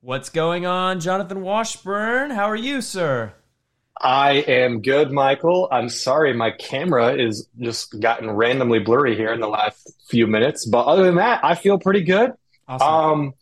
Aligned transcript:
What's 0.00 0.30
going 0.30 0.66
on, 0.66 0.98
Jonathan 0.98 1.42
Washburn? 1.42 2.30
How 2.30 2.50
are 2.50 2.56
you, 2.56 2.80
sir? 2.80 3.34
I 4.00 4.38
am 4.48 4.82
good, 4.82 5.12
Michael. 5.12 5.68
I'm 5.70 5.88
sorry, 5.88 6.34
my 6.34 6.50
camera 6.50 7.14
is 7.14 7.46
just 7.60 8.00
gotten 8.00 8.28
randomly 8.28 8.80
blurry 8.80 9.14
here 9.14 9.32
in 9.32 9.38
the 9.38 9.46
last 9.46 9.92
few 10.08 10.26
minutes, 10.26 10.66
but 10.66 10.86
other 10.86 11.04
than 11.04 11.14
that, 11.16 11.44
I 11.44 11.54
feel 11.54 11.78
pretty 11.78 12.02
good. 12.02 12.32
Awesome. 12.66 12.88
Um, 12.88 13.34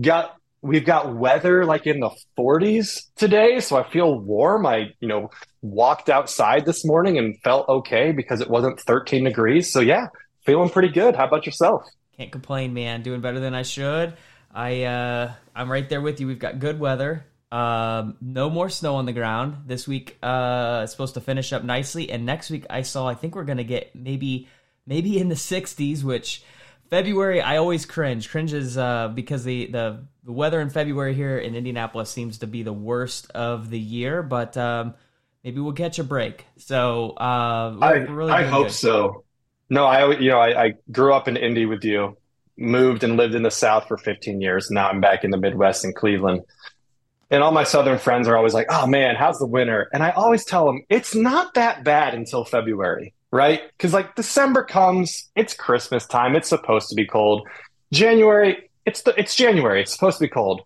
got 0.00 0.36
we've 0.62 0.84
got 0.84 1.14
weather 1.14 1.64
like 1.64 1.86
in 1.86 2.00
the 2.00 2.10
40s 2.38 3.08
today, 3.16 3.60
so 3.60 3.76
I 3.76 3.88
feel 3.90 4.18
warm. 4.18 4.66
I 4.66 4.92
you 5.00 5.08
know 5.08 5.30
walked 5.60 6.08
outside 6.08 6.64
this 6.66 6.84
morning 6.84 7.18
and 7.18 7.40
felt 7.42 7.68
okay 7.68 8.12
because 8.12 8.40
it 8.40 8.48
wasn't 8.48 8.80
13 8.80 9.24
degrees. 9.24 9.72
So 9.72 9.80
yeah, 9.80 10.06
feeling 10.44 10.70
pretty 10.70 10.88
good. 10.88 11.16
How 11.16 11.26
about 11.26 11.46
yourself? 11.46 11.84
Can't 12.16 12.32
complain, 12.32 12.74
man. 12.74 13.02
Doing 13.02 13.20
better 13.20 13.40
than 13.40 13.54
I 13.54 13.62
should. 13.62 14.16
I 14.54 14.82
uh, 14.84 15.32
I'm 15.54 15.70
right 15.70 15.88
there 15.88 16.00
with 16.00 16.20
you. 16.20 16.26
We've 16.26 16.38
got 16.38 16.58
good 16.58 16.78
weather. 16.78 17.26
Um, 17.50 18.16
no 18.22 18.48
more 18.48 18.70
snow 18.70 18.94
on 18.94 19.04
the 19.04 19.12
ground 19.12 19.64
this 19.66 19.86
week. 19.86 20.16
Uh, 20.22 20.86
supposed 20.86 21.14
to 21.14 21.20
finish 21.20 21.52
up 21.52 21.64
nicely, 21.64 22.10
and 22.10 22.24
next 22.24 22.50
week 22.50 22.66
I 22.70 22.82
saw. 22.82 23.08
I 23.08 23.14
think 23.14 23.34
we're 23.34 23.44
gonna 23.44 23.64
get 23.64 23.94
maybe 23.94 24.48
maybe 24.86 25.18
in 25.18 25.28
the 25.28 25.34
60s, 25.34 26.02
which 26.02 26.42
February 26.92 27.40
I 27.40 27.56
always 27.56 27.86
cringe. 27.86 28.28
Cringes 28.28 28.76
uh, 28.76 29.08
because 29.08 29.44
the, 29.44 29.68
the 29.68 30.04
the 30.24 30.32
weather 30.32 30.60
in 30.60 30.68
February 30.68 31.14
here 31.14 31.38
in 31.38 31.54
Indianapolis 31.54 32.10
seems 32.10 32.36
to 32.38 32.46
be 32.46 32.62
the 32.62 32.72
worst 32.74 33.30
of 33.30 33.70
the 33.70 33.78
year, 33.78 34.22
but 34.22 34.58
um, 34.58 34.92
maybe 35.42 35.58
we'll 35.58 35.72
catch 35.72 35.98
a 35.98 36.04
break. 36.04 36.44
So 36.58 37.12
uh, 37.12 37.78
I 37.80 37.92
really 37.92 38.30
I 38.30 38.42
hope 38.44 38.66
good. 38.66 38.74
so. 38.74 39.24
No, 39.70 39.86
I 39.86 40.18
you 40.18 40.28
know 40.28 40.38
I, 40.38 40.64
I 40.64 40.74
grew 40.90 41.14
up 41.14 41.28
in 41.28 41.38
Indy 41.38 41.64
with 41.64 41.82
you, 41.82 42.18
moved 42.58 43.04
and 43.04 43.16
lived 43.16 43.34
in 43.34 43.42
the 43.42 43.50
South 43.50 43.88
for 43.88 43.96
15 43.96 44.42
years. 44.42 44.70
Now 44.70 44.90
I'm 44.90 45.00
back 45.00 45.24
in 45.24 45.30
the 45.30 45.38
Midwest 45.38 45.86
in 45.86 45.94
Cleveland. 45.94 46.42
And 47.30 47.42
all 47.42 47.52
my 47.52 47.64
Southern 47.64 47.98
friends 48.00 48.28
are 48.28 48.36
always 48.36 48.52
like, 48.52 48.66
oh 48.68 48.86
man, 48.86 49.16
how's 49.16 49.38
the 49.38 49.46
winter? 49.46 49.88
And 49.94 50.02
I 50.02 50.10
always 50.10 50.44
tell 50.44 50.66
them 50.66 50.84
it's 50.90 51.14
not 51.14 51.54
that 51.54 51.84
bad 51.84 52.12
until 52.12 52.44
February, 52.44 53.14
right? 53.32 53.62
Because 53.76 53.92
like 53.92 54.14
December 54.14 54.62
comes, 54.62 55.30
it's 55.34 55.54
Christmas 55.54 56.06
time, 56.06 56.36
it's 56.36 56.48
supposed 56.48 56.88
to 56.90 56.94
be 56.94 57.06
cold. 57.06 57.48
January, 57.92 58.70
it's 58.86 59.02
the 59.02 59.18
it's 59.18 59.34
January, 59.34 59.80
it's 59.82 59.92
supposed 59.92 60.18
to 60.18 60.24
be 60.24 60.28
cold. 60.28 60.62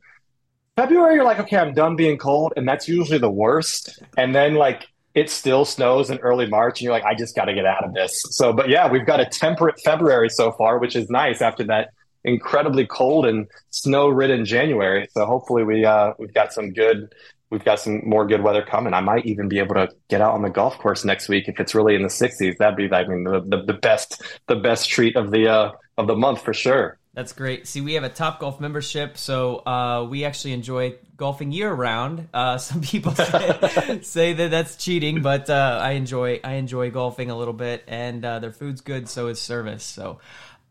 February, 0.77 1.15
you're 1.15 1.25
like, 1.25 1.41
okay, 1.41 1.57
I'm 1.57 1.73
done 1.73 1.97
being 1.97 2.19
cold, 2.19 2.53
and 2.57 2.69
that's 2.69 2.87
usually 2.87 3.19
the 3.19 3.31
worst. 3.31 4.03
And 4.19 4.35
then 4.35 4.55
like 4.55 4.87
it 5.15 5.31
still 5.31 5.65
snows 5.65 6.11
in 6.11 6.19
early 6.19 6.47
March, 6.47 6.81
and 6.81 6.85
you're 6.85 6.93
like, 6.93 7.05
I 7.05 7.15
just 7.15 7.35
got 7.35 7.47
to 7.47 7.55
get 7.55 7.65
out 7.65 7.85
of 7.85 7.95
this. 7.95 8.21
So, 8.31 8.53
but 8.53 8.69
yeah, 8.69 8.91
we've 8.91 9.07
got 9.07 9.21
a 9.21 9.25
temperate 9.25 9.81
February 9.81 10.29
so 10.29 10.53
far, 10.53 10.79
which 10.79 10.95
is 10.95 11.09
nice 11.09 11.41
after 11.41 11.65
that 11.65 11.91
incredibly 12.25 12.85
cold 12.85 13.25
and 13.25 13.47
snow-ridden 13.71 14.45
January. 14.45 15.09
So 15.13 15.25
hopefully 15.25 15.63
we 15.63 15.85
uh, 15.85 16.13
we've 16.19 16.35
got 16.35 16.53
some 16.53 16.73
good 16.73 17.15
we've 17.51 17.65
got 17.65 17.81
some 17.81 18.03
more 18.09 18.27
good 18.27 18.43
weather 18.43 18.63
coming. 18.63 18.95
I 18.95 19.01
might 19.01 19.27
even 19.27 19.49
be 19.49 19.59
able 19.59 19.75
to 19.77 19.89
get 20.09 20.21
out 20.21 20.35
on 20.35 20.43
the 20.43 20.51
golf 20.51 20.79
course 20.79 21.05
next 21.05 21.29
week 21.29 21.49
if 21.49 21.61
it's 21.61 21.75
really 21.75 21.95
in 21.95 22.03
the 22.03 22.09
60s. 22.09 22.57
That'd 22.59 22.77
be 22.77 22.93
I 22.95 23.07
mean 23.07 23.25
the, 23.25 23.41
the, 23.41 23.63
the 23.65 23.75
best 23.75 24.23
the 24.47 24.57
best 24.57 24.89
treat 24.89 25.17
of 25.17 25.31
the 25.31 25.49
uh, 25.49 25.73
of 25.97 26.07
the 26.07 26.17
month 26.17 26.43
for 26.43 26.55
sure. 26.55 26.99
That's 27.15 27.33
great. 27.33 27.67
See, 27.67 27.81
we 27.81 27.95
have 27.95 28.05
a 28.05 28.11
Top 28.11 28.41
Golf 28.41 28.61
membership, 28.61 29.17
so 29.17 29.65
uh, 29.67 30.07
we 30.07 30.27
actually 30.27 30.53
enjoy 30.53 30.97
golfing 31.17 31.51
year 31.51 31.73
round. 31.73 32.29
Uh, 32.35 32.59
some 32.59 32.83
people 32.83 33.13
say, 33.13 34.01
say 34.03 34.33
that 34.35 34.51
that's 34.51 34.77
cheating, 34.77 35.23
but 35.23 35.49
uh, 35.49 35.81
I 35.83 35.93
enjoy 35.93 36.41
I 36.45 36.55
enjoy 36.55 36.91
golfing 36.91 37.31
a 37.31 37.37
little 37.37 37.55
bit, 37.55 37.85
and 37.89 38.23
uh, 38.23 38.41
their 38.41 38.53
food's 38.53 38.83
good, 38.83 39.09
so 39.09 39.29
is 39.29 39.41
service. 39.41 39.83
So, 39.83 40.19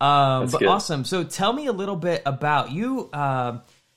um, 0.00 0.46
but 0.46 0.60
good. 0.60 0.68
awesome. 0.68 1.04
So, 1.04 1.24
tell 1.24 1.52
me 1.52 1.66
a 1.66 1.72
little 1.72 1.96
bit 1.96 2.22
about 2.24 2.70
you. 2.70 3.10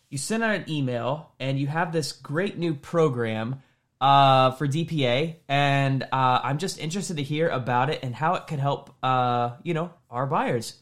You 0.09 0.17
sent 0.17 0.43
out 0.43 0.55
an 0.55 0.65
email, 0.69 1.31
and 1.39 1.59
you 1.59 1.67
have 1.67 1.91
this 1.91 2.11
great 2.11 2.57
new 2.57 2.73
program 2.73 3.61
uh, 4.01 4.51
for 4.51 4.67
DPA, 4.67 5.35
and 5.47 6.03
uh, 6.03 6.39
I'm 6.43 6.57
just 6.57 6.79
interested 6.79 7.17
to 7.17 7.23
hear 7.23 7.47
about 7.49 7.89
it 7.89 7.99
and 8.01 8.15
how 8.15 8.35
it 8.35 8.47
could 8.47 8.59
help. 8.59 8.95
Uh, 9.03 9.51
you 9.63 9.73
know, 9.73 9.91
our 10.09 10.25
buyers. 10.25 10.73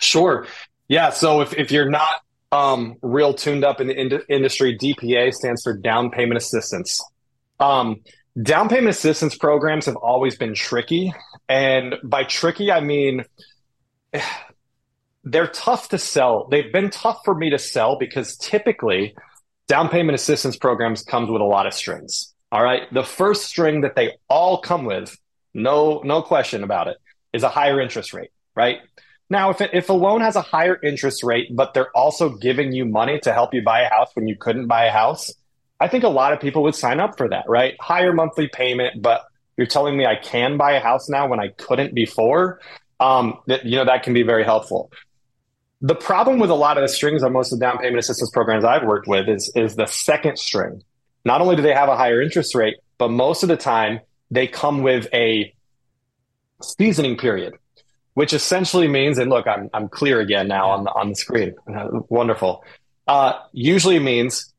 Sure. 0.00 0.46
Yeah. 0.88 1.10
So 1.10 1.40
if, 1.40 1.54
if 1.54 1.70
you're 1.70 1.88
not 1.88 2.16
um, 2.52 2.96
real 3.02 3.32
tuned 3.32 3.64
up 3.64 3.80
in 3.80 3.86
the 3.86 3.98
ind- 3.98 4.22
industry, 4.28 4.76
DPA 4.76 5.32
stands 5.32 5.62
for 5.62 5.76
down 5.76 6.10
payment 6.10 6.36
assistance. 6.36 7.00
Um, 7.58 8.02
down 8.42 8.68
payment 8.68 8.90
assistance 8.90 9.36
programs 9.36 9.86
have 9.86 9.96
always 9.96 10.36
been 10.36 10.54
tricky. 10.54 11.14
And 11.48 11.96
by 12.04 12.24
tricky, 12.24 12.70
I 12.70 12.80
mean 12.80 13.24
they're 15.26 15.48
tough 15.48 15.88
to 15.88 15.98
sell. 15.98 16.46
They've 16.48 16.72
been 16.72 16.88
tough 16.88 17.20
for 17.24 17.34
me 17.34 17.50
to 17.50 17.58
sell 17.58 17.98
because 17.98 18.36
typically 18.36 19.14
down 19.66 19.88
payment 19.88 20.14
assistance 20.14 20.56
programs 20.56 21.02
comes 21.02 21.28
with 21.28 21.42
a 21.42 21.44
lot 21.44 21.66
of 21.66 21.74
strings. 21.74 22.32
All 22.52 22.62
right. 22.62 22.82
The 22.94 23.02
first 23.02 23.44
string 23.44 23.80
that 23.80 23.96
they 23.96 24.12
all 24.28 24.60
come 24.60 24.84
with, 24.84 25.18
no, 25.52 26.00
no 26.04 26.22
question 26.22 26.62
about 26.62 26.86
it, 26.86 26.96
is 27.32 27.42
a 27.42 27.48
higher 27.48 27.80
interest 27.80 28.14
rate, 28.14 28.30
right? 28.54 28.78
Now, 29.28 29.50
if, 29.50 29.60
it, 29.60 29.70
if 29.72 29.88
a 29.88 29.92
loan 29.92 30.20
has 30.20 30.36
a 30.36 30.42
higher 30.42 30.78
interest 30.80 31.24
rate, 31.24 31.48
but 31.50 31.74
they're 31.74 31.90
also 31.96 32.28
giving 32.28 32.70
you 32.70 32.84
money 32.84 33.18
to 33.20 33.32
help 33.32 33.52
you 33.52 33.62
buy 33.62 33.80
a 33.80 33.90
house 33.90 34.10
when 34.14 34.28
you 34.28 34.36
couldn't 34.36 34.68
buy 34.68 34.84
a 34.84 34.92
house, 34.92 35.34
I 35.80 35.88
think 35.88 36.04
a 36.04 36.08
lot 36.08 36.32
of 36.34 36.40
people 36.40 36.62
would 36.62 36.76
sign 36.76 37.00
up 37.00 37.18
for 37.18 37.28
that, 37.30 37.48
right? 37.48 37.74
Higher 37.80 38.12
monthly 38.12 38.46
payment, 38.46 39.02
but 39.02 39.24
you're 39.56 39.66
telling 39.66 39.96
me 39.96 40.06
I 40.06 40.14
can 40.14 40.56
buy 40.56 40.74
a 40.74 40.80
house 40.80 41.08
now 41.08 41.26
when 41.26 41.40
I 41.40 41.48
couldn't 41.48 41.94
before. 41.94 42.60
Um, 42.98 43.40
that 43.46 43.66
you 43.66 43.76
know 43.76 43.84
that 43.84 44.04
can 44.04 44.14
be 44.14 44.22
very 44.22 44.44
helpful. 44.44 44.90
The 45.82 45.94
problem 45.94 46.38
with 46.38 46.50
a 46.50 46.54
lot 46.54 46.78
of 46.78 46.82
the 46.82 46.88
strings 46.88 47.22
on 47.22 47.32
most 47.32 47.52
of 47.52 47.58
the 47.58 47.66
down 47.66 47.78
payment 47.78 47.98
assistance 47.98 48.30
programs 48.30 48.64
I've 48.64 48.84
worked 48.84 49.08
with 49.08 49.28
is 49.28 49.52
is 49.54 49.76
the 49.76 49.86
second 49.86 50.38
string. 50.38 50.82
Not 51.24 51.40
only 51.40 51.56
do 51.56 51.62
they 51.62 51.74
have 51.74 51.88
a 51.88 51.96
higher 51.96 52.22
interest 52.22 52.54
rate, 52.54 52.76
but 52.98 53.08
most 53.08 53.42
of 53.42 53.48
the 53.48 53.56
time 53.56 54.00
they 54.30 54.46
come 54.46 54.82
with 54.82 55.06
a 55.12 55.54
seasoning 56.62 57.16
period 57.16 57.54
which 58.16 58.32
essentially 58.32 58.88
means, 58.88 59.18
and 59.18 59.28
look, 59.28 59.46
I'm 59.46 59.68
I'm 59.74 59.90
clear 59.90 60.20
again 60.20 60.48
now 60.48 60.70
on 60.70 60.84
the 60.84 60.90
on 60.90 61.10
the 61.10 61.14
screen. 61.14 61.54
Wonderful. 62.08 62.64
Uh, 63.06 63.34
usually 63.52 63.98
means 63.98 64.54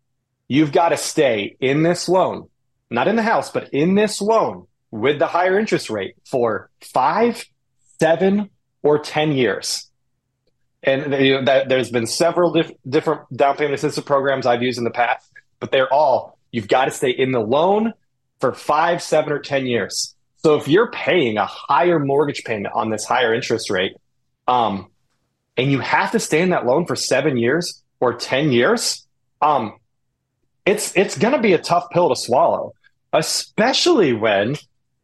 you've 0.48 0.72
got 0.72 0.90
to 0.90 0.98
stay 0.98 1.58
in 1.60 1.82
this 1.82 2.08
loan, 2.08 2.50
not 2.92 3.08
in 3.08 3.16
the 3.16 3.24
house, 3.24 3.50
but 3.50 3.74
in 3.74 3.96
this 3.96 4.22
loan 4.22 4.68
with 4.92 5.18
the 5.18 5.26
higher 5.26 5.58
interest 5.58 5.90
rate 5.90 6.16
for 6.24 6.70
five, 6.82 7.44
seven, 8.00 8.52
or 8.84 9.00
ten 9.00 9.32
years. 9.32 9.87
And 10.84 11.12
you 11.14 11.36
know, 11.36 11.46
that, 11.46 11.70
there's 11.70 11.90
been 11.90 12.08
several 12.08 12.54
dif- 12.54 12.72
different 12.88 13.36
down 13.36 13.58
payment 13.58 13.76
assistance 13.76 14.06
programs 14.06 14.46
I've 14.46 14.62
used 14.62 14.78
in 14.78 14.84
the 14.84 14.92
past, 14.92 15.30
but 15.60 15.72
they're 15.72 15.92
all 15.92 16.38
you've 16.52 16.68
got 16.68 16.86
to 16.86 16.92
stay 16.92 17.10
in 17.10 17.32
the 17.32 17.40
loan 17.40 17.94
for 18.40 18.54
five, 18.54 19.02
seven, 19.02 19.34
or 19.34 19.40
ten 19.40 19.66
years. 19.66 20.16
So 20.38 20.56
if 20.56 20.68
you're 20.68 20.92
paying 20.92 21.38
a 21.38 21.46
higher 21.46 22.00
mortgage 22.00 22.44
payment 22.44 22.74
on 22.76 22.90
this 22.90 23.06
higher 23.06 23.34
interest 23.34 23.70
rate, 23.70 23.94
um, 24.48 24.88
and 25.58 25.72
you 25.72 25.80
have 25.80 26.12
to 26.12 26.20
stay 26.20 26.42
in 26.42 26.50
that 26.52 26.66
loan 26.66 26.86
for 26.86 26.96
seven 26.96 27.38
years 27.38 27.84
or 28.00 28.14
ten 28.14 28.52
years, 28.52 29.06
um, 29.42 29.78
it's 30.66 30.96
it's 30.96 31.18
going 31.18 31.34
to 31.34 31.42
be 31.42 31.54
a 31.54 31.58
tough 31.58 31.90
pill 31.90 32.10
to 32.10 32.16
swallow, 32.16 32.74
especially 33.14 34.14
when 34.14 34.56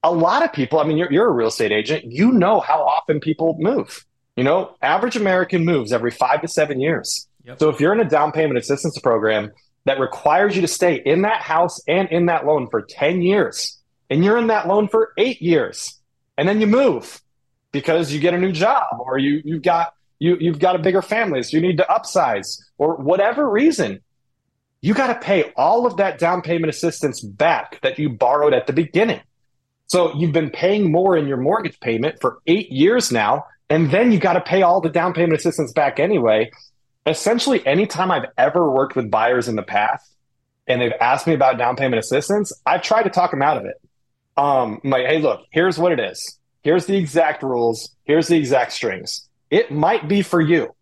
a 0.03 0.11
lot 0.11 0.43
of 0.43 0.53
people. 0.53 0.79
I 0.79 0.83
mean, 0.83 0.97
you're 0.97 1.11
you're 1.11 1.27
a 1.27 1.31
real 1.31 1.47
estate 1.47 1.71
agent. 1.71 2.05
You 2.05 2.31
know 2.31 2.59
how 2.59 2.83
often 2.83 3.19
people 3.19 3.55
move. 3.59 4.05
You 4.35 4.43
know, 4.43 4.75
average 4.81 5.15
American 5.15 5.63
moves 5.63 5.91
every 5.91 6.11
five 6.11 6.41
to 6.41 6.47
seven 6.47 6.79
years. 6.79 7.27
Yep. 7.45 7.59
So 7.59 7.69
if 7.69 7.79
you're 7.79 7.93
in 7.93 7.99
a 7.99 8.09
down 8.09 8.31
payment 8.31 8.57
assistance 8.57 8.97
program 8.99 9.51
that 9.85 9.99
requires 9.99 10.55
you 10.55 10.61
to 10.61 10.67
stay 10.67 10.95
in 10.95 11.23
that 11.23 11.41
house 11.41 11.81
and 11.87 12.09
in 12.09 12.27
that 12.27 12.45
loan 12.45 12.67
for 12.69 12.81
ten 12.81 13.21
years 13.21 13.79
and 14.09 14.23
you're 14.23 14.37
in 14.37 14.47
that 14.47 14.67
loan 14.67 14.87
for 14.87 15.13
eight 15.17 15.41
years 15.41 15.99
and 16.37 16.47
then 16.47 16.61
you 16.61 16.67
move 16.67 17.21
because 17.71 18.13
you 18.13 18.19
get 18.19 18.33
a 18.33 18.37
new 18.37 18.51
job 18.51 18.85
or 18.99 19.17
you 19.17 19.41
you've 19.43 19.63
got 19.63 19.93
you 20.19 20.37
you've 20.39 20.59
got 20.59 20.75
a 20.75 20.79
bigger 20.79 21.01
family 21.01 21.43
so 21.43 21.57
you 21.57 21.61
need 21.61 21.77
to 21.77 21.85
upsize 21.89 22.61
or 22.77 22.95
whatever 22.95 23.49
reason 23.49 23.99
you 24.81 24.93
got 24.93 25.07
to 25.07 25.15
pay 25.15 25.51
all 25.55 25.87
of 25.87 25.97
that 25.97 26.19
down 26.19 26.41
payment 26.41 26.69
assistance 26.69 27.21
back 27.21 27.81
that 27.81 27.97
you 27.97 28.09
borrowed 28.09 28.53
at 28.53 28.67
the 28.67 28.73
beginning 28.73 29.21
so 29.87 30.13
you've 30.15 30.31
been 30.31 30.49
paying 30.49 30.91
more 30.91 31.17
in 31.17 31.27
your 31.27 31.37
mortgage 31.37 31.79
payment 31.79 32.15
for 32.21 32.39
eight 32.47 32.71
years 32.71 33.11
now 33.11 33.43
and 33.73 33.91
then 33.91 34.11
you 34.11 34.19
got 34.19 34.33
to 34.33 34.41
pay 34.41 34.61
all 34.61 34.81
the 34.81 34.89
down 34.89 35.13
payment 35.13 35.37
assistance 35.39 35.71
back 35.73 35.99
anyway 35.99 36.49
essentially 37.05 37.65
anytime 37.65 38.11
i've 38.11 38.25
ever 38.37 38.69
worked 38.69 38.95
with 38.95 39.09
buyers 39.11 39.47
in 39.47 39.55
the 39.55 39.63
past 39.63 40.15
and 40.67 40.81
they've 40.81 40.93
asked 41.01 41.27
me 41.27 41.33
about 41.33 41.57
down 41.57 41.75
payment 41.75 41.99
assistance 41.99 42.53
i've 42.65 42.81
tried 42.81 43.03
to 43.03 43.09
talk 43.09 43.31
them 43.31 43.41
out 43.41 43.57
of 43.57 43.65
it 43.65 43.75
um, 44.37 44.79
I'm 44.83 44.89
like, 44.89 45.05
hey, 45.05 45.19
look, 45.19 45.41
here's 45.51 45.77
what 45.77 45.91
it 45.91 45.99
is. 45.99 46.39
Here's 46.63 46.85
the 46.85 46.95
exact 46.95 47.43
rules. 47.43 47.95
Here's 48.05 48.27
the 48.27 48.37
exact 48.37 48.71
strings. 48.71 49.27
It 49.51 49.71
might 49.71 50.07
be 50.07 50.21
for 50.21 50.41
you, 50.41 50.73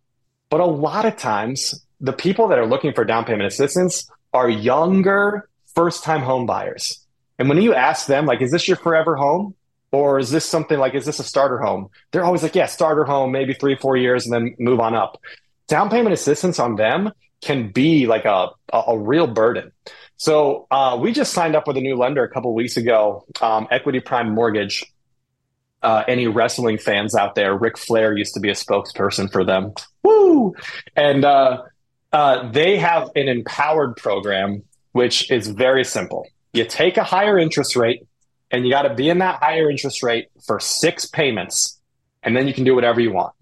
but 0.48 0.60
a 0.60 0.66
lot 0.66 1.04
of 1.04 1.16
times 1.16 1.84
the 2.00 2.12
people 2.12 2.48
that 2.48 2.58
are 2.58 2.66
looking 2.66 2.92
for 2.94 3.04
down 3.04 3.24
payment 3.24 3.46
assistance 3.46 4.10
are 4.32 4.48
younger 4.48 5.48
first 5.74 6.04
time 6.04 6.22
home 6.22 6.46
buyers. 6.46 7.04
And 7.38 7.48
when 7.48 7.60
you 7.60 7.74
ask 7.74 8.06
them, 8.06 8.26
like, 8.26 8.40
is 8.40 8.50
this 8.50 8.68
your 8.68 8.76
forever 8.76 9.16
home? 9.16 9.54
Or 9.92 10.18
is 10.18 10.30
this 10.30 10.46
something 10.46 10.78
like, 10.78 10.94
is 10.94 11.04
this 11.04 11.18
a 11.18 11.22
starter 11.22 11.58
home? 11.58 11.88
They're 12.10 12.24
always 12.24 12.42
like, 12.42 12.54
yeah, 12.54 12.66
starter 12.66 13.04
home, 13.04 13.30
maybe 13.30 13.52
three, 13.52 13.76
four 13.76 13.96
years, 13.96 14.24
and 14.26 14.32
then 14.32 14.56
move 14.58 14.80
on 14.80 14.94
up. 14.94 15.20
Down 15.68 15.90
payment 15.90 16.14
assistance 16.14 16.58
on 16.58 16.76
them 16.76 17.12
can 17.42 17.70
be 17.70 18.06
like 18.06 18.24
a, 18.24 18.48
a, 18.72 18.82
a 18.88 18.98
real 18.98 19.26
burden. 19.26 19.70
So 20.16 20.66
uh, 20.70 20.96
we 21.00 21.12
just 21.12 21.32
signed 21.32 21.54
up 21.56 21.66
with 21.66 21.76
a 21.76 21.80
new 21.80 21.96
lender 21.96 22.24
a 22.24 22.28
couple 22.28 22.54
weeks 22.54 22.76
ago, 22.76 23.26
um, 23.40 23.68
Equity 23.70 24.00
Prime 24.00 24.30
Mortgage. 24.34 24.84
Uh, 25.82 26.04
any 26.06 26.28
wrestling 26.28 26.78
fans 26.78 27.16
out 27.16 27.34
there, 27.34 27.56
Ric 27.56 27.76
Flair 27.76 28.16
used 28.16 28.34
to 28.34 28.40
be 28.40 28.48
a 28.48 28.54
spokesperson 28.54 29.30
for 29.30 29.44
them. 29.44 29.74
Woo! 30.04 30.54
And 30.94 31.24
uh, 31.24 31.62
uh 32.12 32.50
they 32.52 32.78
have 32.78 33.10
an 33.16 33.26
empowered 33.26 33.96
program, 33.96 34.62
which 34.92 35.28
is 35.28 35.48
very 35.48 35.84
simple. 35.84 36.28
You 36.52 36.66
take 36.66 36.98
a 36.98 37.02
higher 37.02 37.36
interest 37.36 37.74
rate, 37.74 38.06
and 38.52 38.64
you 38.64 38.70
got 38.70 38.82
to 38.82 38.94
be 38.94 39.08
in 39.08 39.18
that 39.18 39.42
higher 39.42 39.70
interest 39.70 40.02
rate 40.02 40.28
for 40.46 40.60
six 40.60 41.06
payments, 41.06 41.80
and 42.22 42.36
then 42.36 42.46
you 42.46 42.54
can 42.54 42.64
do 42.64 42.74
whatever 42.74 43.00
you 43.00 43.12
want. 43.12 43.34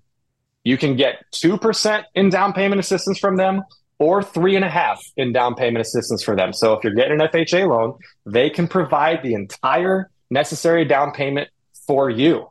You 0.62 0.78
can 0.78 0.96
get 0.96 1.24
2% 1.32 2.04
in 2.14 2.30
down 2.30 2.52
payment 2.52 2.80
assistance 2.80 3.18
from 3.18 3.36
them 3.36 3.62
or 3.98 4.22
three 4.22 4.56
and 4.56 4.64
a 4.64 4.68
half 4.68 5.02
in 5.16 5.32
down 5.32 5.54
payment 5.54 5.84
assistance 5.84 6.22
for 6.22 6.34
them. 6.36 6.52
So 6.52 6.72
if 6.74 6.84
you're 6.84 6.94
getting 6.94 7.20
an 7.20 7.28
FHA 7.28 7.68
loan, 7.68 7.98
they 8.24 8.48
can 8.48 8.68
provide 8.68 9.22
the 9.22 9.34
entire 9.34 10.10
necessary 10.30 10.84
down 10.84 11.12
payment 11.12 11.48
for 11.86 12.08
you. 12.08 12.48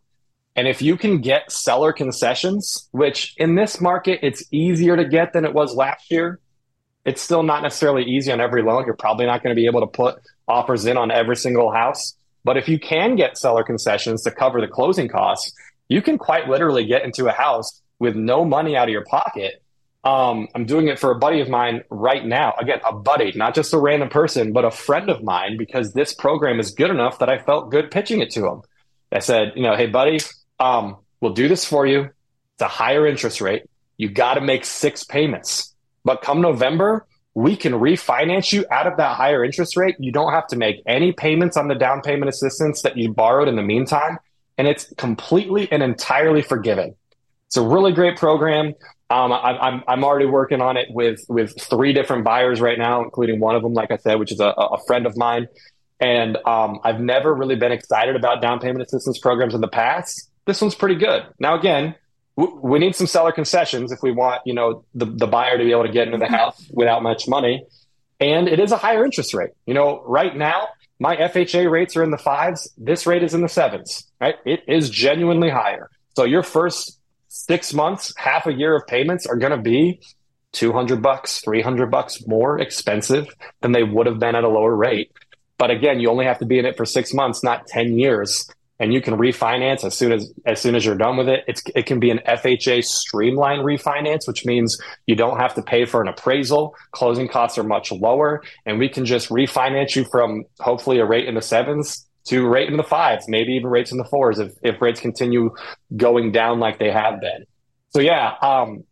And 0.56 0.68
if 0.68 0.82
you 0.82 0.98
can 0.98 1.22
get 1.22 1.52
seller 1.52 1.94
concessions, 1.94 2.90
which 2.92 3.34
in 3.38 3.56
this 3.56 3.80
market, 3.80 4.20
it's 4.22 4.44
easier 4.52 4.98
to 4.98 5.06
get 5.06 5.34
than 5.34 5.46
it 5.46 5.54
was 5.54 5.74
last 5.74 6.12
year. 6.12 6.40
It's 7.06 7.22
still 7.22 7.44
not 7.44 7.64
necessarily 7.64 8.04
easy 8.04 8.32
on 8.32 8.42
every 8.42 8.62
loan. 8.62 8.84
You're 8.86 8.96
probably 8.96 9.26
not 9.26 9.42
going 9.42 9.56
to 9.56 9.60
be 9.60 9.68
able 9.68 9.82
to 9.82 9.88
put 9.88 10.18
offers 10.48 10.86
in 10.86 10.98
on 10.98 11.12
every 11.12 11.38
single 11.38 11.72
house. 11.72 12.16
But 12.44 12.58
if 12.58 12.68
you 12.70 12.80
can 12.80 13.16
get 13.16 13.38
seller 13.38 13.64
concessions 13.64 14.24
to 14.24 14.32
cover 14.32 14.62
the 14.62 14.68
closing 14.68 15.08
costs, 15.08 15.54
you 15.88 16.02
can 16.02 16.18
quite 16.18 16.48
literally 16.48 16.86
get 16.86 17.04
into 17.04 17.28
a 17.28 17.32
house 17.32 17.82
with 18.00 18.16
no 18.16 18.46
money 18.46 18.76
out 18.76 18.88
of 18.88 18.92
your 18.92 19.06
pocket. 19.06 19.62
Um, 20.04 20.48
I'm 20.56 20.66
doing 20.66 20.88
it 20.88 20.98
for 20.98 21.12
a 21.12 21.20
buddy 21.20 21.42
of 21.42 21.50
mine 21.50 21.84
right 21.90 22.26
now. 22.26 22.54
Again, 22.58 22.80
a 22.86 22.94
buddy, 22.94 23.34
not 23.36 23.54
just 23.54 23.74
a 23.74 23.78
random 23.78 24.10
person, 24.10 24.54
but 24.54 24.64
a 24.64 24.72
friend 24.72 25.10
of 25.10 25.24
mine, 25.24 25.58
because 25.58 25.92
this 25.92 26.14
program 26.14 26.60
is 26.60 26.72
good 26.72 26.90
enough 26.90 27.20
that 27.20 27.30
I 27.30 27.40
felt 27.40 27.70
good 27.70 27.92
pitching 27.92 28.22
it 28.22 28.30
to 28.32 28.48
him. 28.48 28.62
I 29.12 29.20
said, 29.20 29.54
you 29.56 29.64
know, 29.64 29.76
hey, 29.76 29.88
buddy, 29.88 30.20
um, 30.60 30.98
we'll 31.20 31.34
do 31.34 31.50
this 31.50 31.66
for 31.66 31.86
you. 31.86 32.04
It's 32.04 32.62
a 32.62 32.68
higher 32.68 33.06
interest 33.06 33.42
rate. 33.42 33.64
You 33.98 34.10
got 34.10 34.36
to 34.36 34.42
make 34.42 34.64
six 34.64 35.04
payments. 35.04 35.76
But 36.06 36.22
come 36.22 36.40
November, 36.40 37.06
we 37.40 37.56
can 37.56 37.72
refinance 37.72 38.52
you 38.52 38.66
out 38.70 38.86
of 38.86 38.98
that 38.98 39.16
higher 39.16 39.46
interest 39.46 39.78
rate. 39.78 39.96
You 39.98 40.12
don't 40.12 40.34
have 40.34 40.46
to 40.48 40.58
make 40.58 40.82
any 40.86 41.14
payments 41.14 41.56
on 41.56 41.70
the 41.70 41.76
down 41.76 42.02
payment 42.02 42.28
assistance 42.28 42.82
that 42.82 42.98
you 42.98 43.14
borrowed 43.14 43.48
in 43.48 43.56
the 43.56 43.62
meantime. 43.62 44.18
And 44.58 44.68
it's 44.68 44.94
completely 44.98 45.72
and 45.72 45.82
entirely 45.82 46.42
forgiven. 46.42 46.96
It's 47.48 47.56
a 47.56 47.66
really 47.66 47.94
great 47.94 48.18
program. 48.18 48.76
Um, 49.10 49.32
I, 49.32 49.58
I'm 49.58 49.84
I'm 49.88 50.04
already 50.04 50.26
working 50.26 50.62
on 50.62 50.76
it 50.76 50.90
with 50.90 51.22
with 51.30 51.60
three 51.60 51.94
different 51.94 52.26
buyers 52.26 52.60
right 52.60 52.78
now, 52.78 53.02
including 53.02 53.40
one 53.40 53.56
of 53.56 53.64
them, 53.64 53.74
like 53.74 53.90
I 53.90 53.98
said, 53.98 54.20
which 54.20 54.34
is 54.34 54.42
a, 54.42 54.50
a 54.50 54.78
friend 54.86 55.06
of 55.06 55.16
mine. 55.16 55.48
And 56.02 56.38
um, 56.46 56.82
I've 56.84 57.00
never 57.00 57.34
really 57.34 57.56
been 57.56 57.72
excited 57.72 58.18
about 58.18 58.42
down 58.42 58.60
payment 58.60 58.84
assistance 58.84 59.18
programs 59.18 59.56
in 59.56 59.62
the 59.62 59.70
past. 59.70 60.30
This 60.46 60.62
one's 60.62 60.76
pretty 60.76 60.96
good. 60.96 61.26
Now, 61.40 61.58
again, 61.58 61.96
we 62.40 62.80
need 62.80 62.96
some 62.96 63.08
seller 63.08 63.32
concessions 63.32 63.92
if 63.92 64.02
we 64.02 64.12
want, 64.12 64.42
you 64.46 64.54
know, 64.54 64.86
the, 64.94 65.06
the 65.06 65.28
buyer 65.28 65.58
to 65.58 65.64
be 65.64 65.72
able 65.72 65.86
to 65.86 65.92
get 65.92 66.08
into 66.08 66.18
the 66.20 66.28
house 66.28 66.70
without 66.72 67.04
much 67.04 67.28
money. 67.28 67.66
And 68.20 68.48
it 68.48 68.60
is 68.60 68.72
a 68.72 68.78
higher 68.78 69.04
interest 69.04 69.34
rate. 69.34 69.52
You 69.66 69.74
know, 69.74 70.04
right 70.06 70.36
now, 70.36 70.70
my 71.00 71.16
FHA 71.16 71.70
rates 71.70 71.96
are 71.98 72.04
in 72.04 72.12
the 72.12 72.18
fives. 72.18 72.70
This 72.78 73.06
rate 73.06 73.24
is 73.24 73.34
in 73.34 73.42
the 73.42 73.50
sevens, 73.50 74.08
right? 74.20 74.36
It 74.46 74.64
is 74.68 74.90
genuinely 74.90 75.50
higher. 75.50 75.90
So 76.16 76.26
your 76.26 76.44
first 76.44 77.00
six 77.28 77.74
months, 77.74 78.14
half 78.18 78.48
a 78.48 78.54
year 78.54 78.76
of 78.76 78.88
payments 78.88 79.26
are 79.26 79.38
going 79.38 79.52
to 79.52 79.62
be 79.62 80.00
200 80.54 81.02
bucks, 81.02 81.42
300 81.42 81.92
bucks 81.92 82.26
more 82.26 82.60
expensive 82.60 83.28
than 83.62 83.72
they 83.72 83.84
would 83.84 84.08
have 84.08 84.20
been 84.20 84.36
at 84.36 84.44
a 84.44 84.50
lower 84.50 84.76
rate. 84.76 85.12
But 85.58 85.72
again, 85.72 86.00
you 86.00 86.10
only 86.10 86.26
have 86.26 86.40
to 86.40 86.46
be 86.46 86.58
in 86.58 86.66
it 86.66 86.78
for 86.78 86.86
six 86.86 87.14
months, 87.14 87.44
not 87.44 87.68
10 87.68 87.98
years 87.98 88.50
and 88.80 88.94
you 88.94 89.02
can 89.02 89.16
refinance 89.16 89.84
as 89.84 89.98
soon 89.98 90.12
as 90.12 90.32
as 90.46 90.62
soon 90.62 90.76
as 90.76 90.86
you're 90.86 90.96
done 90.96 91.18
with 91.18 91.28
it. 91.28 91.44
It's 91.48 91.62
it 91.76 91.86
can 91.86 92.00
be 92.00 92.10
an 92.10 92.20
FHA 92.28 92.84
streamline 92.86 93.60
refinance, 93.60 94.28
which 94.28 94.46
means 94.46 94.80
you 95.06 95.16
don't 95.16 95.38
have 95.38 95.54
to 95.56 95.62
pay 95.62 95.86
for 95.86 96.02
an 96.02 96.08
appraisal. 96.08 96.76
Closing 96.92 97.28
costs 97.28 97.58
are 97.58 97.64
much 97.64 97.92
lower, 97.92 98.42
and 98.66 98.80
we 98.80 98.90
can 98.90 99.06
just 99.06 99.30
refinance 99.30 99.96
you 99.96 100.06
from 100.06 100.46
hopefully 100.60 101.00
a 101.00 101.06
rate 101.06 101.28
in 101.28 101.36
the 101.36 101.42
sevens 101.42 102.06
to 102.26 102.48
rate 102.48 102.70
in 102.70 102.78
the 102.78 102.84
fives, 102.84 103.28
maybe 103.28 103.54
even 103.54 103.70
rates 103.70 103.92
in 103.92 103.98
the 103.98 104.06
fours 104.06 104.40
if 104.40 104.54
if 104.64 104.82
rates 104.82 105.00
continue 105.00 105.54
going 105.96 106.32
down 106.32 106.60
like 106.60 106.80
they 106.80 106.92
have 106.92 107.20
been. 107.20 107.46
So 107.90 108.00
yeah, 108.00 108.36
um, 108.42 108.84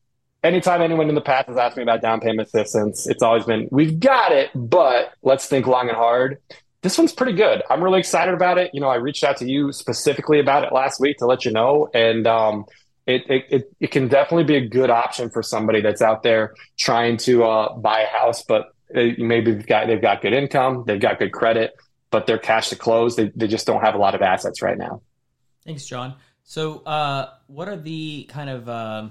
anytime 0.43 0.81
anyone 0.81 1.07
in 1.07 1.15
the 1.15 1.21
past 1.21 1.47
has 1.47 1.57
asked 1.57 1.77
me 1.77 1.83
about 1.83 2.01
down 2.01 2.19
payment 2.19 2.47
assistance, 2.47 3.07
it's 3.07 3.23
always 3.23 3.45
been 3.45 3.69
we've 3.71 3.99
got 3.99 4.33
it, 4.33 4.49
but 4.53 5.13
let's 5.21 5.47
think 5.47 5.65
long 5.65 5.87
and 5.87 5.97
hard 5.97 6.39
this 6.87 6.97
one's 6.97 7.11
pretty 7.11 7.33
good. 7.33 7.61
I'm 7.69 7.83
really 7.83 7.99
excited 7.99 8.33
about 8.33 8.57
it. 8.57 8.71
You 8.73 8.79
know, 8.79 8.87
I 8.87 8.95
reached 8.95 9.21
out 9.21 9.35
to 9.37 9.45
you 9.45 9.73
specifically 9.73 10.39
about 10.39 10.63
it 10.63 10.71
last 10.71 11.01
week 11.01 11.17
to 11.17 11.25
let 11.25 11.43
you 11.43 11.51
know, 11.51 11.89
and 11.93 12.25
um, 12.25 12.65
it, 13.05 13.29
it, 13.29 13.45
it 13.49 13.73
it 13.81 13.91
can 13.91 14.07
definitely 14.07 14.45
be 14.45 14.55
a 14.55 14.65
good 14.65 14.89
option 14.89 15.29
for 15.29 15.43
somebody 15.43 15.81
that's 15.81 16.01
out 16.01 16.23
there 16.23 16.55
trying 16.77 17.17
to 17.17 17.43
uh, 17.43 17.75
buy 17.75 18.03
a 18.03 18.07
house, 18.07 18.41
but 18.41 18.73
maybe 18.93 19.51
they've 19.51 19.67
got 19.67 19.87
they've 19.87 20.01
got 20.01 20.21
good 20.21 20.31
income, 20.31 20.85
they've 20.87 21.01
got 21.01 21.19
good 21.19 21.33
credit, 21.33 21.73
but 22.09 22.25
they're 22.25 22.37
cash 22.37 22.69
to 22.69 22.77
close. 22.77 23.17
They 23.17 23.33
they 23.35 23.47
just 23.47 23.67
don't 23.67 23.81
have 23.81 23.93
a 23.93 23.97
lot 23.97 24.15
of 24.15 24.21
assets 24.21 24.61
right 24.61 24.77
now. 24.77 25.01
Thanks, 25.65 25.85
John. 25.85 26.15
So, 26.45 26.79
uh, 26.85 27.31
what 27.47 27.67
are 27.67 27.75
the 27.75 28.29
kind 28.29 28.49
of 28.49 28.69
uh, 28.69 29.09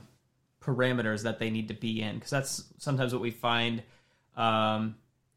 parameters 0.62 1.24
that 1.24 1.40
they 1.40 1.50
need 1.50 1.68
to 1.68 1.74
be 1.74 2.00
in? 2.00 2.14
Because 2.14 2.30
that's 2.30 2.64
sometimes 2.78 3.12
what 3.12 3.20
we 3.20 3.32
find. 3.32 3.82
Um, 4.34 4.94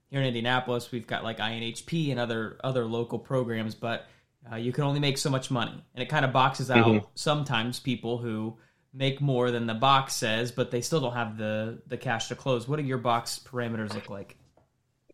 here 0.09 0.21
in 0.21 0.27
Indianapolis, 0.27 0.91
we've 0.91 1.07
got 1.07 1.23
like 1.23 1.38
INHP 1.38 2.11
and 2.11 2.19
other 2.19 2.57
other 2.63 2.85
local 2.85 3.19
programs, 3.19 3.75
but 3.75 4.07
uh, 4.51 4.56
you 4.56 4.71
can 4.71 4.83
only 4.83 5.00
make 5.00 5.17
so 5.17 5.29
much 5.29 5.51
money, 5.51 5.83
and 5.94 6.01
it 6.01 6.09
kind 6.09 6.25
of 6.25 6.33
boxes 6.33 6.71
out 6.71 6.85
mm-hmm. 6.85 7.06
sometimes 7.15 7.79
people 7.79 8.17
who 8.17 8.57
make 8.94 9.21
more 9.21 9.51
than 9.51 9.67
the 9.67 9.73
box 9.73 10.13
says, 10.15 10.51
but 10.51 10.71
they 10.71 10.81
still 10.81 11.01
don't 11.01 11.13
have 11.13 11.38
the 11.38 11.81
the 11.88 11.97
cash 11.97 12.27
to 12.29 12.35
close. 12.35 12.67
What 12.67 12.77
do 12.77 12.83
your 12.83 12.97
box 12.97 13.39
parameters 13.44 13.94
look 13.94 14.09
like? 14.09 14.35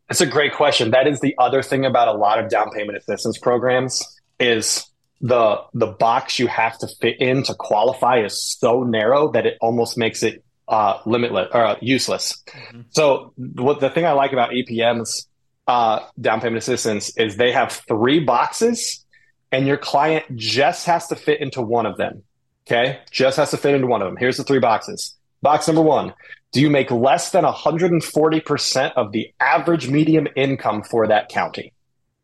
That's 0.08 0.22
a 0.22 0.26
great 0.26 0.54
question. 0.54 0.92
That 0.92 1.08
is 1.08 1.20
the 1.20 1.36
other 1.38 1.62
thing 1.64 1.86
about 1.86 2.08
a 2.08 2.14
lot 2.14 2.40
of 2.40 2.50
down 2.50 2.72
payment 2.72 2.98
assistance 2.98 3.38
programs 3.38 4.04
is 4.40 4.86
the 5.20 5.62
the 5.74 5.88
box 5.88 6.40
you 6.40 6.48
have 6.48 6.78
to 6.78 6.88
fit 6.88 7.20
in 7.20 7.44
to 7.44 7.54
qualify 7.56 8.24
is 8.24 8.42
so 8.42 8.84
narrow 8.84 9.32
that 9.32 9.46
it 9.46 9.58
almost 9.60 9.98
makes 9.98 10.24
it 10.24 10.45
uh, 10.68 11.00
limitless 11.06 11.50
or 11.54 11.66
uh, 11.66 11.76
useless. 11.82 12.44
Mm-hmm. 12.48 12.82
So 12.90 13.34
what 13.38 13.80
the 13.80 13.90
thing 13.90 14.06
I 14.06 14.12
like 14.12 14.34
about 14.34 14.52
EPM's 14.52 15.28
uh, 15.68 16.00
down 16.20 16.42
payment 16.42 16.58
assistance 16.58 17.16
is 17.18 17.38
they 17.38 17.52
have 17.52 17.72
three 17.88 18.20
boxes, 18.20 19.06
and 19.52 19.68
your 19.68 19.78
client 19.78 20.26
just 20.36 20.86
has 20.86 21.08
to 21.08 21.16
fit 21.16 21.42
into 21.42 21.62
one 21.62 21.86
of 21.86 21.98
them. 21.98 22.24
Okay, 22.68 23.00
just 23.12 23.38
has 23.38 23.52
to 23.52 23.58
fit 23.58 23.76
into 23.76 23.88
one 23.88 24.02
of 24.02 24.08
them. 24.08 24.18
Here's 24.18 24.38
the 24.38 24.44
three 24.44 24.60
boxes. 24.60 25.16
Box 25.42 25.68
number 25.68 25.82
one: 25.82 26.14
Do 26.52 26.62
you 26.62 26.70
make 26.70 26.90
less 26.92 27.30
than 27.32 27.44
140 27.44 28.40
percent 28.42 28.94
of 28.96 29.12
the 29.12 29.32
average 29.40 29.90
medium 29.90 30.28
income 30.36 30.84
for 30.84 31.08
that 31.08 31.30
county? 31.30 31.74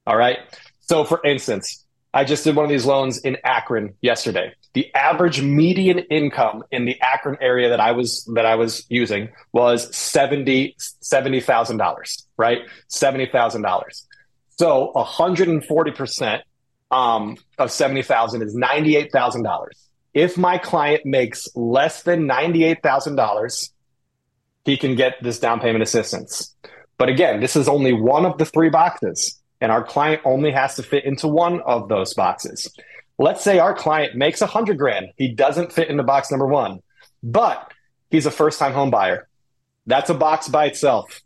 All 0.07 0.17
right. 0.17 0.39
So, 0.81 1.03
for 1.03 1.21
instance, 1.23 1.80
I 2.13 2.23
just 2.23 2.43
did 2.43 2.55
one 2.55 2.65
of 2.65 2.71
these 2.71 2.85
loans 2.85 3.19
in 3.19 3.37
Akron 3.43 3.95
yesterday 4.01 4.53
the 4.73 4.93
average 4.95 5.41
median 5.41 5.99
income 5.99 6.63
in 6.71 6.85
the 6.85 6.99
Akron 7.01 7.37
area 7.41 7.69
that 7.69 7.79
I 7.79 7.91
was 7.91 8.23
that 8.35 8.45
I 8.45 8.55
was 8.55 8.85
using 8.89 9.29
was 9.51 9.93
seventy 9.95 10.75
seventy 10.77 11.41
thousand 11.41 11.77
dollars, 11.77 12.25
right? 12.37 12.59
Seventy 12.87 13.25
thousand 13.25 13.63
dollars. 13.63 14.07
So 14.51 14.93
hundred 14.95 15.49
and 15.49 15.63
forty 15.65 15.91
percent 15.91 16.43
um, 16.89 17.37
of 17.57 17.71
seventy 17.71 18.01
thousand 18.01 18.43
is 18.43 18.55
ninety 18.55 18.95
eight 18.95 19.11
thousand 19.11 19.43
dollars. 19.43 19.77
If 20.13 20.37
my 20.37 20.57
client 20.57 21.05
makes 21.05 21.47
less 21.55 22.03
than 22.03 22.25
ninety 22.25 22.63
eight 22.63 22.81
thousand 22.81 23.15
dollars, 23.15 23.73
he 24.63 24.77
can 24.77 24.95
get 24.95 25.15
this 25.21 25.39
down 25.39 25.59
payment 25.59 25.83
assistance. 25.83 26.55
But 26.97 27.09
again, 27.09 27.41
this 27.41 27.55
is 27.55 27.67
only 27.67 27.93
one 27.93 28.25
of 28.25 28.37
the 28.37 28.45
three 28.45 28.69
boxes, 28.69 29.40
and 29.61 29.71
our 29.71 29.83
client 29.83 30.21
only 30.25 30.51
has 30.51 30.75
to 30.75 30.83
fit 30.83 31.05
into 31.05 31.27
one 31.27 31.61
of 31.61 31.87
those 31.87 32.13
boxes. 32.13 32.73
Let's 33.17 33.43
say 33.43 33.59
our 33.59 33.75
client 33.75 34.15
makes 34.15 34.41
a 34.41 34.47
hundred 34.47 34.79
grand. 34.79 35.11
He 35.15 35.31
doesn't 35.31 35.71
fit 35.71 35.89
into 35.89 36.03
box 36.03 36.31
number 36.31 36.47
one, 36.47 36.79
but 37.21 37.71
he's 38.09 38.25
a 38.25 38.31
first 38.31 38.57
time 38.57 38.73
home 38.73 38.89
buyer. 38.89 39.27
That's 39.85 40.09
a 40.09 40.15
box 40.15 40.47
by 40.47 40.65
itself. 40.65 41.21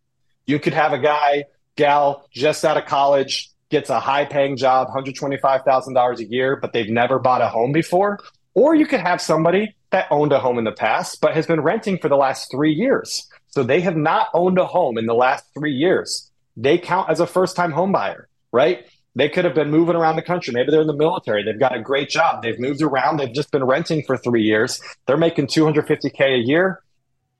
You 0.46 0.60
could 0.60 0.74
have 0.74 0.94
a 0.94 1.00
guy, 1.00 1.46
gal, 1.75 2.27
just 2.32 2.63
out 2.65 2.77
of 2.77 2.86
college, 2.86 3.50
gets 3.70 3.89
a 3.89 4.00
high 4.00 4.25
paying 4.25 4.58
job, 4.58 4.89
$125,000 4.89 6.20
a 6.20 6.25
year, 6.25 6.58
but 6.58 6.74
they've 6.74 6.89
never 6.89 7.18
bought 7.18 7.42
a 7.42 7.48
home 7.48 7.72
before. 7.72 8.20
Or 8.54 8.75
you 8.75 8.86
could 8.86 9.01
have 9.01 9.22
somebody 9.22 9.75
that 9.89 10.08
owned 10.12 10.32
a 10.34 10.39
home 10.39 10.58
in 10.58 10.63
the 10.63 10.72
past, 10.72 11.20
but 11.22 11.34
has 11.34 11.48
been 11.48 11.62
renting 11.62 11.98
for 11.98 12.10
the 12.10 12.15
last 12.15 12.51
three 12.51 12.74
years. 12.74 13.27
So 13.48 13.63
they 13.63 13.82
have 13.82 13.96
not 13.96 14.27
owned 14.34 14.58
a 14.58 14.65
home 14.65 14.98
in 14.98 15.06
the 15.06 15.13
last 15.13 15.46
three 15.54 15.74
years. 15.74 16.30
They 16.58 16.78
count 16.78 17.10
as 17.10 17.20
a 17.20 17.28
first 17.28 17.56
time 17.56 17.72
home 17.72 17.92
buyer, 17.92 18.28
right? 18.52 18.86
They 19.16 19.30
could 19.30 19.46
have 19.46 19.56
been 19.56 19.72
moving 19.72 19.96
around 19.96 20.18
the 20.18 20.22
country. 20.22 20.54
Maybe 20.54 20.72
they're 20.72 20.82
in 20.82 20.88
the 20.88 20.94
military. 20.94 21.44
They've 21.44 21.60
got 21.60 21.76
a 21.76 21.82
great 21.82 22.10
job. 22.10 22.44
They've 22.44 22.60
moved 22.60 22.82
around. 22.82 23.18
They've 23.18 23.32
just 23.32 23.52
been 23.52 23.64
renting 23.64 24.04
for 24.04 24.18
three 24.18 24.44
years. 24.44 24.82
They're 25.08 25.18
making 25.18 25.48
250K 25.48 26.36
a 26.36 26.38
year. 26.40 26.82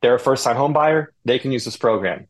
They're 0.02 0.16
a 0.16 0.20
first 0.20 0.44
time 0.44 0.56
home 0.56 0.72
buyer. 0.72 1.12
They 1.26 1.40
can 1.40 1.52
use 1.52 1.66
this 1.66 1.78
program. 1.78 2.28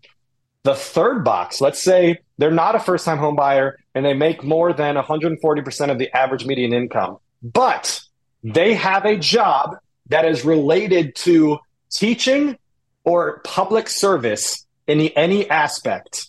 The 0.64 0.74
third 0.74 1.24
box, 1.24 1.62
let's 1.62 1.82
say 1.82 2.20
they're 2.40 2.50
not 2.50 2.74
a 2.74 2.80
first 2.80 3.06
time 3.06 3.20
home 3.20 3.36
buyer 3.36 3.78
and 3.94 4.04
they 4.04 4.14
make 4.14 4.44
more 4.44 4.74
than 4.74 4.96
140% 4.96 5.92
of 5.92 6.00
the 6.00 6.16
average 6.16 6.46
median 6.46 6.74
income, 6.74 7.18
but 7.44 8.02
they 8.44 8.74
have 8.74 9.06
a 9.06 9.16
job 9.16 9.78
that 10.08 10.26
is 10.26 10.44
related 10.44 11.16
to 11.16 11.60
teaching 11.92 12.58
or 13.04 13.42
public 13.44 13.90
service 13.90 14.66
in 14.88 14.98
the, 14.98 15.16
any 15.16 15.50
aspect. 15.50 16.28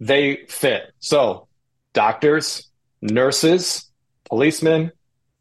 They 0.00 0.46
fit. 0.48 0.92
So, 0.98 1.48
doctors, 1.92 2.68
nurses, 3.00 3.90
policemen, 4.24 4.92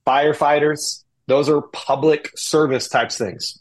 firefighters, 0.06 1.04
those 1.28 1.50
are 1.50 1.62
public 1.62 2.32
service 2.36 2.88
types 2.88 3.18
things. 3.18 3.60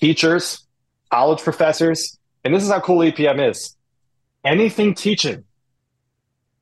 Teachers, 0.00 0.64
college 1.10 1.40
professors, 1.40 2.18
and 2.44 2.54
this 2.54 2.62
is 2.62 2.70
how 2.70 2.80
cool 2.80 2.98
EPM 2.98 3.50
is. 3.50 3.76
Anything 4.44 4.94
teaching. 4.94 5.44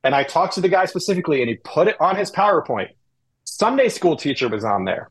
And 0.02 0.14
I 0.14 0.24
talked 0.24 0.54
to 0.54 0.60
the 0.60 0.68
guy 0.68 0.86
specifically 0.86 1.40
and 1.40 1.48
he 1.48 1.56
put 1.56 1.88
it 1.88 2.00
on 2.00 2.16
his 2.16 2.30
PowerPoint. 2.30 2.88
Sunday 3.44 3.88
school 3.88 4.16
teacher 4.16 4.48
was 4.48 4.64
on 4.64 4.84
there. 4.84 5.10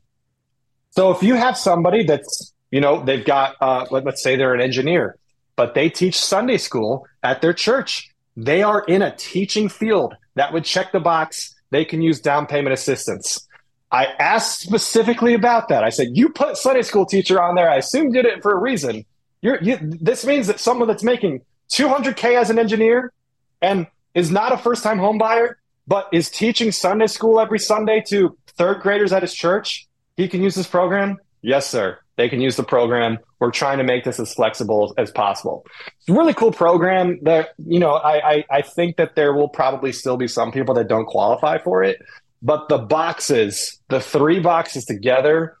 So 0.90 1.10
if 1.10 1.22
you 1.22 1.34
have 1.34 1.56
somebody 1.56 2.04
that's, 2.04 2.52
you 2.70 2.80
know, 2.80 3.04
they've 3.04 3.24
got, 3.24 3.56
uh, 3.60 3.86
let, 3.90 4.04
let's 4.04 4.22
say 4.22 4.36
they're 4.36 4.54
an 4.54 4.60
engineer, 4.60 5.16
but 5.56 5.74
they 5.74 5.88
teach 5.88 6.18
Sunday 6.18 6.56
school 6.56 7.06
at 7.22 7.40
their 7.40 7.52
church, 7.52 8.10
they 8.38 8.62
are 8.62 8.84
in 8.84 9.02
a 9.02 9.14
teaching 9.16 9.68
field 9.68 10.14
that 10.36 10.52
would 10.52 10.64
check 10.64 10.92
the 10.92 11.00
box. 11.00 11.56
They 11.70 11.84
can 11.84 12.00
use 12.00 12.20
down 12.20 12.46
payment 12.46 12.72
assistance. 12.72 13.48
I 13.90 14.06
asked 14.20 14.60
specifically 14.60 15.34
about 15.34 15.68
that. 15.70 15.82
I 15.82 15.88
said, 15.88 16.08
You 16.12 16.28
put 16.28 16.56
Sunday 16.56 16.82
school 16.82 17.04
teacher 17.04 17.42
on 17.42 17.56
there. 17.56 17.68
I 17.68 17.76
assume 17.76 18.14
you 18.14 18.22
did 18.22 18.26
it 18.26 18.40
for 18.40 18.52
a 18.52 18.58
reason. 18.58 19.04
You, 19.40 19.58
this 19.80 20.24
means 20.24 20.46
that 20.46 20.60
someone 20.60 20.86
that's 20.86 21.02
making 21.02 21.42
200K 21.70 22.40
as 22.40 22.48
an 22.48 22.60
engineer 22.60 23.12
and 23.60 23.88
is 24.14 24.30
not 24.30 24.52
a 24.52 24.56
first 24.56 24.84
time 24.84 24.98
home 24.98 25.18
buyer, 25.18 25.58
but 25.88 26.08
is 26.12 26.30
teaching 26.30 26.70
Sunday 26.70 27.08
school 27.08 27.40
every 27.40 27.58
Sunday 27.58 28.04
to 28.06 28.38
third 28.56 28.80
graders 28.82 29.12
at 29.12 29.22
his 29.22 29.34
church, 29.34 29.88
he 30.16 30.28
can 30.28 30.42
use 30.44 30.54
this 30.54 30.66
program? 30.68 31.18
Yes, 31.42 31.68
sir. 31.68 31.98
They 32.18 32.28
can 32.28 32.40
use 32.40 32.56
the 32.56 32.64
program. 32.64 33.18
We're 33.38 33.52
trying 33.52 33.78
to 33.78 33.84
make 33.84 34.02
this 34.02 34.18
as 34.18 34.34
flexible 34.34 34.92
as 34.98 35.12
possible. 35.12 35.64
It's 36.00 36.08
a 36.08 36.12
really 36.12 36.34
cool 36.34 36.50
program 36.50 37.20
that, 37.22 37.50
you 37.64 37.78
know, 37.78 37.92
I, 37.92 38.32
I, 38.32 38.44
I 38.50 38.62
think 38.62 38.96
that 38.96 39.14
there 39.14 39.32
will 39.32 39.48
probably 39.48 39.92
still 39.92 40.16
be 40.16 40.26
some 40.26 40.50
people 40.50 40.74
that 40.74 40.88
don't 40.88 41.06
qualify 41.06 41.58
for 41.58 41.84
it. 41.84 42.02
But 42.42 42.68
the 42.68 42.78
boxes, 42.78 43.80
the 43.88 44.00
three 44.00 44.40
boxes 44.40 44.84
together, 44.84 45.56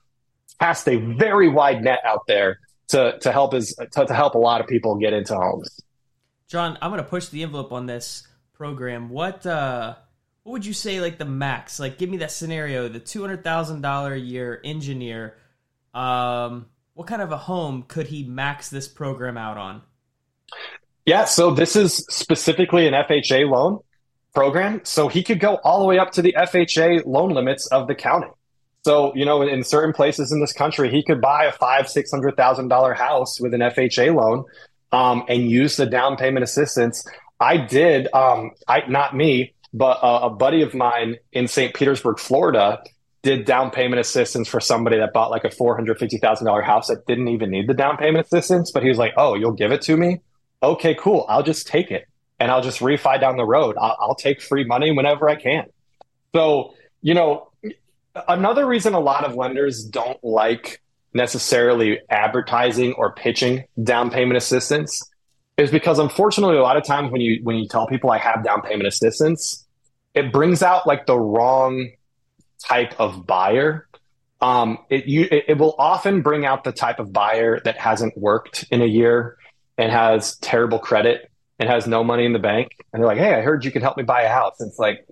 cast 0.60 0.88
a 0.88 0.96
very 0.96 1.48
wide 1.48 1.82
net 1.82 2.00
out 2.04 2.26
there 2.26 2.58
to 2.88 3.18
to 3.20 3.30
help 3.30 3.54
is 3.54 3.74
to, 3.92 4.06
to 4.06 4.14
help 4.14 4.34
a 4.34 4.38
lot 4.38 4.60
of 4.60 4.66
people 4.66 4.96
get 4.96 5.12
into 5.12 5.36
homes. 5.36 5.80
John, 6.48 6.76
I'm 6.82 6.90
going 6.90 7.02
to 7.02 7.08
push 7.08 7.28
the 7.28 7.44
envelope 7.44 7.72
on 7.72 7.86
this 7.86 8.26
program. 8.52 9.10
What 9.10 9.46
uh, 9.46 9.94
what 10.42 10.52
would 10.52 10.66
you 10.66 10.72
say 10.72 11.00
like 11.00 11.18
the 11.18 11.24
max? 11.24 11.78
Like, 11.78 11.98
give 11.98 12.10
me 12.10 12.16
that 12.18 12.32
scenario. 12.32 12.88
The 12.88 12.98
two 12.98 13.20
hundred 13.20 13.44
thousand 13.44 13.82
dollar 13.82 14.14
a 14.14 14.18
year 14.18 14.60
engineer. 14.64 15.36
Um, 15.94 16.66
what 16.94 17.06
kind 17.06 17.22
of 17.22 17.32
a 17.32 17.36
home 17.36 17.84
could 17.86 18.08
he 18.08 18.24
max 18.24 18.70
this 18.70 18.88
program 18.88 19.36
out 19.36 19.56
on? 19.56 19.82
Yeah, 21.06 21.24
so 21.24 21.52
this 21.52 21.76
is 21.76 21.96
specifically 22.08 22.86
an 22.86 22.94
FHA 22.94 23.48
loan 23.50 23.80
program. 24.34 24.80
So 24.84 25.08
he 25.08 25.22
could 25.22 25.40
go 25.40 25.56
all 25.64 25.80
the 25.80 25.86
way 25.86 25.98
up 25.98 26.12
to 26.12 26.22
the 26.22 26.34
FHA 26.36 27.06
loan 27.06 27.30
limits 27.30 27.66
of 27.68 27.88
the 27.88 27.94
county. 27.94 28.28
So, 28.84 29.14
you 29.14 29.24
know, 29.24 29.42
in 29.42 29.64
certain 29.64 29.92
places 29.92 30.32
in 30.32 30.40
this 30.40 30.52
country, 30.52 30.90
he 30.90 31.02
could 31.02 31.20
buy 31.20 31.44
a 31.44 31.52
five, 31.52 31.88
six 31.88 32.10
hundred 32.10 32.36
thousand 32.36 32.68
dollar 32.68 32.94
house 32.94 33.40
with 33.40 33.54
an 33.54 33.60
FHA 33.60 34.14
loan 34.14 34.44
um, 34.92 35.24
and 35.28 35.50
use 35.50 35.76
the 35.76 35.86
down 35.86 36.16
payment 36.16 36.44
assistance. 36.44 37.06
I 37.40 37.56
did, 37.56 38.12
um, 38.12 38.52
I 38.66 38.82
not 38.88 39.16
me, 39.16 39.54
but 39.72 39.98
a, 40.02 40.26
a 40.26 40.30
buddy 40.30 40.62
of 40.62 40.74
mine 40.74 41.16
in 41.32 41.48
St. 41.48 41.74
Petersburg, 41.74 42.18
Florida, 42.18 42.82
did 43.22 43.44
down 43.44 43.70
payment 43.70 44.00
assistance 44.00 44.48
for 44.48 44.60
somebody 44.60 44.98
that 44.98 45.12
bought 45.12 45.30
like 45.30 45.44
a 45.44 45.50
four 45.50 45.74
hundred 45.74 45.98
fifty 45.98 46.18
thousand 46.18 46.46
dollar 46.46 46.62
house 46.62 46.88
that 46.88 47.06
didn't 47.06 47.28
even 47.28 47.50
need 47.50 47.68
the 47.68 47.74
down 47.74 47.96
payment 47.96 48.24
assistance. 48.24 48.70
But 48.70 48.82
he 48.82 48.88
was 48.88 48.98
like, 48.98 49.14
"Oh, 49.16 49.34
you'll 49.34 49.52
give 49.52 49.72
it 49.72 49.82
to 49.82 49.96
me? 49.96 50.20
Okay, 50.62 50.94
cool. 50.94 51.24
I'll 51.28 51.42
just 51.42 51.66
take 51.66 51.90
it 51.90 52.06
and 52.38 52.50
I'll 52.50 52.62
just 52.62 52.80
refi 52.80 53.20
down 53.20 53.36
the 53.36 53.44
road. 53.44 53.76
I'll, 53.80 53.96
I'll 54.00 54.14
take 54.14 54.40
free 54.40 54.64
money 54.64 54.92
whenever 54.92 55.28
I 55.28 55.36
can." 55.36 55.66
So, 56.34 56.74
you 57.02 57.14
know, 57.14 57.50
another 58.28 58.66
reason 58.66 58.94
a 58.94 59.00
lot 59.00 59.24
of 59.24 59.34
lenders 59.34 59.84
don't 59.84 60.22
like 60.22 60.80
necessarily 61.14 62.00
advertising 62.10 62.92
or 62.94 63.12
pitching 63.12 63.64
down 63.82 64.10
payment 64.10 64.36
assistance 64.36 65.02
is 65.56 65.70
because 65.70 65.98
unfortunately 65.98 66.56
a 66.56 66.62
lot 66.62 66.76
of 66.76 66.84
times 66.84 67.10
when 67.10 67.20
you 67.20 67.40
when 67.42 67.56
you 67.56 67.66
tell 67.66 67.86
people 67.86 68.10
I 68.10 68.18
have 68.18 68.44
down 68.44 68.62
payment 68.62 68.86
assistance, 68.86 69.66
it 70.14 70.32
brings 70.32 70.62
out 70.62 70.86
like 70.86 71.06
the 71.06 71.18
wrong 71.18 71.90
type 72.64 72.94
of 72.98 73.26
buyer. 73.26 73.88
Um, 74.40 74.78
it, 74.88 75.06
you, 75.06 75.28
it, 75.30 75.44
it 75.48 75.58
will 75.58 75.74
often 75.78 76.22
bring 76.22 76.46
out 76.46 76.64
the 76.64 76.72
type 76.72 77.00
of 77.00 77.12
buyer 77.12 77.60
that 77.60 77.76
hasn't 77.76 78.16
worked 78.16 78.64
in 78.70 78.82
a 78.82 78.86
year 78.86 79.36
and 79.76 79.90
has 79.90 80.36
terrible 80.38 80.78
credit 80.78 81.30
and 81.58 81.68
has 81.68 81.86
no 81.86 82.04
money 82.04 82.24
in 82.24 82.32
the 82.32 82.38
bank. 82.38 82.76
And 82.92 83.00
they're 83.00 83.08
like, 83.08 83.18
"Hey, 83.18 83.34
I 83.34 83.40
heard 83.40 83.64
you 83.64 83.70
can 83.70 83.82
help 83.82 83.96
me 83.96 84.04
buy 84.04 84.22
a 84.22 84.28
house." 84.28 84.60
And 84.60 84.68
it's 84.68 84.78
like, 84.78 85.06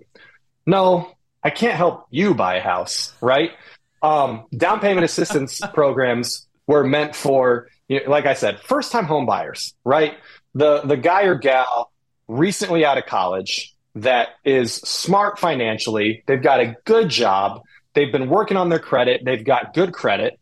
no, 0.65 1.11
I 1.43 1.49
can't 1.49 1.75
help 1.75 2.07
you 2.11 2.33
buy 2.35 2.55
a 2.57 2.61
house, 2.61 3.13
right? 3.21 3.51
Um, 4.01 4.45
down 4.55 4.79
payment 4.79 5.05
assistance 5.05 5.61
programs 5.73 6.47
were 6.67 6.83
meant 6.83 7.15
for, 7.15 7.69
you 7.87 8.03
know, 8.03 8.11
like 8.11 8.25
I 8.25 8.33
said, 8.33 8.59
first 8.59 8.91
time 8.91 9.05
home 9.05 9.25
buyers, 9.25 9.73
right? 9.83 10.15
The 10.53 10.81
the 10.81 10.97
guy 10.97 11.23
or 11.23 11.35
gal 11.35 11.91
recently 12.27 12.83
out 12.85 12.97
of 12.97 13.05
college 13.05 13.73
that 14.01 14.29
is 14.43 14.73
smart 14.73 15.39
financially, 15.39 16.23
they've 16.27 16.41
got 16.41 16.59
a 16.59 16.75
good 16.85 17.09
job, 17.09 17.61
they've 17.93 18.11
been 18.11 18.29
working 18.29 18.57
on 18.57 18.69
their 18.69 18.79
credit, 18.79 19.21
they've 19.23 19.45
got 19.45 19.73
good 19.73 19.93
credit. 19.93 20.39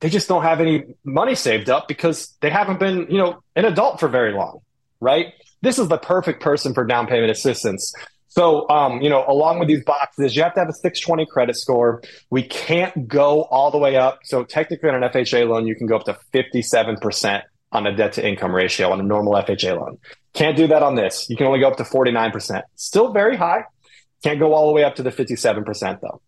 They 0.00 0.08
just 0.08 0.28
don't 0.28 0.42
have 0.42 0.60
any 0.60 0.84
money 1.04 1.34
saved 1.34 1.68
up 1.68 1.86
because 1.86 2.34
they 2.40 2.48
haven't 2.48 2.80
been, 2.80 3.06
you 3.10 3.18
know, 3.18 3.42
an 3.54 3.66
adult 3.66 4.00
for 4.00 4.08
very 4.08 4.32
long, 4.32 4.60
right? 4.98 5.34
This 5.60 5.78
is 5.78 5.88
the 5.88 5.98
perfect 5.98 6.42
person 6.42 6.72
for 6.72 6.84
down 6.84 7.06
payment 7.06 7.30
assistance. 7.30 7.92
So, 8.28 8.68
um, 8.70 9.02
you 9.02 9.10
know, 9.10 9.24
along 9.26 9.58
with 9.58 9.68
these 9.68 9.84
boxes, 9.84 10.36
you 10.36 10.42
have 10.42 10.54
to 10.54 10.60
have 10.60 10.68
a 10.68 10.72
620 10.72 11.26
credit 11.26 11.56
score. 11.56 12.00
We 12.30 12.44
can't 12.44 13.08
go 13.08 13.42
all 13.42 13.70
the 13.70 13.78
way 13.78 13.96
up. 13.96 14.20
So, 14.22 14.44
technically, 14.44 14.88
on 14.88 15.02
an 15.02 15.10
FHA 15.10 15.48
loan, 15.48 15.66
you 15.66 15.74
can 15.74 15.86
go 15.88 15.96
up 15.96 16.04
to 16.04 16.16
57% 16.32 17.42
on 17.72 17.86
a 17.86 17.96
debt 17.96 18.14
to 18.14 18.26
income 18.26 18.54
ratio 18.54 18.90
on 18.92 19.00
a 19.00 19.02
normal 19.02 19.34
FHA 19.34 19.78
loan. 19.78 19.98
Can't 20.32 20.56
do 20.56 20.66
that 20.68 20.82
on 20.82 20.94
this. 20.94 21.28
You 21.28 21.36
can 21.36 21.46
only 21.46 21.60
go 21.60 21.68
up 21.68 21.76
to 21.78 21.84
49%. 21.84 22.62
Still 22.76 23.12
very 23.12 23.36
high. 23.36 23.64
Can't 24.22 24.38
go 24.38 24.52
all 24.52 24.68
the 24.68 24.72
way 24.72 24.84
up 24.84 24.96
to 24.96 25.02
the 25.02 25.10
57%, 25.10 26.00
though. 26.00 26.20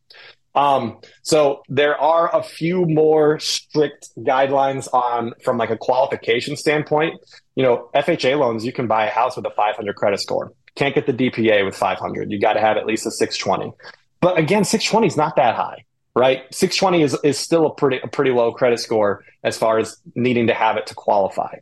Um, 0.54 0.98
so 1.22 1.62
there 1.68 1.98
are 1.98 2.34
a 2.34 2.42
few 2.42 2.84
more 2.84 3.38
strict 3.38 4.10
guidelines 4.18 4.92
on 4.92 5.32
from 5.42 5.56
like 5.56 5.70
a 5.70 5.76
qualification 5.76 6.56
standpoint. 6.56 7.20
You 7.54 7.62
know, 7.62 7.90
FHA 7.94 8.38
loans, 8.38 8.64
you 8.64 8.72
can 8.72 8.86
buy 8.86 9.06
a 9.06 9.10
house 9.10 9.36
with 9.36 9.46
a 9.46 9.50
500 9.50 9.94
credit 9.96 10.20
score. 10.20 10.52
Can't 10.74 10.94
get 10.94 11.06
the 11.06 11.12
DPA 11.12 11.64
with 11.64 11.76
500. 11.76 12.30
You 12.30 12.38
got 12.38 12.54
to 12.54 12.60
have 12.60 12.76
at 12.76 12.86
least 12.86 13.06
a 13.06 13.10
620. 13.10 13.72
But 14.20 14.38
again, 14.38 14.64
620 14.64 15.06
is 15.06 15.16
not 15.16 15.36
that 15.36 15.54
high, 15.54 15.84
right? 16.14 16.42
620 16.54 17.02
is, 17.02 17.18
is 17.24 17.38
still 17.38 17.66
a 17.66 17.74
pretty 17.74 17.98
a 18.02 18.08
pretty 18.08 18.30
low 18.30 18.52
credit 18.52 18.78
score 18.78 19.24
as 19.42 19.58
far 19.58 19.78
as 19.78 19.96
needing 20.14 20.46
to 20.46 20.54
have 20.54 20.76
it 20.76 20.86
to 20.86 20.94
qualify. 20.94 21.56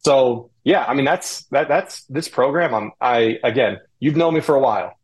So 0.00 0.50
yeah, 0.64 0.84
I 0.84 0.94
mean 0.94 1.04
that's 1.04 1.44
that 1.46 1.68
that's 1.68 2.04
this 2.04 2.28
program. 2.28 2.74
I'm 2.74 2.92
I 3.00 3.38
again, 3.44 3.78
you've 3.98 4.16
known 4.16 4.34
me 4.34 4.40
for 4.40 4.54
a 4.54 4.60
while. 4.60 4.98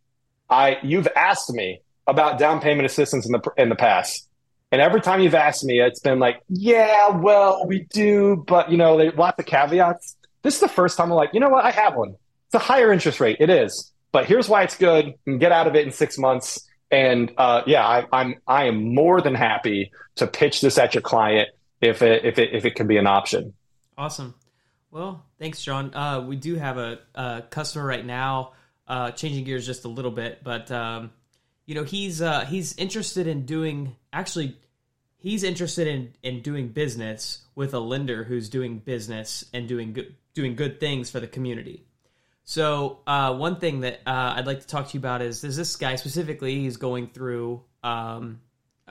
I 0.49 0.79
you've 0.83 1.09
asked 1.17 1.53
me 1.53 1.81
about 2.07 2.39
down 2.39 2.61
payment 2.61 2.87
assistance 2.87 3.27
in 3.27 3.33
the 3.33 3.51
in 3.57 3.69
the 3.69 3.77
past. 3.77 4.29
And 4.73 4.81
every 4.81 5.01
time 5.01 5.21
you've 5.21 5.35
asked 5.35 5.65
me, 5.65 5.81
it's 5.81 6.01
been 6.01 6.19
like, 6.19 6.43
yeah, 6.49 7.11
well, 7.11 7.67
we 7.67 7.85
do, 7.93 8.45
but 8.49 8.71
you 8.71 8.77
know, 8.77 8.99
they 8.99 9.11
lots 9.11 9.39
of 9.39 9.47
caveats. 9.47 10.17
This 10.43 10.55
is 10.55 10.61
the 10.61 10.69
first 10.69 10.97
time 10.97 11.11
I'm 11.11 11.17
like, 11.17 11.31
you 11.33 11.41
know 11.41 11.49
what, 11.49 11.65
I 11.65 11.71
have 11.71 11.95
one. 11.95 12.17
It's 12.47 12.55
a 12.55 12.59
higher 12.59 12.93
interest 12.93 13.21
rate. 13.21 13.37
It 13.41 13.51
is, 13.51 13.93
but 14.13 14.27
here's 14.27 14.49
why 14.49 14.63
it's 14.63 14.77
good. 14.77 15.15
Get 15.39 15.53
out 15.53 15.67
of 15.67 15.75
it 15.75 15.87
in 15.87 15.93
six 15.93 16.19
months. 16.19 16.67
And 16.91 17.33
uh, 17.37 17.63
yeah, 17.67 17.87
I, 17.87 18.07
I'm 18.13 18.37
I 18.47 18.65
am 18.65 18.95
more 18.95 19.21
than 19.21 19.35
happy 19.35 19.93
to 20.17 20.27
pitch 20.27 20.61
this 20.61 20.79
at 20.79 20.95
your 20.95 21.03
client 21.03 21.49
if 21.81 22.03
it 22.03 22.25
if 22.25 22.39
it 22.39 22.51
if 22.53 22.65
it 22.65 22.77
can 22.77 22.87
be 22.87 22.97
an 22.97 23.07
option. 23.07 23.55
Awesome. 23.99 24.35
Well, 24.97 25.23
thanks, 25.39 25.63
John. 25.63 25.95
Uh, 25.95 26.25
we 26.27 26.37
do 26.37 26.55
have 26.55 26.79
a, 26.79 27.01
a 27.15 27.43
customer 27.51 27.85
right 27.85 28.05
now. 28.05 28.53
Uh, 28.89 29.11
changing 29.11 29.45
gears 29.45 29.67
just 29.67 29.85
a 29.85 29.89
little 29.89 30.11
bit, 30.11 30.43
but 30.43 30.71
um, 30.71 31.11
you 31.67 31.75
know 31.75 31.85
he's 31.85 32.23
uh, 32.23 32.47
he's 32.47 32.75
interested 32.79 33.27
in 33.27 33.45
doing 33.45 33.95
actually 34.11 34.57
he's 35.19 35.43
interested 35.43 35.87
in 35.87 36.15
in 36.23 36.41
doing 36.41 36.69
business 36.69 37.43
with 37.55 37.75
a 37.75 37.79
lender 37.79 38.25
who's 38.25 38.49
doing 38.49 38.79
business 38.79 39.45
and 39.53 39.69
doing 39.69 39.93
good 39.93 40.15
doing 40.33 40.57
good 40.57 40.81
things 40.81 41.11
for 41.11 41.21
the 41.21 41.27
community. 41.27 41.85
So 42.45 43.01
uh, 43.07 43.35
one 43.35 43.57
thing 43.57 43.81
that 43.81 44.01
uh, 44.07 44.33
I'd 44.37 44.47
like 44.47 44.61
to 44.61 44.67
talk 44.67 44.89
to 44.89 44.95
you 44.95 45.01
about 45.01 45.21
is 45.21 45.43
there's 45.43 45.57
this 45.57 45.77
guy 45.77 45.97
specifically. 45.97 46.61
He's 46.61 46.79
going 46.79 47.09
through 47.09 47.63
um, 47.83 48.41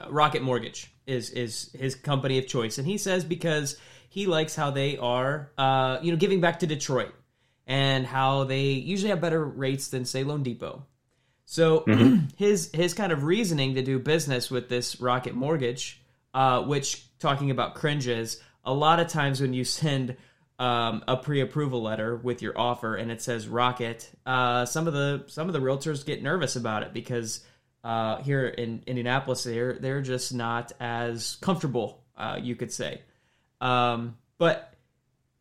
Rocket 0.08 0.42
Mortgage 0.42 0.92
is 1.06 1.30
is 1.30 1.70
his 1.72 1.94
company 1.94 2.38
of 2.38 2.46
choice, 2.46 2.78
and 2.78 2.86
he 2.86 2.98
says 2.98 3.24
because 3.24 3.76
he 4.08 4.26
likes 4.26 4.54
how 4.54 4.70
they 4.70 4.96
are, 4.98 5.50
uh, 5.58 5.98
you 6.02 6.10
know, 6.10 6.16
giving 6.16 6.40
back 6.40 6.60
to 6.60 6.66
Detroit 6.66 7.14
and 7.66 8.06
how 8.06 8.44
they 8.44 8.64
usually 8.64 9.10
have 9.10 9.20
better 9.20 9.44
rates 9.44 9.88
than 9.88 10.04
say 10.04 10.24
Loan 10.24 10.42
Depot. 10.42 10.84
So 11.44 11.80
mm-hmm. 11.80 12.26
his 12.36 12.70
his 12.72 12.94
kind 12.94 13.12
of 13.12 13.24
reasoning 13.24 13.74
to 13.74 13.82
do 13.82 13.98
business 13.98 14.50
with 14.50 14.68
this 14.68 15.00
Rocket 15.00 15.34
Mortgage, 15.34 16.00
uh, 16.34 16.62
which 16.62 17.04
talking 17.18 17.50
about 17.50 17.74
cringes, 17.74 18.40
a 18.64 18.74
lot 18.74 19.00
of 19.00 19.08
times 19.08 19.40
when 19.40 19.52
you 19.52 19.64
send 19.64 20.16
um, 20.58 21.04
a 21.06 21.16
pre-approval 21.16 21.82
letter 21.82 22.16
with 22.16 22.42
your 22.42 22.58
offer 22.58 22.96
and 22.96 23.10
it 23.10 23.20
says 23.22 23.46
Rocket, 23.46 24.10
uh, 24.24 24.64
some 24.64 24.86
of 24.86 24.92
the 24.92 25.24
some 25.28 25.46
of 25.46 25.52
the 25.52 25.60
realtors 25.60 26.04
get 26.04 26.22
nervous 26.22 26.56
about 26.56 26.82
it 26.82 26.92
because 26.92 27.44
uh, 27.86 28.20
here 28.20 28.48
in 28.48 28.82
Indianapolis 28.84 29.44
they're 29.44 29.74
they're 29.74 30.02
just 30.02 30.34
not 30.34 30.72
as 30.80 31.36
comfortable, 31.40 32.02
uh, 32.18 32.36
you 32.42 32.56
could 32.56 32.72
say. 32.72 33.00
Um, 33.60 34.16
but 34.38 34.74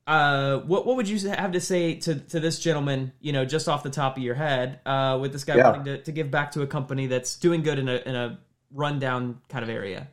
uh, 0.06 0.60
what 0.60 0.86
what 0.86 0.96
would 0.96 1.10
you 1.10 1.28
have 1.30 1.54
to 1.54 1.60
say 1.60 1.96
to, 1.96 2.14
to 2.14 2.40
this 2.40 2.60
gentleman? 2.60 3.14
You 3.20 3.34
know, 3.34 3.46
just 3.46 3.68
off 3.68 3.82
the 3.82 3.90
top 3.90 4.16
of 4.16 4.22
your 4.22 4.36
head, 4.36 4.80
uh, 4.86 5.18
with 5.20 5.32
this 5.32 5.44
guy 5.44 5.56
yeah. 5.56 5.72
wanting 5.72 5.86
to, 5.86 6.04
to 6.04 6.12
give 6.12 6.30
back 6.30 6.52
to 6.52 6.62
a 6.62 6.68
company 6.68 7.08
that's 7.08 7.36
doing 7.38 7.64
good 7.64 7.80
in 7.80 7.90
a 7.90 7.96
in 8.06 8.16
a 8.16 8.38
rundown 8.72 9.42
kind 9.50 9.64
of 9.64 9.70
area. 9.70 10.08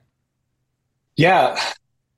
Yeah, 1.17 1.61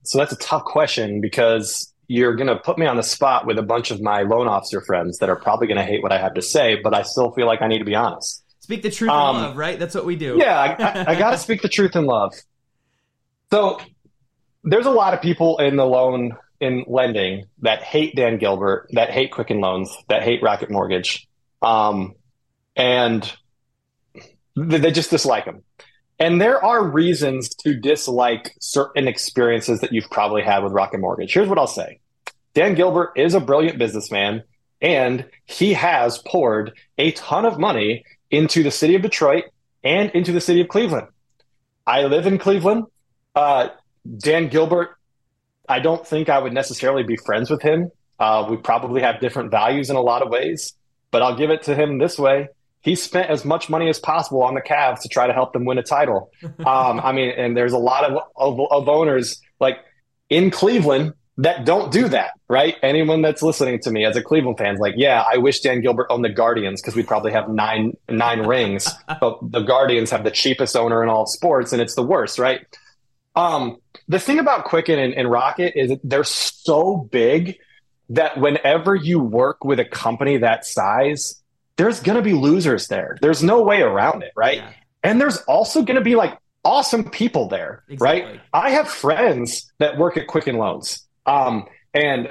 so 0.05 0.19
that's 0.19 0.33
a 0.33 0.37
tough 0.37 0.65
question 0.65 1.21
because 1.21 1.93
you're 2.07 2.37
going 2.37 2.47
to 2.47 2.57
put 2.57 2.79
me 2.79 2.87
on 2.87 2.97
the 2.97 3.03
spot 3.03 3.47
with 3.47 3.59
a 3.59 3.63
bunch 3.63 3.91
of 3.91 4.01
my 4.01 4.23
loan 4.23 4.47
officer 4.47 4.81
friends 4.81 5.19
that 5.19 5.29
are 5.29 5.37
probably 5.37 5.67
going 5.67 5.79
to 5.79 5.85
hate 5.85 6.05
what 6.05 6.13
I 6.13 6.19
have 6.19 6.35
to 6.35 6.43
say, 6.43 6.77
but 6.81 6.95
I 6.95 7.03
still 7.03 7.33
feel 7.33 7.47
like 7.47 7.63
I 7.63 7.67
need 7.67 7.79
to 7.79 7.85
be 7.85 7.97
honest. 7.97 8.44
Speak 8.65 8.81
the 8.81 8.91
truth 8.91 9.11
um, 9.11 9.37
in 9.37 9.43
love, 9.43 9.57
right? 9.59 9.79
That's 9.79 9.95
what 9.95 10.07
we 10.07 10.17
do. 10.17 10.39
Yeah, 10.39 10.59
I, 10.59 10.69
I, 10.83 11.05
I 11.11 11.15
got 11.17 11.33
to 11.33 11.37
speak 11.37 11.61
the 11.61 11.69
truth 11.69 11.95
in 11.95 12.07
love. 12.07 12.33
So 13.53 13.79
there's 14.63 14.87
a 14.87 14.91
lot 14.91 15.13
of 15.13 15.21
people 15.21 15.59
in 15.59 15.77
the 15.77 15.85
loan 15.85 16.39
in 16.63 16.83
lending 16.87 17.45
that 17.61 17.83
hate 17.83 18.17
Dan 18.17 18.39
Gilbert, 18.39 18.89
that 18.93 19.11
hate 19.11 19.33
Quicken 19.33 19.61
Loans, 19.61 19.95
that 20.09 20.23
hate 20.23 20.43
Rocket 20.43 20.71
Mortgage, 20.71 21.29
um, 21.61 22.15
and 22.75 23.31
they 24.57 24.91
just 24.93 25.11
dislike 25.11 25.45
them. 25.45 25.63
And 26.19 26.41
there 26.41 26.65
are 26.65 26.83
reasons 26.83 27.51
to 27.57 27.79
dislike 27.79 28.57
certain 28.61 29.07
experiences 29.09 29.81
that 29.81 29.93
you've 29.93 30.09
probably 30.11 30.41
had 30.41 30.61
with 30.61 30.73
Rocket 30.73 31.01
Mortgage. 31.01 31.35
Here's 31.35 31.51
what 31.51 31.59
I'll 31.59 31.67
say 31.67 32.01
Dan 32.55 32.75
Gilbert 32.75 33.13
is 33.15 33.35
a 33.35 33.41
brilliant 33.41 33.77
businessman, 33.79 34.43
and 34.81 35.27
he 35.45 35.75
has 35.75 36.17
poured 36.17 36.73
a 36.97 37.13
ton 37.13 37.45
of 37.45 37.59
money 37.59 38.07
into 38.31 38.63
the 38.63 38.71
city 38.71 38.95
of 38.95 39.03
Detroit 39.03 39.45
and 39.83 40.11
into 40.11 40.33
the 40.33 40.41
city 40.41 40.61
of 40.61 40.69
Cleveland. 40.69 41.09
I 41.87 42.05
live 42.05 42.27
in 42.27 42.39
Cleveland. 42.39 42.85
Uh, 43.35 43.69
Dan 44.19 44.49
Gilbert, 44.49 44.97
I 45.69 45.81
don't 45.81 46.07
think 46.07 46.29
I 46.29 46.39
would 46.39 46.53
necessarily 46.53 47.03
be 47.03 47.17
friends 47.17 47.51
with 47.51 47.63
him. 47.63 47.91
Uh, 48.19 48.47
we 48.49 48.57
probably 48.57 49.03
have 49.03 49.21
different 49.21 49.51
values 49.51 49.91
in 49.91 49.97
a 49.97 50.01
lot 50.01 50.23
of 50.23 50.31
ways, 50.31 50.75
but 51.11 51.23
I'll 51.23 51.37
give 51.37 51.51
it 51.51 51.65
to 51.65 51.75
him 51.75 51.99
this 51.99 52.19
way 52.19 52.49
he 52.85 52.95
spent 52.95 53.31
as 53.31 53.47
much 53.47 53.71
money 53.71 53.89
as 53.89 53.99
possible 53.99 54.43
on 54.43 54.55
the 54.55 54.61
Cavs 54.61 55.01
to 55.01 55.09
try 55.09 55.27
to 55.27 55.33
help 55.33 55.55
them 55.55 55.65
win 55.65 55.79
a 55.79 55.83
title. 55.83 56.31
Um, 56.65 57.01
I 57.01 57.13
mean, 57.13 57.31
and 57.31 57.57
there's 57.57 57.73
a 57.73 57.79
lot 57.79 58.05
of, 58.05 58.23
of, 58.37 58.61
of 58.71 58.89
owners 58.89 59.41
like 59.61 59.79
in 60.31 60.51
Cleveland 60.51 61.15
that 61.39 61.65
don't 61.65 61.93
do 61.93 62.09
that, 62.09 62.33
right? 62.49 62.77
Anyone 62.83 63.23
that's 63.23 63.43
listening 63.43 63.81
to 63.81 63.91
me 63.91 64.05
as 64.05 64.17
a 64.17 64.23
Cleveland 64.23 64.59
fan 64.59 64.75
is 64.75 64.81
like, 64.81 64.95
yeah, 64.97 65.25
I 65.31 65.39
wish 65.39 65.61
Dan 65.61 65.81
Gilbert 65.81 66.07
owned 66.11 66.25
the 66.25 66.29
Guardians 66.29 66.81
because 66.81 66.95
we'd 66.95 67.09
probably 67.09 67.33
have 67.33 67.49
nine 67.49 67.97
nine 68.09 68.47
rings, 68.47 68.89
but 69.21 69.39
the 69.43 69.63
Guardians 69.63 70.11
have 70.11 70.25
the 70.25 70.31
cheapest 70.31 70.77
owner 70.77 71.03
in 71.03 71.09
all 71.09 71.27
sports, 71.27 71.73
and 71.73 71.83
it's 71.83 71.95
the 71.95 72.05
worst, 72.05 72.39
right? 72.39 72.65
Um, 73.37 73.79
the 74.07 74.21
thing 74.21 74.39
about 74.39 74.65
Quicken 74.65 74.99
and, 74.99 75.15
and 75.15 75.31
Rocket 75.31 75.73
is 75.77 75.93
they're 76.05 76.25
so 76.25 77.09
big 77.11 77.59
that 78.11 78.39
whenever 78.39 78.95
you 78.95 79.19
work 79.19 79.65
with 79.65 79.81
a 79.81 79.85
company 79.85 80.37
that 80.39 80.65
size, 80.65 81.43
there's 81.77 82.01
going 82.01 82.17
to 82.17 82.23
be 82.23 82.35
losers 82.35 82.87
there. 82.87 83.17
There's 83.21 83.43
no 83.43 83.63
way 83.63 83.81
around 83.81 84.23
it, 84.23 84.33
right? 84.37 84.59
Yeah. 84.59 84.71
And 85.03 85.21
there's 85.21 85.39
also 85.43 85.83
going 85.83 85.97
to 85.97 86.05
be 86.05 86.15
like 86.15 86.39
awesome 86.65 87.11
people 87.11 87.49
there, 87.49 87.83
exactly. 87.89 88.23
right? 88.23 88.41
I 88.53 88.71
have 88.71 88.89
friends 88.89 89.73
that 89.79 89.99
work 89.99 90.17
at 90.17 90.27
Quicken 90.27 90.57
Loans. 90.57 91.04
Um, 91.27 91.67
and 91.93 92.29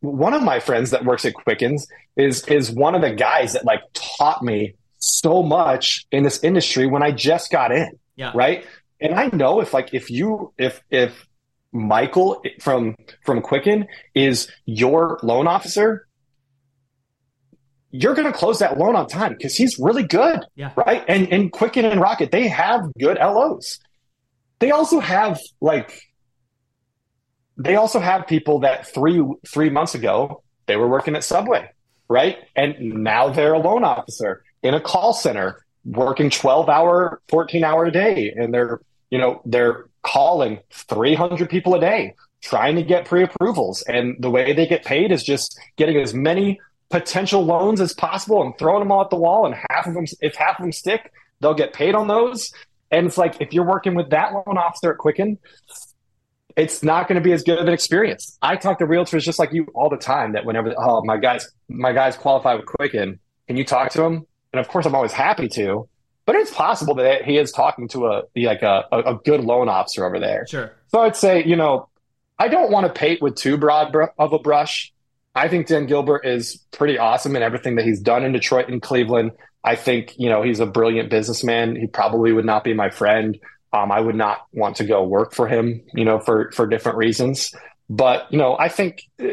one 0.00 0.34
of 0.34 0.42
my 0.42 0.60
friends 0.60 0.90
that 0.90 1.04
works 1.04 1.24
at 1.24 1.34
Quickens 1.34 1.86
is 2.16 2.46
is 2.46 2.70
one 2.70 2.94
of 2.94 3.02
the 3.02 3.12
guys 3.12 3.52
that 3.52 3.64
like 3.64 3.80
taught 3.94 4.42
me 4.42 4.74
so 4.98 5.42
much 5.42 6.06
in 6.10 6.22
this 6.22 6.42
industry 6.42 6.86
when 6.86 7.02
I 7.02 7.12
just 7.12 7.50
got 7.50 7.72
in. 7.72 7.98
Yeah. 8.16 8.32
Right. 8.34 8.64
And 9.00 9.14
I 9.14 9.28
know 9.28 9.60
if 9.60 9.72
like 9.72 9.94
if 9.94 10.10
you 10.10 10.52
if 10.58 10.82
if 10.90 11.26
Michael 11.72 12.42
from 12.60 12.96
from 13.24 13.40
Quicken 13.40 13.86
is 14.14 14.50
your 14.66 15.18
loan 15.22 15.46
officer, 15.46 16.06
you're 17.90 18.14
going 18.14 18.30
to 18.30 18.36
close 18.36 18.60
that 18.60 18.78
loan 18.78 18.94
on 18.96 19.06
time 19.06 19.32
because 19.32 19.56
he's 19.56 19.78
really 19.78 20.02
good. 20.02 20.40
Yeah. 20.54 20.72
Right. 20.76 21.04
And, 21.08 21.32
and 21.32 21.50
Quicken 21.50 21.84
and 21.84 22.00
Rocket, 22.00 22.30
they 22.30 22.48
have 22.48 22.82
good 22.98 23.18
LOs. 23.18 23.80
They 24.60 24.70
also 24.70 25.00
have 25.00 25.40
like, 25.60 26.00
they 27.62 27.76
also 27.76 28.00
have 28.00 28.26
people 28.26 28.60
that 28.60 28.86
three, 28.86 29.22
three 29.46 29.70
months 29.70 29.94
ago, 29.94 30.42
they 30.66 30.76
were 30.76 30.88
working 30.88 31.14
at 31.14 31.24
Subway. 31.24 31.68
Right. 32.08 32.38
And 32.56 33.04
now 33.04 33.28
they're 33.28 33.52
a 33.52 33.58
loan 33.58 33.84
officer 33.84 34.42
in 34.62 34.74
a 34.74 34.80
call 34.80 35.12
center 35.12 35.64
working 35.84 36.30
12 36.30 36.68
hour, 36.68 37.20
14 37.28 37.62
hour 37.62 37.84
a 37.84 37.92
day. 37.92 38.32
And 38.36 38.52
they're, 38.52 38.80
you 39.10 39.18
know, 39.18 39.42
they're 39.44 39.86
calling 40.02 40.58
300 40.72 41.48
people 41.48 41.74
a 41.74 41.80
day 41.80 42.14
trying 42.42 42.74
to 42.76 42.82
get 42.82 43.04
pre-approvals 43.04 43.82
and 43.82 44.16
the 44.18 44.30
way 44.30 44.54
they 44.54 44.66
get 44.66 44.82
paid 44.82 45.12
is 45.12 45.22
just 45.22 45.60
getting 45.76 45.98
as 45.98 46.14
many 46.14 46.58
potential 46.88 47.44
loans 47.44 47.80
as 47.80 47.92
possible 47.92 48.42
and 48.42 48.56
throwing 48.58 48.80
them 48.80 48.90
all 48.90 49.02
at 49.02 49.10
the 49.10 49.16
wall. 49.16 49.46
And 49.46 49.54
half 49.70 49.86
of 49.86 49.94
them, 49.94 50.06
if 50.20 50.34
half 50.34 50.58
of 50.58 50.64
them 50.64 50.72
stick, 50.72 51.12
they'll 51.40 51.54
get 51.54 51.74
paid 51.74 51.94
on 51.94 52.08
those. 52.08 52.52
And 52.90 53.06
it's 53.06 53.18
like 53.18 53.40
if 53.40 53.52
you're 53.52 53.66
working 53.66 53.94
with 53.94 54.10
that 54.10 54.32
loan 54.32 54.58
officer 54.58 54.90
at 54.92 54.98
Quicken, 54.98 55.38
it's 56.56 56.82
not 56.82 57.08
going 57.08 57.20
to 57.20 57.24
be 57.24 57.32
as 57.32 57.42
good 57.42 57.58
of 57.58 57.66
an 57.66 57.72
experience. 57.72 58.38
I 58.42 58.56
talk 58.56 58.78
to 58.78 58.86
realtors 58.86 59.22
just 59.22 59.38
like 59.38 59.52
you 59.52 59.66
all 59.74 59.88
the 59.88 59.96
time. 59.96 60.32
That 60.32 60.44
whenever 60.44 60.74
oh 60.76 61.02
my 61.04 61.16
guys 61.16 61.50
my 61.68 61.92
guys 61.92 62.16
qualify 62.16 62.54
with 62.54 62.66
Quicken, 62.66 63.18
can 63.46 63.56
you 63.56 63.64
talk 63.64 63.90
to 63.92 64.02
him? 64.02 64.26
And 64.52 64.60
of 64.60 64.68
course, 64.68 64.86
I'm 64.86 64.94
always 64.94 65.12
happy 65.12 65.48
to. 65.48 65.88
But 66.26 66.36
it's 66.36 66.52
possible 66.52 66.94
that 66.96 67.24
he 67.24 67.38
is 67.38 67.50
talking 67.50 67.88
to 67.88 68.06
a 68.06 68.22
like 68.36 68.62
a, 68.62 68.84
a 68.92 69.18
good 69.24 69.42
loan 69.42 69.68
officer 69.68 70.04
over 70.04 70.20
there. 70.20 70.46
Sure. 70.48 70.72
So 70.88 71.00
I'd 71.00 71.16
say 71.16 71.44
you 71.44 71.56
know 71.56 71.88
I 72.38 72.48
don't 72.48 72.70
want 72.70 72.86
to 72.86 72.92
paint 72.92 73.20
with 73.20 73.36
too 73.36 73.56
broad 73.58 73.94
of 74.18 74.32
a 74.32 74.38
brush. 74.38 74.92
I 75.34 75.48
think 75.48 75.68
Dan 75.68 75.86
Gilbert 75.86 76.24
is 76.24 76.56
pretty 76.72 76.98
awesome 76.98 77.36
in 77.36 77.42
everything 77.42 77.76
that 77.76 77.84
he's 77.84 78.00
done 78.00 78.24
in 78.24 78.32
Detroit 78.32 78.68
and 78.68 78.82
Cleveland. 78.82 79.32
I 79.62 79.76
think, 79.76 80.14
you 80.16 80.28
know, 80.28 80.42
he's 80.42 80.58
a 80.58 80.66
brilliant 80.66 81.10
businessman. 81.10 81.76
He 81.76 81.86
probably 81.86 82.32
would 82.32 82.46
not 82.46 82.64
be 82.64 82.72
my 82.72 82.90
friend. 82.90 83.38
Um, 83.72 83.92
I 83.92 84.00
would 84.00 84.16
not 84.16 84.46
want 84.52 84.76
to 84.76 84.84
go 84.84 85.04
work 85.04 85.32
for 85.32 85.46
him, 85.46 85.82
you 85.94 86.04
know, 86.04 86.18
for, 86.18 86.50
for 86.52 86.66
different 86.66 86.98
reasons. 86.98 87.54
But, 87.88 88.26
you 88.30 88.38
know, 88.38 88.56
I 88.58 88.68
think 88.68 89.02
uh, 89.22 89.26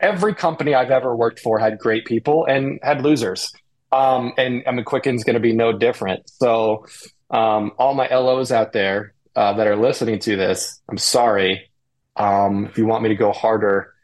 every 0.00 0.34
company 0.34 0.74
I've 0.74 0.90
ever 0.90 1.14
worked 1.14 1.40
for 1.40 1.58
had 1.58 1.78
great 1.78 2.06
people 2.06 2.46
and 2.46 2.78
had 2.82 3.02
losers. 3.02 3.52
Um, 3.92 4.32
and 4.38 4.62
I 4.66 4.72
mean, 4.72 4.84
Quicken's 4.84 5.24
going 5.24 5.34
to 5.34 5.40
be 5.40 5.52
no 5.52 5.72
different. 5.72 6.28
So, 6.30 6.86
um, 7.30 7.72
all 7.78 7.94
my 7.94 8.08
LOs 8.08 8.52
out 8.52 8.72
there 8.72 9.14
uh, 9.34 9.54
that 9.54 9.66
are 9.66 9.76
listening 9.76 10.18
to 10.20 10.36
this, 10.36 10.80
I'm 10.88 10.98
sorry. 10.98 11.70
Um, 12.16 12.66
if 12.66 12.78
you 12.78 12.86
want 12.86 13.02
me 13.02 13.10
to 13.10 13.14
go 13.14 13.32
harder, 13.32 13.94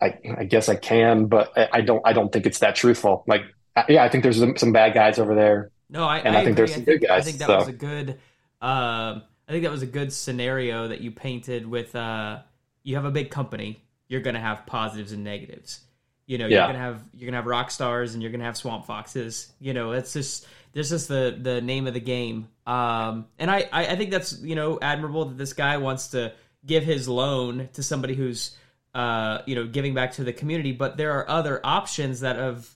I, 0.00 0.18
I 0.38 0.44
guess 0.44 0.68
I 0.68 0.76
can, 0.76 1.26
but 1.26 1.56
I, 1.56 1.68
I, 1.72 1.80
don't. 1.80 2.02
I 2.04 2.12
don't 2.12 2.32
think 2.32 2.46
it's 2.46 2.60
that 2.60 2.76
truthful. 2.76 3.24
Like, 3.26 3.42
yeah, 3.88 4.04
I 4.04 4.08
think 4.08 4.22
there's 4.22 4.38
some, 4.60 4.72
bad 4.72 4.94
guys 4.94 5.18
over 5.18 5.34
there. 5.34 5.70
No, 5.90 6.04
I, 6.04 6.18
and 6.18 6.36
I, 6.36 6.40
I 6.40 6.44
think 6.44 6.56
there's 6.56 6.74
some 6.74 6.84
good 6.84 7.00
guys. 7.00 7.22
I 7.22 7.24
think 7.24 7.38
that 7.38 7.46
so. 7.46 7.56
was 7.56 7.68
a 7.68 7.72
good. 7.72 8.18
Um, 8.60 9.22
I 9.48 9.52
think 9.52 9.64
that 9.64 9.70
was 9.70 9.82
a 9.82 9.86
good 9.86 10.12
scenario 10.12 10.88
that 10.88 11.00
you 11.00 11.10
painted 11.10 11.66
with. 11.66 11.94
Uh, 11.94 12.40
you 12.82 12.96
have 12.96 13.04
a 13.04 13.10
big 13.10 13.30
company. 13.30 13.82
You're 14.08 14.20
going 14.20 14.34
to 14.34 14.40
have 14.40 14.66
positives 14.66 15.12
and 15.12 15.24
negatives. 15.24 15.80
You 16.26 16.36
know, 16.36 16.46
you're 16.46 16.66
gonna 16.66 16.78
have 16.78 17.00
you're 17.14 17.26
gonna 17.26 17.38
have 17.38 17.46
rock 17.46 17.70
stars 17.70 18.12
and 18.12 18.22
you're 18.22 18.30
gonna 18.30 18.44
have 18.44 18.54
swamp 18.54 18.84
foxes. 18.84 19.50
You 19.60 19.72
know, 19.72 19.92
that's 19.92 20.12
just 20.12 20.46
this 20.74 20.92
is 20.92 21.06
the 21.06 21.38
the 21.40 21.62
name 21.62 21.86
of 21.86 21.94
the 21.94 22.00
game. 22.00 22.48
Um, 22.66 23.28
and 23.38 23.50
I 23.50 23.66
I 23.72 23.96
think 23.96 24.10
that's 24.10 24.38
you 24.42 24.54
know 24.54 24.78
admirable 24.82 25.24
that 25.24 25.38
this 25.38 25.54
guy 25.54 25.78
wants 25.78 26.08
to 26.08 26.34
give 26.66 26.84
his 26.84 27.08
loan 27.08 27.70
to 27.72 27.82
somebody 27.82 28.14
who's 28.14 28.58
uh, 28.94 29.42
you 29.46 29.54
know, 29.54 29.66
giving 29.66 29.94
back 29.94 30.12
to 30.12 30.24
the 30.24 30.32
community. 30.32 30.72
But 30.72 30.96
there 30.96 31.12
are 31.12 31.28
other 31.28 31.60
options 31.64 32.20
that 32.20 32.36
have, 32.36 32.68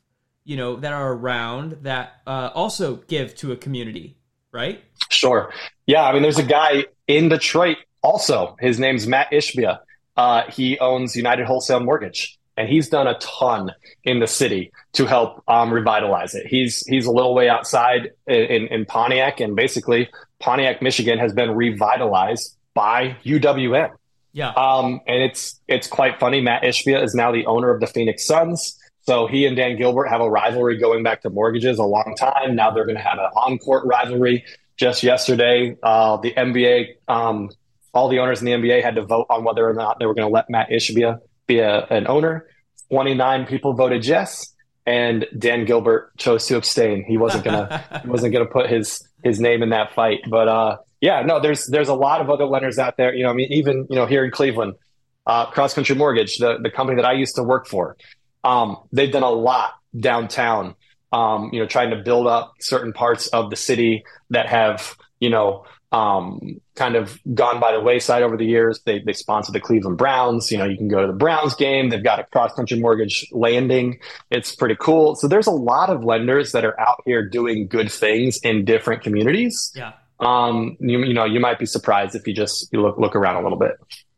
you 0.44 0.56
know, 0.56 0.76
that 0.76 0.92
are 0.92 1.12
around 1.12 1.78
that 1.82 2.20
uh, 2.26 2.50
also 2.54 2.96
give 2.96 3.34
to 3.36 3.52
a 3.52 3.56
community, 3.56 4.16
right? 4.52 4.82
Sure. 5.10 5.52
Yeah. 5.86 6.04
I 6.04 6.12
mean, 6.12 6.22
there's 6.22 6.38
a 6.38 6.44
guy 6.44 6.86
in 7.06 7.28
Detroit 7.28 7.78
Also, 8.02 8.56
his 8.60 8.78
name's 8.80 9.06
Matt 9.06 9.30
Ishbia. 9.30 9.78
Uh, 10.16 10.42
he 10.50 10.78
owns 10.78 11.16
United 11.16 11.46
Wholesale 11.46 11.80
Mortgage, 11.80 12.38
and 12.56 12.68
he's 12.68 12.88
done 12.88 13.06
a 13.06 13.18
ton 13.18 13.70
in 14.04 14.20
the 14.20 14.26
city 14.26 14.72
to 14.92 15.06
help 15.06 15.42
um, 15.48 15.72
revitalize 15.72 16.34
it. 16.34 16.46
He's 16.46 16.84
he's 16.86 17.06
a 17.06 17.10
little 17.12 17.34
way 17.34 17.48
outside 17.48 18.10
in, 18.26 18.66
in 18.66 18.84
Pontiac, 18.84 19.40
and 19.40 19.56
basically 19.56 20.10
Pontiac, 20.38 20.82
Michigan, 20.82 21.18
has 21.18 21.32
been 21.32 21.52
revitalized 21.52 22.56
by 22.74 23.16
UWM. 23.24 23.92
Yeah, 24.32 24.50
um, 24.50 25.00
and 25.06 25.22
it's 25.22 25.60
it's 25.68 25.86
quite 25.86 26.18
funny. 26.18 26.40
Matt 26.40 26.62
Ishbia 26.62 27.02
is 27.02 27.14
now 27.14 27.32
the 27.32 27.46
owner 27.46 27.70
of 27.70 27.80
the 27.80 27.86
Phoenix 27.86 28.26
Suns. 28.26 28.78
So 29.02 29.26
he 29.26 29.46
and 29.46 29.56
Dan 29.56 29.76
Gilbert 29.76 30.06
have 30.06 30.20
a 30.20 30.30
rivalry 30.30 30.78
going 30.78 31.02
back 31.02 31.22
to 31.22 31.30
mortgages 31.30 31.78
a 31.78 31.84
long 31.84 32.14
time. 32.16 32.54
Now 32.54 32.70
they're 32.70 32.84
going 32.84 32.96
to 32.96 33.02
have 33.02 33.18
an 33.18 33.30
on-court 33.34 33.84
rivalry. 33.86 34.44
Just 34.76 35.02
yesterday, 35.02 35.76
uh, 35.82 36.16
the 36.16 36.32
NBA 36.32 36.94
um, 37.08 37.50
all 37.92 38.08
the 38.08 38.18
owners 38.18 38.40
in 38.40 38.46
the 38.46 38.52
NBA 38.52 38.82
had 38.82 38.94
to 38.94 39.02
vote 39.02 39.26
on 39.28 39.44
whether 39.44 39.68
or 39.68 39.74
not 39.74 39.98
they 39.98 40.06
were 40.06 40.14
going 40.14 40.26
to 40.26 40.32
let 40.32 40.48
Matt 40.48 40.70
Ishbia 40.70 41.18
be 41.46 41.58
a, 41.58 41.84
an 41.86 42.06
owner. 42.06 42.46
29 42.90 43.46
people 43.46 43.74
voted 43.74 44.04
yes, 44.04 44.54
and 44.86 45.26
Dan 45.38 45.64
Gilbert 45.64 46.16
chose 46.18 46.46
to 46.46 46.56
abstain. 46.56 47.04
He 47.04 47.16
wasn't 47.16 47.44
gonna 47.44 47.84
he 48.02 48.08
wasn't 48.08 48.34
gonna 48.34 48.46
put 48.46 48.68
his 48.68 49.02
his 49.24 49.40
name 49.40 49.62
in 49.62 49.70
that 49.70 49.94
fight. 49.94 50.20
But 50.28 50.48
uh, 50.48 50.76
yeah, 51.00 51.22
no, 51.22 51.40
there's 51.40 51.66
there's 51.66 51.88
a 51.88 51.94
lot 51.94 52.20
of 52.20 52.28
other 52.28 52.44
lenders 52.44 52.78
out 52.78 52.96
there. 52.98 53.14
You 53.14 53.24
know, 53.24 53.30
I 53.30 53.32
mean, 53.32 53.50
even 53.50 53.86
you 53.88 53.96
know 53.96 54.04
here 54.04 54.24
in 54.24 54.30
Cleveland, 54.30 54.74
uh, 55.26 55.46
Cross 55.46 55.74
Country 55.74 55.96
Mortgage, 55.96 56.36
the 56.36 56.58
the 56.62 56.70
company 56.70 56.96
that 56.96 57.06
I 57.06 57.12
used 57.12 57.34
to 57.36 57.42
work 57.42 57.66
for, 57.66 57.96
um, 58.44 58.78
they've 58.92 59.12
done 59.12 59.22
a 59.22 59.30
lot 59.30 59.74
downtown. 59.98 60.74
Um, 61.12 61.50
you 61.52 61.60
know, 61.60 61.66
trying 61.66 61.90
to 61.90 61.96
build 61.96 62.26
up 62.26 62.54
certain 62.60 62.94
parts 62.94 63.26
of 63.28 63.50
the 63.50 63.56
city 63.56 64.04
that 64.30 64.46
have 64.46 64.96
you 65.20 65.28
know 65.28 65.66
um, 65.92 66.60
kind 66.74 66.96
of 66.96 67.20
gone 67.34 67.60
by 67.60 67.72
the 67.72 67.80
wayside 67.80 68.22
over 68.22 68.36
the 68.36 68.46
years. 68.46 68.80
They 68.84 69.00
they 69.00 69.12
sponsor 69.12 69.52
the 69.52 69.60
Cleveland 69.60 69.98
Browns. 69.98 70.50
You 70.50 70.58
know, 70.58 70.64
you 70.64 70.76
can 70.76 70.88
go 70.88 71.02
to 71.02 71.06
the 71.06 71.12
Browns 71.12 71.54
game. 71.54 71.90
They've 71.90 72.02
got 72.02 72.18
a 72.18 72.24
cross 72.24 72.54
country 72.54 72.80
mortgage 72.80 73.28
landing. 73.30 74.00
It's 74.30 74.54
pretty 74.56 74.76
cool. 74.80 75.14
So 75.16 75.28
there's 75.28 75.46
a 75.46 75.52
lot 75.52 75.90
of 75.90 76.02
lenders 76.02 76.52
that 76.52 76.64
are 76.64 76.78
out 76.80 77.02
here 77.04 77.28
doing 77.28 77.68
good 77.68 77.92
things 77.92 78.38
in 78.38 78.64
different 78.64 79.02
communities. 79.02 79.70
Yeah. 79.74 79.92
Um, 80.18 80.76
you, 80.80 81.00
you 81.00 81.14
know, 81.14 81.24
you 81.24 81.40
might 81.40 81.58
be 81.58 81.66
surprised 81.66 82.14
if 82.14 82.26
you 82.26 82.34
just 82.34 82.72
you 82.72 82.80
look 82.80 82.98
look 82.98 83.14
around 83.14 83.36
a 83.36 83.42
little 83.42 83.58
bit. 83.58 83.72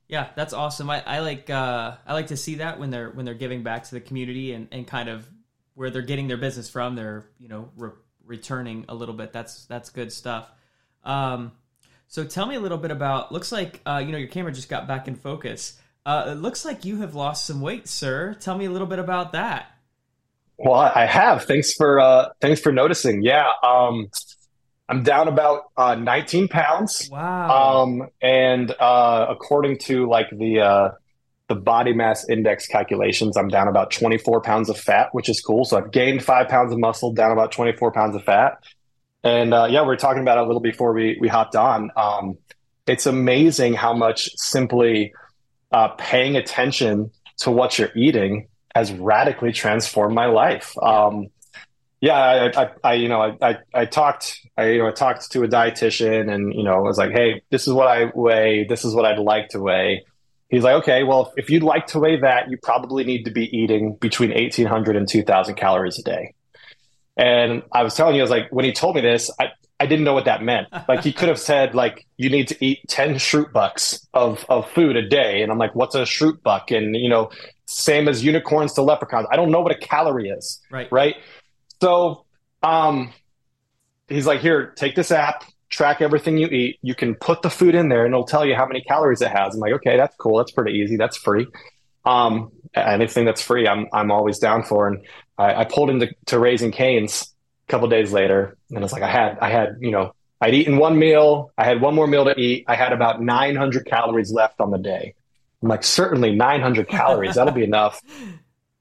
Yeah, 0.08 0.28
that's 0.36 0.52
awesome. 0.52 0.90
I, 0.90 1.02
I 1.06 1.20
like 1.20 1.48
uh, 1.48 1.96
I 2.06 2.12
like 2.12 2.26
to 2.28 2.36
see 2.36 2.56
that 2.56 2.78
when 2.78 2.90
they're 2.90 3.10
when 3.10 3.24
they're 3.24 3.34
giving 3.34 3.62
back 3.62 3.84
to 3.84 3.90
the 3.92 4.00
community 4.00 4.52
and, 4.52 4.68
and 4.70 4.86
kind 4.86 5.08
of 5.08 5.26
where 5.74 5.90
they're 5.90 6.02
getting 6.02 6.28
their 6.28 6.36
business 6.36 6.68
from. 6.68 6.94
They're 6.94 7.24
you 7.38 7.48
know 7.48 7.70
re- 7.76 7.90
returning 8.24 8.84
a 8.88 8.94
little 8.94 9.14
bit. 9.14 9.32
That's 9.32 9.64
that's 9.66 9.90
good 9.90 10.12
stuff. 10.12 10.50
Um, 11.04 11.52
so 12.06 12.24
tell 12.24 12.46
me 12.46 12.54
a 12.54 12.60
little 12.60 12.78
bit 12.78 12.90
about. 12.90 13.32
Looks 13.32 13.50
like 13.50 13.80
uh, 13.86 14.02
you 14.04 14.12
know 14.12 14.18
your 14.18 14.28
camera 14.28 14.52
just 14.52 14.68
got 14.68 14.86
back 14.86 15.08
in 15.08 15.14
focus. 15.14 15.80
Uh, 16.04 16.26
it 16.28 16.34
looks 16.34 16.66
like 16.66 16.84
you 16.84 17.00
have 17.00 17.14
lost 17.14 17.46
some 17.46 17.62
weight, 17.62 17.88
sir. 17.88 18.34
Tell 18.38 18.58
me 18.58 18.66
a 18.66 18.70
little 18.70 18.86
bit 18.86 18.98
about 18.98 19.32
that. 19.32 19.70
Well, 20.58 20.74
I 20.74 21.06
have. 21.06 21.44
Thanks 21.44 21.72
for 21.72 21.98
uh, 21.98 22.28
thanks 22.40 22.60
for 22.60 22.72
noticing. 22.72 23.22
Yeah, 23.22 23.50
um, 23.62 24.10
I'm 24.88 25.02
down 25.02 25.28
about 25.28 25.70
uh, 25.76 25.94
19 25.94 26.48
pounds. 26.48 27.08
Wow. 27.10 27.82
Um, 27.82 28.08
and 28.20 28.70
uh, 28.70 29.26
according 29.30 29.78
to 29.78 30.06
like 30.08 30.28
the 30.30 30.60
uh, 30.60 30.90
the 31.48 31.54
body 31.54 31.92
mass 31.92 32.28
index 32.28 32.66
calculations, 32.66 33.36
I'm 33.36 33.48
down 33.48 33.68
about 33.68 33.90
24 33.90 34.42
pounds 34.42 34.68
of 34.68 34.78
fat, 34.78 35.08
which 35.12 35.28
is 35.28 35.40
cool. 35.40 35.64
So 35.64 35.78
I've 35.78 35.90
gained 35.90 36.22
five 36.22 36.48
pounds 36.48 36.72
of 36.72 36.78
muscle, 36.78 37.12
down 37.12 37.32
about 37.32 37.52
24 37.52 37.92
pounds 37.92 38.14
of 38.14 38.24
fat. 38.24 38.62
And 39.22 39.54
uh, 39.54 39.68
yeah, 39.70 39.82
we 39.82 39.94
are 39.94 39.96
talking 39.96 40.20
about 40.20 40.38
it 40.38 40.44
a 40.44 40.46
little 40.46 40.60
before 40.60 40.92
we 40.92 41.16
we 41.18 41.28
hopped 41.28 41.56
on. 41.56 41.90
Um, 41.96 42.36
it's 42.86 43.06
amazing 43.06 43.74
how 43.74 43.94
much 43.94 44.28
simply 44.36 45.14
uh, 45.72 45.88
paying 45.88 46.36
attention 46.36 47.10
to 47.38 47.50
what 47.50 47.78
you're 47.78 47.92
eating 47.96 48.48
has 48.74 48.92
radically 48.92 49.52
transformed 49.52 50.14
my 50.14 50.26
life. 50.26 50.76
Um, 50.82 51.28
yeah, 52.04 52.18
I, 52.18 52.62
I, 52.62 52.70
I, 52.84 52.92
you 52.94 53.08
know, 53.08 53.22
I, 53.22 53.36
I, 53.40 53.58
I, 53.72 53.84
talked, 53.86 54.38
I, 54.58 54.72
you 54.72 54.78
know, 54.80 54.88
I 54.88 54.90
talked 54.90 55.30
to 55.30 55.42
a 55.42 55.48
dietitian, 55.48 56.30
and 56.30 56.52
you 56.52 56.62
know, 56.62 56.74
I 56.74 56.80
was 56.80 56.98
like, 56.98 57.12
hey, 57.12 57.40
this 57.50 57.66
is 57.66 57.72
what 57.72 57.88
I 57.88 58.12
weigh. 58.14 58.66
This 58.68 58.84
is 58.84 58.94
what 58.94 59.06
I'd 59.06 59.18
like 59.18 59.48
to 59.50 59.60
weigh. 59.60 60.04
He's 60.50 60.62
like, 60.62 60.74
okay, 60.82 61.02
well, 61.02 61.32
if 61.38 61.48
you'd 61.48 61.62
like 61.62 61.86
to 61.88 61.98
weigh 61.98 62.20
that, 62.20 62.50
you 62.50 62.58
probably 62.62 63.04
need 63.04 63.24
to 63.24 63.30
be 63.30 63.46
eating 63.56 63.96
between 63.96 64.32
1,800 64.32 64.96
and 64.96 65.08
2,000 65.08 65.54
calories 65.54 65.98
a 65.98 66.02
day. 66.02 66.34
And 67.16 67.62
I 67.72 67.82
was 67.82 67.94
telling 67.94 68.16
you, 68.16 68.20
I 68.20 68.24
was 68.24 68.30
like, 68.30 68.52
when 68.52 68.66
he 68.66 68.72
told 68.72 68.96
me 68.96 69.00
this, 69.00 69.30
I, 69.40 69.46
I 69.80 69.86
didn't 69.86 70.04
know 70.04 70.12
what 70.12 70.26
that 70.26 70.42
meant. 70.42 70.68
Like 70.86 71.02
he 71.02 71.12
could 71.14 71.30
have 71.30 71.40
said, 71.40 71.74
like, 71.74 72.06
you 72.18 72.28
need 72.28 72.48
to 72.48 72.62
eat 72.62 72.80
10 72.86 73.14
Schrute 73.14 73.50
bucks 73.50 74.06
of, 74.12 74.44
of 74.50 74.70
food 74.72 74.96
a 74.96 75.08
day. 75.08 75.42
And 75.42 75.50
I'm 75.50 75.56
like, 75.56 75.74
what's 75.74 75.94
a 75.94 76.02
Schrute 76.02 76.42
buck? 76.42 76.70
And, 76.70 76.94
you 76.94 77.08
know, 77.08 77.30
same 77.64 78.08
as 78.08 78.22
unicorns 78.22 78.74
to 78.74 78.82
leprechauns. 78.82 79.26
I 79.30 79.36
don't 79.36 79.50
know 79.50 79.62
what 79.62 79.72
a 79.72 79.78
calorie 79.78 80.28
is. 80.28 80.60
Right. 80.70 80.90
Right. 80.92 81.16
So, 81.84 82.24
um, 82.62 83.12
he's 84.08 84.26
like, 84.26 84.40
here, 84.40 84.68
take 84.74 84.94
this 84.94 85.10
app, 85.10 85.44
track 85.68 86.00
everything 86.00 86.38
you 86.38 86.46
eat. 86.46 86.78
You 86.80 86.94
can 86.94 87.14
put 87.14 87.42
the 87.42 87.50
food 87.50 87.74
in 87.74 87.90
there 87.90 88.06
and 88.06 88.14
it'll 88.14 88.24
tell 88.24 88.46
you 88.46 88.54
how 88.54 88.64
many 88.64 88.80
calories 88.80 89.20
it 89.20 89.28
has. 89.28 89.54
I'm 89.54 89.60
like, 89.60 89.74
okay, 89.74 89.98
that's 89.98 90.16
cool. 90.16 90.38
That's 90.38 90.50
pretty 90.50 90.78
easy. 90.78 90.96
That's 90.96 91.18
free. 91.18 91.46
Um, 92.06 92.52
anything 92.74 93.26
that's 93.26 93.42
free, 93.42 93.68
I'm, 93.68 93.86
I'm 93.92 94.10
always 94.10 94.38
down 94.38 94.62
for. 94.62 94.88
And 94.88 95.04
I, 95.36 95.56
I 95.56 95.64
pulled 95.64 95.90
into 95.90 96.08
to 96.28 96.38
Raising 96.38 96.72
Cane's 96.72 97.34
a 97.68 97.70
couple 97.70 97.86
days 97.88 98.14
later, 98.14 98.56
and 98.70 98.82
it's 98.82 98.92
like 98.94 99.02
I 99.02 99.10
had 99.10 99.38
I 99.40 99.50
had 99.50 99.76
you 99.80 99.90
know 99.90 100.14
I'd 100.40 100.54
eaten 100.54 100.78
one 100.78 100.98
meal, 100.98 101.50
I 101.58 101.64
had 101.64 101.82
one 101.82 101.94
more 101.94 102.06
meal 102.06 102.24
to 102.24 102.38
eat, 102.38 102.64
I 102.66 102.76
had 102.76 102.92
about 102.94 103.20
900 103.20 103.84
calories 103.84 104.32
left 104.32 104.60
on 104.60 104.70
the 104.70 104.78
day. 104.78 105.14
I'm 105.62 105.68
like 105.68 105.84
certainly 105.84 106.34
900 106.34 106.88
calories, 106.88 107.34
that'll 107.34 107.52
be 107.52 107.64
enough. 107.72 108.00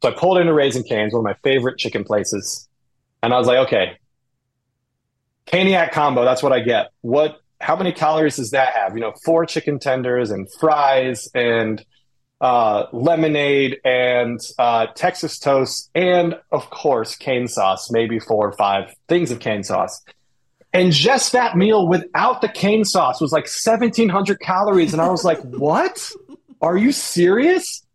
So 0.02 0.10
I 0.10 0.12
pulled 0.12 0.38
into 0.38 0.54
Raising 0.54 0.84
Cane's, 0.84 1.14
one 1.14 1.22
of 1.22 1.24
my 1.24 1.36
favorite 1.50 1.78
chicken 1.78 2.04
places, 2.04 2.68
and 3.24 3.34
I 3.34 3.38
was 3.38 3.48
like, 3.48 3.60
okay, 3.68 3.98
Caniac 5.48 5.92
combo, 5.92 6.26
that's 6.26 6.44
what 6.44 6.52
I 6.52 6.60
get. 6.60 6.92
What? 7.02 7.40
How 7.60 7.78
many 7.78 7.94
calories 7.94 8.36
does 8.36 8.52
that 8.52 8.74
have? 8.76 8.96
You 8.96 9.00
know, 9.00 9.14
four 9.24 9.46
chicken 9.46 9.80
tenders 9.80 10.30
and 10.30 10.52
fries 10.60 11.30
and 11.34 11.84
uh, 12.42 12.88
lemonade 12.92 13.78
and 13.86 14.40
uh, 14.60 14.88
Texas 14.94 15.40
toast, 15.40 15.90
and 15.96 16.36
of 16.52 16.70
course, 16.70 17.16
cane 17.16 17.48
sauce, 17.48 17.90
maybe 17.90 18.20
four 18.20 18.50
or 18.50 18.52
five 18.52 18.94
things 19.08 19.32
of 19.32 19.40
cane 19.40 19.64
sauce. 19.64 20.04
And 20.74 20.92
just 20.92 21.32
that 21.32 21.56
meal 21.56 21.88
without 21.88 22.42
the 22.42 22.50
cane 22.50 22.84
sauce 22.84 23.22
was 23.22 23.32
like 23.32 23.44
1,700 23.44 24.40
calories. 24.40 24.92
And 24.92 25.02
I 25.02 25.10
was 25.10 25.24
like, 25.24 25.40
what? 25.44 26.12
Are 26.62 26.76
you 26.76 26.92
serious? 26.92 27.86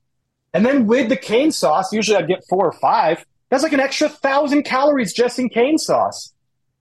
And 0.54 0.64
then 0.64 0.86
with 0.86 1.10
the 1.10 1.16
cane 1.16 1.52
sauce, 1.52 1.92
usually 1.92 2.16
I'd 2.16 2.28
get 2.28 2.44
four 2.48 2.66
or 2.66 2.72
five. 2.72 3.24
That's 3.50 3.62
like 3.62 3.72
an 3.72 3.80
extra 3.80 4.08
thousand 4.08 4.64
calories 4.64 5.12
just 5.12 5.38
in 5.38 5.48
cane 5.48 5.78
sauce. 5.78 6.32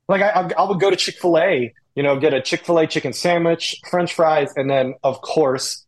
Like 0.08 0.22
I, 0.22 0.52
I 0.58 0.64
would 0.64 0.80
go 0.80 0.90
to 0.90 0.96
Chick 0.96 1.16
fil 1.20 1.38
A, 1.38 1.74
you 1.96 2.04
know, 2.04 2.20
get 2.20 2.34
a 2.34 2.42
Chick 2.42 2.66
fil 2.66 2.80
A 2.80 2.88
chicken 2.88 3.14
sandwich, 3.14 3.76
french 3.90 4.14
fries, 4.14 4.50
and 4.56 4.70
then, 4.70 4.96
of 5.04 5.22
course, 5.22 5.86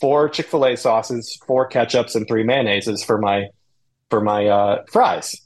four 0.00 0.28
Chick 0.28 0.46
Fil 0.46 0.66
A 0.66 0.76
sauces, 0.76 1.38
four 1.46 1.68
ketchups, 1.68 2.16
and 2.16 2.26
three 2.26 2.44
mayonnaises 2.44 3.04
for 3.04 3.18
my 3.18 3.48
for 4.10 4.20
my 4.20 4.46
uh, 4.46 4.84
fries, 4.90 5.40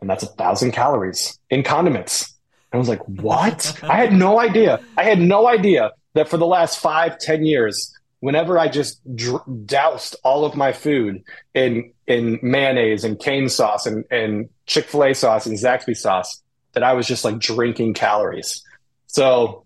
and 0.00 0.08
that's 0.08 0.22
a 0.22 0.26
thousand 0.26 0.72
calories 0.72 1.38
in 1.50 1.62
condiments. 1.62 2.32
I 2.72 2.76
was 2.76 2.88
like, 2.88 3.06
what? 3.06 3.78
I 3.84 3.96
had 3.96 4.12
no 4.12 4.40
idea. 4.40 4.80
I 4.96 5.04
had 5.04 5.20
no 5.20 5.46
idea 5.48 5.92
that 6.14 6.28
for 6.28 6.36
the 6.36 6.46
last 6.46 6.80
five, 6.80 7.18
ten 7.18 7.44
years, 7.44 7.96
whenever 8.20 8.58
I 8.58 8.68
just 8.68 9.00
dr- 9.16 9.44
doused 9.66 10.16
all 10.24 10.44
of 10.44 10.56
my 10.56 10.72
food 10.72 11.22
in 11.54 11.92
in 12.06 12.38
mayonnaise 12.42 13.04
and 13.04 13.18
cane 13.18 13.48
sauce 13.48 13.86
and, 13.86 14.04
and 14.10 14.48
Chick 14.66 14.86
Fil 14.86 15.04
A 15.04 15.14
sauce 15.14 15.46
and 15.46 15.56
Zaxby 15.56 15.96
sauce, 15.96 16.42
that 16.72 16.82
I 16.82 16.92
was 16.92 17.06
just 17.06 17.24
like 17.24 17.38
drinking 17.38 17.94
calories. 17.94 18.62
So 19.06 19.64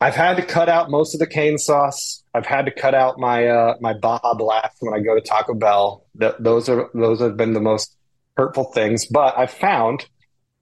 I've 0.00 0.14
had 0.14 0.36
to 0.36 0.42
cut 0.42 0.68
out 0.68 0.90
most 0.90 1.14
of 1.14 1.20
the 1.20 1.26
cane 1.26 1.58
sauce. 1.58 2.22
I've 2.34 2.46
had 2.46 2.64
to 2.66 2.70
cut 2.70 2.94
out 2.94 3.18
my 3.18 3.46
uh, 3.46 3.74
my 3.80 3.94
Baja 3.94 4.34
Blast 4.34 4.76
when 4.80 4.94
I 4.94 5.00
go 5.00 5.14
to 5.14 5.20
Taco 5.20 5.54
Bell. 5.54 6.04
Th- 6.18 6.34
those 6.38 6.68
are 6.68 6.90
those 6.94 7.20
have 7.20 7.36
been 7.36 7.52
the 7.52 7.60
most 7.60 7.96
hurtful 8.36 8.64
things. 8.72 9.06
But 9.06 9.36
I've 9.36 9.50
found 9.50 10.06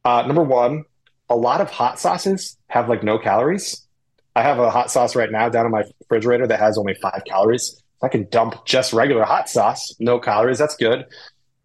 uh, 0.05 0.23
number 0.27 0.43
one, 0.43 0.85
a 1.29 1.37
lot 1.37 1.61
of 1.61 1.71
hot 1.71 1.99
sauces 1.99 2.57
have 2.69 2.89
like 2.89 3.03
no 3.03 3.19
calories. 3.19 3.87
I 4.35 4.43
have 4.43 4.59
a 4.59 4.71
hot 4.71 4.91
sauce 4.91 5.17
right 5.17 5.31
now 5.31 5.49
down 5.49 5.67
in 5.67 5.73
my 5.73 5.85
refrigerator 6.01 6.47
that 6.47 6.61
has 6.61 6.79
only 6.79 6.95
five 6.95 7.23
calories. 7.27 7.83
I 8.03 8.09
can 8.09 8.29
dump 8.29 8.65
just 8.65 8.93
regular 8.93 9.25
hot 9.25 9.49
sauce, 9.49 9.95
no 9.99 10.19
calories. 10.19 10.59
That's 10.59 10.77
good. 10.77 11.07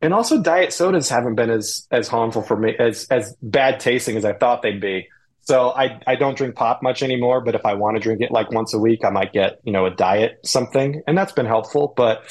And 0.02 0.14
also, 0.14 0.42
diet 0.42 0.74
sodas 0.74 1.10
haven't 1.10 1.36
been 1.36 1.50
as 1.50 1.88
as 1.90 2.08
harmful 2.08 2.42
for 2.42 2.58
me 2.58 2.76
as 2.78 3.08
as 3.10 3.36
bad 3.42 3.80
tasting 3.80 4.18
as 4.18 4.26
I 4.26 4.34
thought 4.34 4.62
they'd 4.62 4.82
be. 4.82 5.08
So 5.46 5.72
I, 5.72 6.00
I 6.08 6.16
don't 6.16 6.38
drink 6.38 6.56
pop 6.56 6.82
much 6.82 7.04
anymore, 7.04 7.42
but 7.42 7.54
if 7.54 7.66
I 7.66 7.74
want 7.74 7.98
to 7.98 8.02
drink 8.02 8.22
it 8.22 8.32
like 8.32 8.52
once 8.52 8.74
a 8.74 8.80
week, 8.80 9.04
I 9.04 9.10
might 9.10 9.34
get, 9.34 9.60
you 9.64 9.74
know, 9.74 9.86
a 9.86 9.92
diet 9.92 10.40
something. 10.46 11.02
And 11.06 11.18
that's 11.18 11.34
been 11.34 11.46
helpful. 11.46 11.94
But 11.98 12.24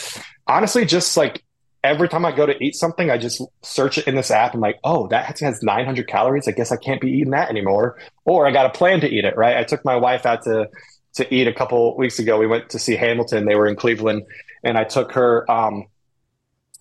honestly, 0.47 0.87
just 0.87 1.15
like 1.15 1.45
every 1.85 2.09
time 2.09 2.25
I 2.25 2.33
go 2.33 2.47
to 2.47 2.57
eat 2.63 2.75
something, 2.75 3.11
I 3.11 3.19
just 3.19 3.43
search 3.63 3.99
it 3.99 4.07
in 4.07 4.15
this 4.15 4.31
app. 4.31 4.55
I'm 4.55 4.61
like, 4.61 4.79
oh, 4.83 5.09
that 5.09 5.39
has 5.41 5.63
900 5.63 6.07
calories. 6.09 6.49
I 6.49 6.53
guess 6.53 6.73
I 6.73 6.77
can't 6.77 7.01
be 7.01 7.11
eating 7.11 7.33
that 7.33 7.51
anymore. 7.51 7.99
Or 8.25 8.47
I 8.47 8.51
got 8.51 8.67
a 8.67 8.71
plan 8.71 9.01
to 9.01 9.09
eat 9.09 9.25
it, 9.27 9.37
right? 9.37 9.59
I 9.59 9.65
took 9.65 9.85
my 9.85 9.97
wife 9.97 10.25
out 10.25 10.45
to 10.45 10.69
to 11.15 11.35
eat 11.35 11.47
a 11.47 11.53
couple 11.53 11.97
weeks 11.97 12.19
ago. 12.19 12.39
We 12.39 12.47
went 12.47 12.71
to 12.71 12.79
see 12.79 12.97
Hamilton. 12.97 13.45
They 13.45 13.55
were 13.55 13.67
in 13.67 13.77
Cleveland, 13.77 14.23
and 14.63 14.79
I 14.79 14.85
took 14.85 15.13
her. 15.13 15.51
Um, 15.51 15.87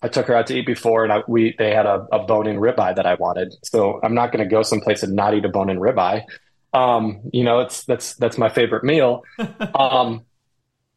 I 0.04 0.08
took 0.08 0.26
her 0.26 0.34
out 0.34 0.48
to 0.48 0.58
eat 0.58 0.66
before, 0.66 1.04
and 1.04 1.12
I, 1.12 1.22
we 1.28 1.54
they 1.58 1.72
had 1.72 1.86
a, 1.86 2.06
a 2.12 2.24
bone-in 2.24 2.56
ribeye 2.56 2.96
that 2.96 3.06
I 3.06 3.14
wanted. 3.14 3.54
So 3.62 4.00
I'm 4.02 4.14
not 4.14 4.32
going 4.32 4.42
to 4.44 4.50
go 4.50 4.62
someplace 4.62 5.02
and 5.02 5.14
not 5.14 5.34
eat 5.34 5.44
a 5.44 5.48
bone-in 5.48 5.78
ribeye. 5.78 6.24
Um, 6.72 7.20
you 7.32 7.44
know, 7.44 7.60
it's 7.60 7.84
that's 7.84 8.14
that's 8.14 8.38
my 8.38 8.48
favorite 8.48 8.84
meal. 8.84 9.22
Um, 9.74 10.24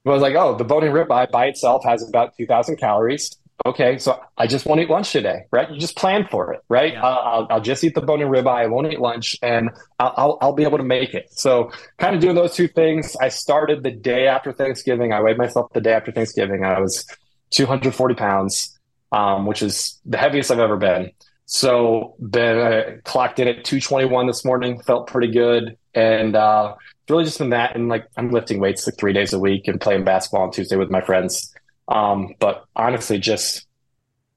I 0.06 0.12
was 0.12 0.22
like, 0.22 0.36
oh, 0.36 0.56
the 0.56 0.64
bone-in 0.64 0.92
ribeye 0.92 1.32
by 1.32 1.48
itself 1.48 1.84
has 1.84 2.08
about 2.08 2.36
2,000 2.38 2.78
calories. 2.78 3.36
Okay, 3.66 3.98
so 3.98 4.20
I 4.38 4.48
just 4.48 4.66
won't 4.66 4.82
eat 4.82 4.90
lunch 4.90 5.12
today, 5.12 5.46
right? 5.52 5.70
You 5.72 5.80
just 5.80 5.96
plan 5.96 6.28
for 6.30 6.54
it, 6.54 6.62
right? 6.68 6.94
Yeah. 6.94 7.04
I'll, 7.04 7.48
I'll, 7.50 7.62
just 7.62 7.84
eat 7.84 7.96
the 7.96 8.02
bone-in 8.02 8.28
ribeye. 8.28 8.48
I 8.48 8.68
won't 8.68 8.92
eat 8.92 9.00
lunch, 9.00 9.38
and 9.42 9.70
I'll, 9.98 10.14
I'll, 10.18 10.38
I'll 10.42 10.54
be 10.54 10.64
able 10.64 10.78
to 10.78 10.84
make 10.84 11.14
it. 11.14 11.32
So, 11.32 11.72
kind 11.98 12.16
of 12.16 12.22
doing 12.22 12.36
those 12.36 12.54
two 12.54 12.68
things. 12.68 13.16
I 13.22 13.30
started 13.30 13.82
the 13.82 13.92
day 13.92 14.28
after 14.28 14.52
Thanksgiving. 14.52 15.14
I 15.14 15.22
weighed 15.22 15.38
myself 15.38 15.72
the 15.74 15.82
day 15.82 15.94
after 15.94 16.12
Thanksgiving. 16.12 16.66
I 16.66 16.80
was 16.80 17.06
240 17.52 18.16
pounds, 18.16 18.78
um, 19.12 19.46
which 19.46 19.64
is 19.64 20.00
the 20.06 20.18
heaviest 20.18 20.52
I've 20.52 20.60
ever 20.60 20.78
been. 20.78 21.12
So, 21.46 22.16
been 22.20 22.60
uh, 22.60 22.82
clocked 23.06 23.40
in 23.40 23.48
at 23.48 23.64
221 23.64 24.28
this 24.28 24.44
morning. 24.44 24.82
Felt 24.82 25.08
pretty 25.08 25.32
good, 25.32 25.78
and 25.94 26.36
uh, 26.36 26.76
really 27.10 27.24
just 27.24 27.40
been 27.40 27.52
that. 27.52 27.76
And 27.76 27.88
like, 27.88 28.06
I'm 28.18 28.32
lifting 28.32 28.60
weights 28.60 28.86
like 28.86 28.98
three 28.98 29.14
days 29.14 29.32
a 29.32 29.40
week 29.40 29.70
and 29.70 29.80
playing 29.80 30.04
basketball 30.04 30.44
on 30.44 30.52
Tuesday 30.52 30.76
with 30.76 30.92
my 30.92 31.02
friends. 31.02 31.55
Um, 31.88 32.36
but 32.40 32.66
honestly, 32.76 33.20
just 33.20 33.66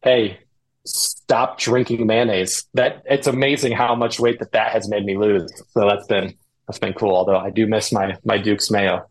hey, 0.03 0.41
stop 0.85 1.59
drinking 1.59 2.07
mayonnaise. 2.07 2.65
That 2.75 3.03
it's 3.07 3.27
amazing 3.27 3.73
how 3.73 3.95
much 3.95 4.21
weight 4.21 4.39
that 4.41 4.53
that 4.53 4.73
has 4.73 4.89
made 4.89 5.05
me 5.05 5.17
lose. 5.17 5.51
So 5.73 5.89
that's 5.89 6.07
been 6.07 6.35
that's 6.67 6.79
been 6.79 6.93
cool. 6.93 7.15
Although 7.15 7.39
I 7.39 7.51
do 7.51 7.67
miss 7.67 7.93
my 7.93 8.17
my 8.25 8.39
Duke's 8.39 8.71
mayo. 8.71 9.07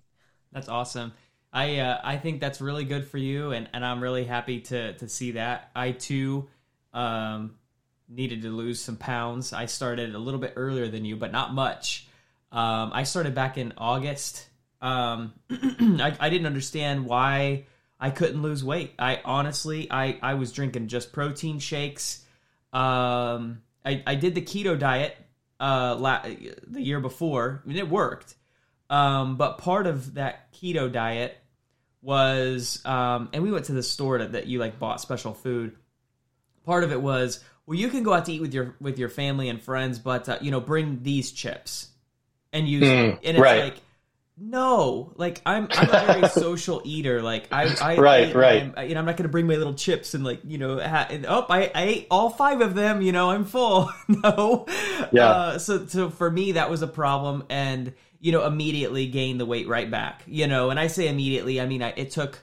That's 0.51 0.69
awesome. 0.69 1.13
I 1.53 1.77
uh, 1.77 1.99
I 2.03 2.17
think 2.17 2.39
that's 2.39 2.61
really 2.61 2.85
good 2.85 3.07
for 3.07 3.17
you, 3.17 3.51
and, 3.51 3.69
and 3.73 3.85
I'm 3.85 4.01
really 4.01 4.25
happy 4.25 4.61
to 4.61 4.93
to 4.93 5.07
see 5.07 5.31
that. 5.31 5.71
I 5.75 5.91
too 5.91 6.47
um, 6.93 7.55
needed 8.09 8.43
to 8.43 8.49
lose 8.49 8.81
some 8.81 8.97
pounds. 8.97 9.53
I 9.53 9.65
started 9.65 10.13
a 10.15 10.19
little 10.19 10.39
bit 10.39 10.53
earlier 10.55 10.87
than 10.87 11.05
you, 11.05 11.15
but 11.15 11.31
not 11.31 11.53
much. 11.53 12.07
Um, 12.51 12.91
I 12.93 13.03
started 13.03 13.35
back 13.35 13.57
in 13.57 13.73
August. 13.77 14.47
Um, 14.81 15.33
I, 15.49 16.15
I 16.19 16.29
didn't 16.29 16.45
understand 16.47 17.05
why 17.05 17.65
I 17.99 18.11
couldn't 18.11 18.41
lose 18.41 18.63
weight. 18.63 18.93
I 18.99 19.21
honestly, 19.25 19.87
I, 19.91 20.19
I 20.21 20.35
was 20.35 20.51
drinking 20.51 20.87
just 20.87 21.11
protein 21.11 21.59
shakes. 21.59 22.23
Um, 22.71 23.61
I, 23.85 24.03
I 24.05 24.15
did 24.15 24.35
the 24.35 24.41
keto 24.41 24.77
diet 24.77 25.17
uh, 25.59 25.95
la- 25.97 26.23
the 26.23 26.81
year 26.81 26.99
before. 26.99 27.61
I 27.63 27.67
mean, 27.67 27.77
it 27.77 27.89
worked. 27.89 28.35
Um, 28.89 29.37
but 29.37 29.57
part 29.57 29.87
of 29.87 30.13
that 30.13 30.53
keto 30.53 30.91
diet 30.91 31.37
was, 32.01 32.81
um, 32.85 33.29
and 33.33 33.43
we 33.43 33.51
went 33.51 33.65
to 33.65 33.73
the 33.73 33.83
store 33.83 34.19
that, 34.19 34.33
that 34.33 34.47
you 34.47 34.59
like 34.59 34.79
bought 34.79 35.01
special 35.01 35.33
food. 35.33 35.75
Part 36.65 36.83
of 36.83 36.91
it 36.91 37.01
was, 37.01 37.43
well, 37.65 37.77
you 37.77 37.89
can 37.89 38.03
go 38.03 38.13
out 38.13 38.25
to 38.25 38.31
eat 38.33 38.41
with 38.41 38.53
your 38.53 38.75
with 38.79 38.97
your 38.97 39.09
family 39.09 39.49
and 39.49 39.61
friends, 39.61 39.99
but 39.99 40.29
uh, 40.29 40.37
you 40.41 40.51
know, 40.51 40.61
bring 40.61 41.03
these 41.03 41.31
chips 41.31 41.89
and 42.53 42.67
use. 42.67 42.83
Mm, 42.83 43.19
and 43.23 43.37
it's 43.37 43.39
right. 43.39 43.63
like 43.63 43.75
no, 44.39 45.13
like 45.15 45.41
I'm 45.45 45.67
I'm 45.71 45.89
a 45.89 46.05
very 46.05 46.29
social 46.29 46.81
eater. 46.85 47.21
Like 47.21 47.47
I, 47.51 47.75
I 47.81 47.97
right, 47.97 48.35
I, 48.35 48.37
right. 48.37 48.73
I'm, 48.77 48.87
you 48.87 48.93
know, 48.93 48.99
I'm 48.99 49.05
not 49.05 49.17
gonna 49.17 49.29
bring 49.29 49.47
my 49.47 49.55
little 49.55 49.73
chips 49.73 50.13
and 50.13 50.23
like 50.23 50.41
you 50.45 50.57
know, 50.57 50.79
ha- 50.79 51.07
and, 51.09 51.25
oh, 51.27 51.45
I, 51.49 51.71
I 51.73 51.83
ate 51.83 52.07
all 52.11 52.29
five 52.29 52.61
of 52.61 52.75
them. 52.75 53.01
You 53.01 53.11
know, 53.11 53.31
I'm 53.31 53.45
full. 53.45 53.91
no, 54.07 54.67
yeah. 55.11 55.25
Uh, 55.25 55.59
so 55.59 55.87
so 55.87 56.09
for 56.09 56.29
me, 56.29 56.53
that 56.53 56.69
was 56.69 56.83
a 56.83 56.87
problem, 56.87 57.45
and 57.49 57.93
you 58.19 58.31
know, 58.31 58.45
immediately 58.45 59.07
gained 59.07 59.39
the 59.39 59.45
weight 59.45 59.67
right 59.67 59.89
back. 59.89 60.23
You 60.27 60.47
know, 60.47 60.69
and 60.69 60.79
I 60.79 60.87
say 60.87 61.07
immediately, 61.07 61.59
I 61.59 61.65
mean, 61.65 61.81
I, 61.81 61.89
it 61.97 62.11
took 62.11 62.39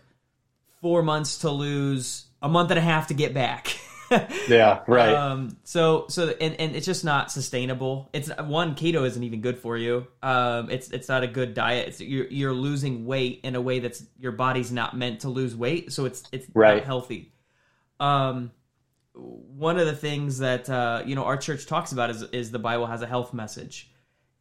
four 0.80 1.02
months 1.02 1.38
to 1.38 1.50
lose, 1.50 2.26
a 2.42 2.48
month 2.48 2.70
and 2.70 2.78
a 2.78 2.82
half 2.82 3.06
to 3.08 3.14
get 3.14 3.34
back. 3.34 3.78
yeah, 4.48 4.82
right. 4.88 5.14
Um, 5.14 5.56
so 5.64 6.06
so 6.08 6.28
and, 6.40 6.58
and 6.60 6.76
it's 6.76 6.86
just 6.86 7.04
not 7.04 7.30
sustainable. 7.30 8.10
It's 8.12 8.30
one 8.38 8.74
keto 8.74 9.06
isn't 9.06 9.22
even 9.22 9.40
good 9.40 9.58
for 9.58 9.76
you. 9.76 10.06
Um, 10.22 10.70
it's 10.70 10.90
it's 10.90 11.08
not 11.08 11.22
a 11.22 11.26
good 11.26 11.54
diet. 11.54 11.88
It's, 11.88 12.00
you're 12.00 12.26
you're 12.26 12.52
losing 12.52 13.06
weight 13.06 13.40
in 13.44 13.54
a 13.54 13.60
way 13.60 13.80
that's 13.80 14.04
your 14.18 14.32
body's 14.32 14.72
not 14.72 14.96
meant 14.96 15.20
to 15.20 15.28
lose 15.28 15.54
weight, 15.56 15.92
so 15.92 16.04
it's 16.04 16.22
it's 16.32 16.46
right. 16.54 16.76
not 16.76 16.84
healthy. 16.84 17.32
Um, 18.00 18.50
one 19.14 19.78
of 19.78 19.86
the 19.86 19.96
things 19.96 20.38
that 20.38 20.68
uh, 20.68 21.02
you 21.06 21.14
know 21.14 21.24
our 21.24 21.36
church 21.36 21.66
talks 21.66 21.92
about 21.92 22.10
is 22.10 22.22
is 22.22 22.50
the 22.50 22.58
Bible 22.58 22.86
has 22.86 23.02
a 23.02 23.06
health 23.06 23.32
message. 23.32 23.90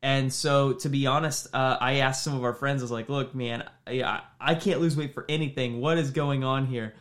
And 0.01 0.33
so, 0.33 0.73
to 0.73 0.89
be 0.89 1.07
honest, 1.07 1.47
uh, 1.55 1.77
I 1.79 1.99
asked 1.99 2.25
some 2.25 2.35
of 2.35 2.43
our 2.43 2.53
friends. 2.53 2.81
I 2.81 2.83
was 2.83 2.91
like, 2.91 3.07
"Look, 3.07 3.33
man, 3.33 3.63
I, 3.87 4.19
I 4.39 4.55
can't 4.55 4.81
lose 4.81 4.97
weight 4.97 5.13
for 5.13 5.25
anything. 5.29 5.79
What 5.79 5.97
is 5.97 6.11
going 6.11 6.43
on 6.43 6.65
here?" 6.65 6.93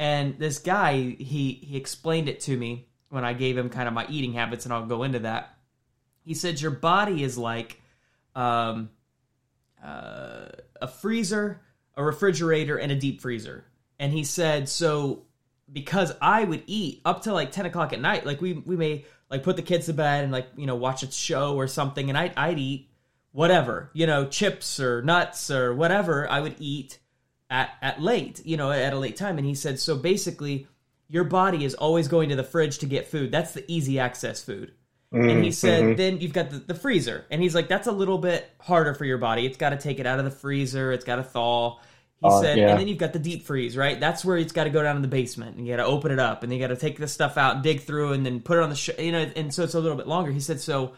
And 0.00 0.38
this 0.38 0.58
guy, 0.58 0.94
he 1.18 1.60
he 1.62 1.76
explained 1.76 2.30
it 2.30 2.40
to 2.40 2.56
me 2.56 2.88
when 3.10 3.22
I 3.22 3.34
gave 3.34 3.58
him 3.58 3.68
kind 3.68 3.86
of 3.86 3.92
my 3.92 4.06
eating 4.08 4.32
habits, 4.32 4.64
and 4.64 4.72
I'll 4.72 4.86
go 4.86 5.02
into 5.02 5.18
that. 5.18 5.54
He 6.24 6.32
said 6.32 6.58
your 6.58 6.70
body 6.70 7.22
is 7.22 7.36
like 7.36 7.82
um, 8.34 8.88
uh, 9.84 10.46
a 10.80 10.88
freezer, 10.88 11.60
a 11.98 12.02
refrigerator, 12.02 12.78
and 12.78 12.90
a 12.90 12.96
deep 12.96 13.20
freezer. 13.20 13.66
And 13.98 14.10
he 14.10 14.24
said 14.24 14.70
so 14.70 15.26
because 15.70 16.14
I 16.22 16.44
would 16.44 16.62
eat 16.66 17.02
up 17.04 17.24
to 17.24 17.34
like 17.34 17.52
ten 17.52 17.66
o'clock 17.66 17.92
at 17.92 18.00
night. 18.00 18.24
Like 18.24 18.40
we 18.40 18.54
we 18.54 18.78
may 18.78 19.04
like 19.30 19.42
put 19.42 19.56
the 19.56 19.62
kids 19.62 19.84
to 19.84 19.92
bed 19.92 20.24
and 20.24 20.32
like 20.32 20.46
you 20.56 20.64
know 20.64 20.76
watch 20.76 21.02
a 21.02 21.12
show 21.12 21.56
or 21.56 21.68
something, 21.68 22.08
and 22.08 22.16
I'd 22.16 22.32
I'd 22.38 22.58
eat 22.58 22.88
whatever 23.32 23.90
you 23.92 24.06
know 24.06 24.24
chips 24.24 24.80
or 24.80 25.02
nuts 25.02 25.50
or 25.50 25.74
whatever 25.74 26.26
I 26.26 26.40
would 26.40 26.56
eat 26.58 26.99
at 27.50 27.74
at 27.82 28.00
late, 28.00 28.40
you 28.46 28.56
know, 28.56 28.70
at 28.70 28.92
a 28.92 28.98
late 28.98 29.16
time. 29.16 29.36
And 29.36 29.46
he 29.46 29.54
said, 29.54 29.78
so 29.78 29.96
basically, 29.96 30.66
your 31.08 31.24
body 31.24 31.64
is 31.64 31.74
always 31.74 32.08
going 32.08 32.28
to 32.28 32.36
the 32.36 32.44
fridge 32.44 32.78
to 32.78 32.86
get 32.86 33.08
food. 33.08 33.32
That's 33.32 33.52
the 33.52 33.64
easy 33.70 33.98
access 33.98 34.42
food. 34.42 34.72
Mm-hmm. 35.12 35.28
And 35.28 35.44
he 35.44 35.50
said, 35.50 35.82
mm-hmm. 35.82 35.96
then 35.96 36.20
you've 36.20 36.32
got 36.32 36.50
the, 36.50 36.58
the, 36.58 36.74
freezer. 36.74 37.26
And 37.30 37.42
he's 37.42 37.52
like, 37.52 37.66
that's 37.66 37.88
a 37.88 37.92
little 37.92 38.18
bit 38.18 38.48
harder 38.60 38.94
for 38.94 39.04
your 39.04 39.18
body. 39.18 39.44
It's 39.44 39.56
got 39.56 39.70
to 39.70 39.76
take 39.76 39.98
it 39.98 40.06
out 40.06 40.20
of 40.20 40.24
the 40.24 40.30
freezer. 40.30 40.92
It's 40.92 41.04
got 41.04 41.16
to 41.16 41.24
thaw. 41.24 41.78
He 42.20 42.28
uh, 42.28 42.40
said, 42.40 42.58
yeah. 42.58 42.70
and 42.70 42.78
then 42.78 42.86
you've 42.86 42.98
got 42.98 43.12
the 43.12 43.18
deep 43.18 43.44
freeze, 43.44 43.76
right? 43.76 43.98
That's 43.98 44.24
where 44.24 44.36
it's 44.36 44.52
got 44.52 44.64
to 44.64 44.70
go 44.70 44.84
down 44.84 44.94
in 44.94 45.02
the 45.02 45.08
basement 45.08 45.56
and 45.56 45.66
you 45.66 45.72
got 45.72 45.82
to 45.82 45.88
open 45.88 46.12
it 46.12 46.20
up 46.20 46.44
and 46.44 46.52
you 46.52 46.60
got 46.60 46.68
to 46.68 46.76
take 46.76 46.98
the 46.98 47.08
stuff 47.08 47.36
out 47.36 47.56
and 47.56 47.64
dig 47.64 47.80
through 47.80 48.12
and 48.12 48.24
then 48.24 48.38
put 48.38 48.58
it 48.58 48.62
on 48.62 48.70
the, 48.70 48.76
sh- 48.76 48.90
you 49.00 49.10
know, 49.10 49.28
and 49.34 49.52
so 49.52 49.64
it's 49.64 49.74
a 49.74 49.80
little 49.80 49.96
bit 49.96 50.06
longer. 50.06 50.30
He 50.30 50.38
said, 50.38 50.60
so 50.60 50.92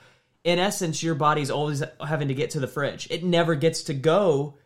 in 0.45 0.59
essence, 0.59 1.03
your 1.03 1.15
body's 1.15 1.51
always 1.51 1.83
having 2.07 2.29
to 2.29 2.35
get 2.35 2.51
to 2.51 2.61
the 2.61 2.67
fridge. 2.67 3.09
It 3.11 3.25
never 3.25 3.55
gets 3.55 3.85
to 3.85 3.95
go 3.95 4.59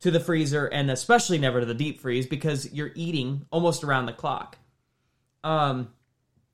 to 0.00 0.10
the 0.10 0.20
freezer 0.20 0.66
and 0.66 0.90
especially 0.90 1.38
never 1.38 1.60
to 1.60 1.66
the 1.66 1.74
deep 1.74 2.00
freeze 2.00 2.26
because 2.26 2.72
you're 2.72 2.92
eating 2.94 3.46
almost 3.50 3.84
around 3.84 4.06
the 4.06 4.12
clock. 4.12 4.58
Um, 5.42 5.92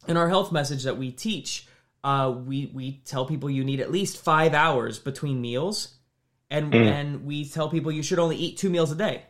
in 0.07 0.17
our 0.17 0.29
health 0.29 0.53
message 0.53 0.85
that 0.85 0.99
we 0.99 1.11
teach, 1.11 1.67
uh, 2.03 2.35
we 2.37 2.71
we 2.75 3.01
tell 3.07 3.25
people 3.25 3.49
you 3.49 3.65
need 3.65 3.81
at 3.81 3.91
least 3.91 4.23
five 4.23 4.53
hours 4.53 4.99
between 4.99 5.41
meals, 5.41 5.95
and 6.51 6.73
mm. 6.73 6.91
and 6.91 7.25
we 7.25 7.49
tell 7.49 7.71
people 7.71 7.91
you 7.91 8.03
should 8.03 8.19
only 8.19 8.37
eat 8.37 8.59
two 8.59 8.69
meals 8.69 8.93
a 8.93 8.95
day. 8.95 9.23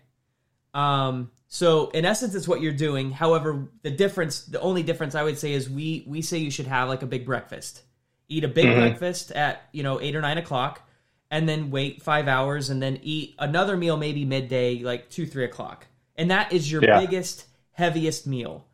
Um, 0.75 1.31
so 1.47 1.91
in 1.91 2.05
essence, 2.05 2.35
it's 2.35 2.49
what 2.49 2.61
you're 2.61 2.73
doing. 2.73 3.13
However, 3.13 3.69
the 3.83 3.91
difference, 3.91 4.45
the 4.45 4.61
only 4.61 4.83
difference 4.83 5.15
I 5.15 5.23
would 5.23 5.39
say 5.39 5.53
is 5.53 5.71
we 5.71 6.05
we 6.09 6.21
say 6.21 6.39
you 6.39 6.51
should 6.51 6.67
have 6.67 6.89
like 6.89 7.03
a 7.03 7.07
big 7.07 7.25
breakfast, 7.25 7.83
eat 8.29 8.43
a 8.43 8.49
big 8.49 8.67
mm-hmm. 8.67 8.81
breakfast 8.81 9.31
at 9.31 9.69
you 9.71 9.85
know 9.85 10.01
eight 10.01 10.17
or 10.17 10.21
nine 10.21 10.39
o'clock 10.39 10.83
and 11.31 11.49
then 11.49 11.71
wait 11.71 12.03
five 12.03 12.29
hours 12.29 12.71
and 12.71 12.83
then 12.83 12.99
eat 13.03 13.35
another 13.39 13.77
meal 13.77 13.97
maybe 13.97 14.25
midday, 14.25 14.79
like 14.83 15.11
two, 15.11 15.27
three 15.27 15.45
o'clock. 15.45 15.87
And 16.17 16.31
that 16.31 16.53
is 16.53 16.71
your 16.71 16.83
yeah. 16.83 17.01
biggest, 17.01 17.47
heaviest 17.73 18.27
meal. 18.27 18.67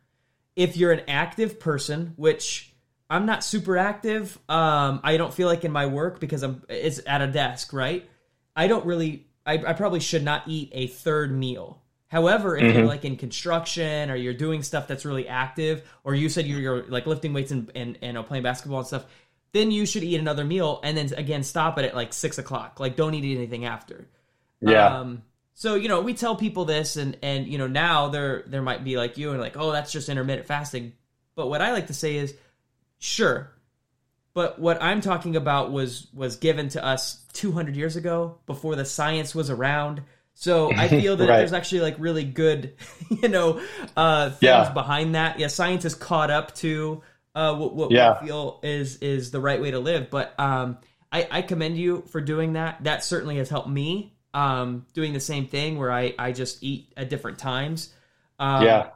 If 0.55 0.77
you're 0.77 0.91
an 0.91 1.03
active 1.07 1.59
person, 1.59 2.13
which 2.17 2.73
I'm 3.09 3.25
not 3.25 3.43
super 3.43 3.77
active, 3.77 4.37
um, 4.47 4.99
I 5.03 5.17
don't 5.17 5.33
feel 5.33 5.47
like 5.47 5.65
in 5.65 5.71
my 5.71 5.87
work 5.87 6.19
because 6.19 6.43
I'm 6.43 6.63
it's 6.69 7.01
at 7.07 7.21
a 7.21 7.27
desk, 7.27 7.73
right? 7.73 8.07
I 8.55 8.67
don't 8.67 8.85
really 8.85 9.25
I, 9.45 9.53
I 9.53 9.73
probably 9.73 9.99
should 9.99 10.23
not 10.23 10.43
eat 10.47 10.69
a 10.73 10.87
third 10.87 11.31
meal. 11.31 11.81
However, 12.07 12.57
if 12.57 12.63
mm-hmm. 12.63 12.79
you're 12.79 12.87
like 12.87 13.05
in 13.05 13.15
construction 13.15 14.11
or 14.11 14.15
you're 14.15 14.33
doing 14.33 14.63
stuff 14.63 14.87
that's 14.87 15.05
really 15.05 15.27
active, 15.27 15.89
or 16.03 16.13
you 16.13 16.27
said 16.27 16.45
you're, 16.45 16.59
you're 16.59 16.83
like 16.83 17.07
lifting 17.07 17.31
weights 17.31 17.51
and, 17.51 17.71
and, 17.73 17.97
and 18.01 18.25
playing 18.27 18.43
basketball 18.43 18.79
and 18.79 18.87
stuff, 18.87 19.05
then 19.53 19.71
you 19.71 19.85
should 19.85 20.03
eat 20.03 20.19
another 20.19 20.45
meal 20.45 20.79
and 20.83 20.97
then 20.97 21.13
again 21.15 21.43
stop 21.43 21.77
it 21.77 21.85
at 21.85 21.95
like 21.95 22.13
six 22.13 22.37
o'clock. 22.37 22.79
Like 22.79 22.95
don't 22.95 23.13
eat 23.13 23.35
anything 23.35 23.65
after. 23.65 24.07
Yeah. 24.61 24.99
Um, 24.99 25.23
so 25.53 25.75
you 25.75 25.89
know 25.89 26.01
we 26.01 26.13
tell 26.13 26.35
people 26.35 26.65
this 26.65 26.95
and 26.95 27.17
and 27.21 27.47
you 27.47 27.57
know 27.57 27.67
now 27.67 28.09
there 28.09 28.43
there 28.47 28.61
might 28.61 28.83
be 28.83 28.97
like 28.97 29.17
you 29.17 29.31
and 29.31 29.39
like 29.39 29.57
oh 29.57 29.71
that's 29.71 29.91
just 29.91 30.09
intermittent 30.09 30.47
fasting. 30.47 30.93
But 31.35 31.47
what 31.47 31.61
I 31.61 31.71
like 31.71 31.87
to 31.87 31.93
say 31.93 32.15
is 32.17 32.33
sure. 32.99 33.51
But 34.33 34.59
what 34.59 34.81
I'm 34.81 35.01
talking 35.01 35.35
about 35.35 35.71
was 35.71 36.07
was 36.13 36.37
given 36.37 36.69
to 36.69 36.83
us 36.83 37.21
200 37.33 37.75
years 37.75 37.95
ago 37.97 38.37
before 38.45 38.75
the 38.75 38.85
science 38.85 39.35
was 39.35 39.49
around. 39.49 40.03
So 40.33 40.71
I 40.73 40.87
feel 40.87 41.17
that 41.17 41.27
right. 41.27 41.37
there's 41.37 41.53
actually 41.53 41.81
like 41.81 41.95
really 41.99 42.23
good, 42.23 42.75
you 43.09 43.27
know, 43.27 43.61
uh, 43.97 44.29
things 44.29 44.41
yeah. 44.41 44.71
behind 44.71 45.15
that. 45.15 45.39
Yeah, 45.39 45.47
science 45.47 45.83
has 45.83 45.95
caught 45.95 46.31
up 46.31 46.55
to 46.55 47.03
uh, 47.35 47.55
what, 47.55 47.75
what 47.75 47.91
yeah. 47.91 48.19
we 48.21 48.27
feel 48.27 48.59
is 48.63 48.97
is 48.97 49.31
the 49.31 49.39
right 49.39 49.61
way 49.61 49.71
to 49.71 49.79
live. 49.79 50.09
But 50.09 50.37
um, 50.39 50.77
I, 51.11 51.27
I 51.31 51.41
commend 51.41 51.77
you 51.77 52.03
for 52.09 52.21
doing 52.21 52.53
that. 52.53 52.83
That 52.83 53.03
certainly 53.03 53.37
has 53.37 53.49
helped 53.49 53.69
me 53.69 54.13
um, 54.33 54.85
doing 54.93 55.13
the 55.13 55.19
same 55.19 55.47
thing 55.47 55.77
where 55.77 55.91
I, 55.91 56.13
I 56.17 56.31
just 56.31 56.63
eat 56.63 56.93
at 56.97 57.09
different 57.09 57.37
times. 57.39 57.93
Um, 58.39 58.63
yeah. 58.65 58.89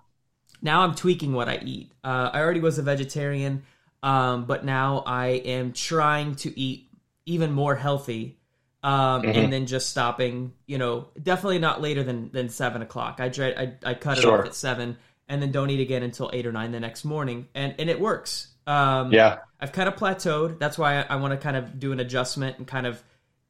Now 0.62 0.82
I'm 0.82 0.96
tweaking 0.96 1.34
what 1.34 1.50
I 1.50 1.58
eat. 1.64 1.92
Uh, 2.04 2.30
I 2.34 2.40
already 2.40 2.62
was 2.62 2.78
a 2.80 2.82
vegetarian, 2.82 3.64
um, 4.02 4.46
but 4.46 4.66
now 4.66 5.04
I 5.06 5.28
am 5.28 5.74
trying 5.74 6.36
to 6.38 6.60
eat 6.60 6.90
even 7.26 7.52
more 7.52 7.76
healthy. 7.76 8.40
Um, 8.84 9.24
Mm-hmm. 9.24 9.40
and 9.40 9.52
then 9.54 9.66
just 9.66 9.90
stopping, 9.90 10.54
you 10.68 10.78
know, 10.78 11.08
definitely 11.22 11.58
not 11.58 11.82
later 11.82 12.04
than, 12.04 12.30
than 12.32 12.50
seven 12.50 12.84
o'clock. 12.84 13.20
I, 13.20 13.30
dread, 13.30 13.80
I, 13.84 13.90
I 13.90 13.94
cut 13.96 14.20
it 14.20 14.22
Sure. 14.22 14.42
off 14.42 14.46
at 14.46 14.54
seven 14.54 14.98
and 15.28 15.42
then 15.42 15.52
don't 15.52 15.70
eat 15.70 15.80
again 15.80 16.04
until 16.04 16.30
eight 16.34 16.46
or 16.46 16.52
nine 16.52 16.72
the 16.72 16.80
next 16.80 17.06
morning. 17.06 17.48
And, 17.56 17.76
and 17.80 17.90
it 17.90 18.00
works. 18.00 18.48
Um, 18.68 19.12
Yeah. 19.12 19.40
I've 19.60 19.72
kind 19.72 19.88
of 19.88 19.96
plateaued. 19.96 20.60
That's 20.60 20.78
why 20.78 21.00
I, 21.00 21.06
I 21.12 21.16
want 21.16 21.32
to 21.32 21.38
kind 21.38 21.56
of 21.58 21.80
do 21.80 21.92
an 21.92 22.00
adjustment 22.00 22.58
and 22.58 22.68
kind 22.68 22.86
of 22.86 23.02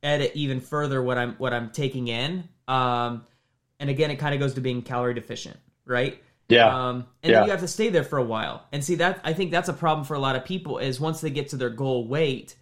edit 0.03 0.31
even 0.35 0.61
further 0.61 1.01
what 1.01 1.17
I'm 1.17 1.33
what 1.37 1.53
I'm 1.53 1.71
taking 1.71 2.07
in. 2.07 2.47
Um, 2.67 3.25
and 3.79 3.89
again, 3.89 4.11
it 4.11 4.17
kind 4.17 4.33
of 4.33 4.39
goes 4.39 4.53
to 4.53 4.61
being 4.61 4.81
calorie 4.83 5.13
deficient, 5.15 5.57
right? 5.85 6.21
Yeah. 6.47 6.67
Um, 6.89 7.07
and 7.23 7.31
Yeah. 7.31 7.39
then 7.39 7.45
you 7.45 7.51
have 7.51 7.61
to 7.61 7.67
stay 7.67 7.89
there 7.89 8.03
for 8.03 8.17
a 8.19 8.23
while. 8.23 8.65
And 8.71 8.83
see 8.83 8.95
that 8.95 9.19
I 9.23 9.33
think 9.33 9.51
that's 9.51 9.67
a 9.67 9.73
problem 9.73 10.05
for 10.05 10.13
a 10.13 10.19
lot 10.19 10.35
of 10.35 10.45
people 10.45 10.77
is 10.77 10.99
once 10.99 11.21
they 11.21 11.31
get 11.31 11.49
to 11.49 11.57
their 11.57 11.71
goal 11.71 12.07
weight, 12.07 12.55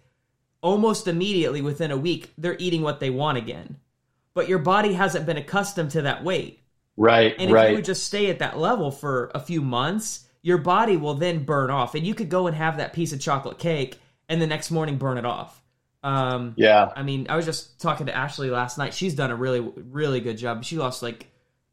almost 0.62 1.06
immediately 1.06 1.60
within 1.60 1.90
a 1.90 1.96
week 1.96 2.32
they're 2.38 2.56
eating 2.58 2.82
what 2.82 2.98
they 2.98 3.10
want 3.10 3.38
again. 3.38 3.76
But 4.32 4.48
your 4.48 4.58
body 4.58 4.94
hasn't 4.94 5.26
been 5.26 5.36
accustomed 5.36 5.90
to 5.92 6.02
that 6.02 6.24
weight. 6.24 6.60
Right. 6.96 7.34
And 7.38 7.50
if 7.50 7.54
right. 7.54 7.70
you 7.70 7.76
would 7.76 7.84
just 7.84 8.04
stay 8.04 8.30
at 8.30 8.38
that 8.40 8.58
level 8.58 8.90
for 8.90 9.30
a 9.34 9.40
few 9.40 9.60
months, 9.60 10.26
your 10.42 10.58
body 10.58 10.96
will 10.96 11.14
then 11.14 11.44
burn 11.44 11.70
off. 11.70 11.94
And 11.94 12.06
you 12.06 12.14
could 12.14 12.28
go 12.28 12.46
and 12.46 12.56
have 12.56 12.76
that 12.76 12.92
piece 12.92 13.12
of 13.12 13.20
chocolate 13.20 13.58
cake 13.58 13.98
and 14.28 14.40
the 14.40 14.46
next 14.46 14.70
morning 14.70 14.96
burn 14.96 15.18
it 15.18 15.24
off. 15.24 15.62
Um, 16.02 16.52
yeah. 16.56 16.90
I 16.94 17.02
mean, 17.02 17.26
I 17.30 17.36
was 17.36 17.46
just 17.46 17.80
talking 17.80 18.06
to 18.06 18.14
Ashley 18.14 18.50
last 18.50 18.76
night. 18.76 18.92
She's 18.92 19.14
done 19.14 19.30
a 19.30 19.36
really, 19.36 19.60
really 19.60 20.20
good 20.20 20.36
job. 20.36 20.64
She 20.64 20.76
lost 20.76 21.02
like 21.02 21.26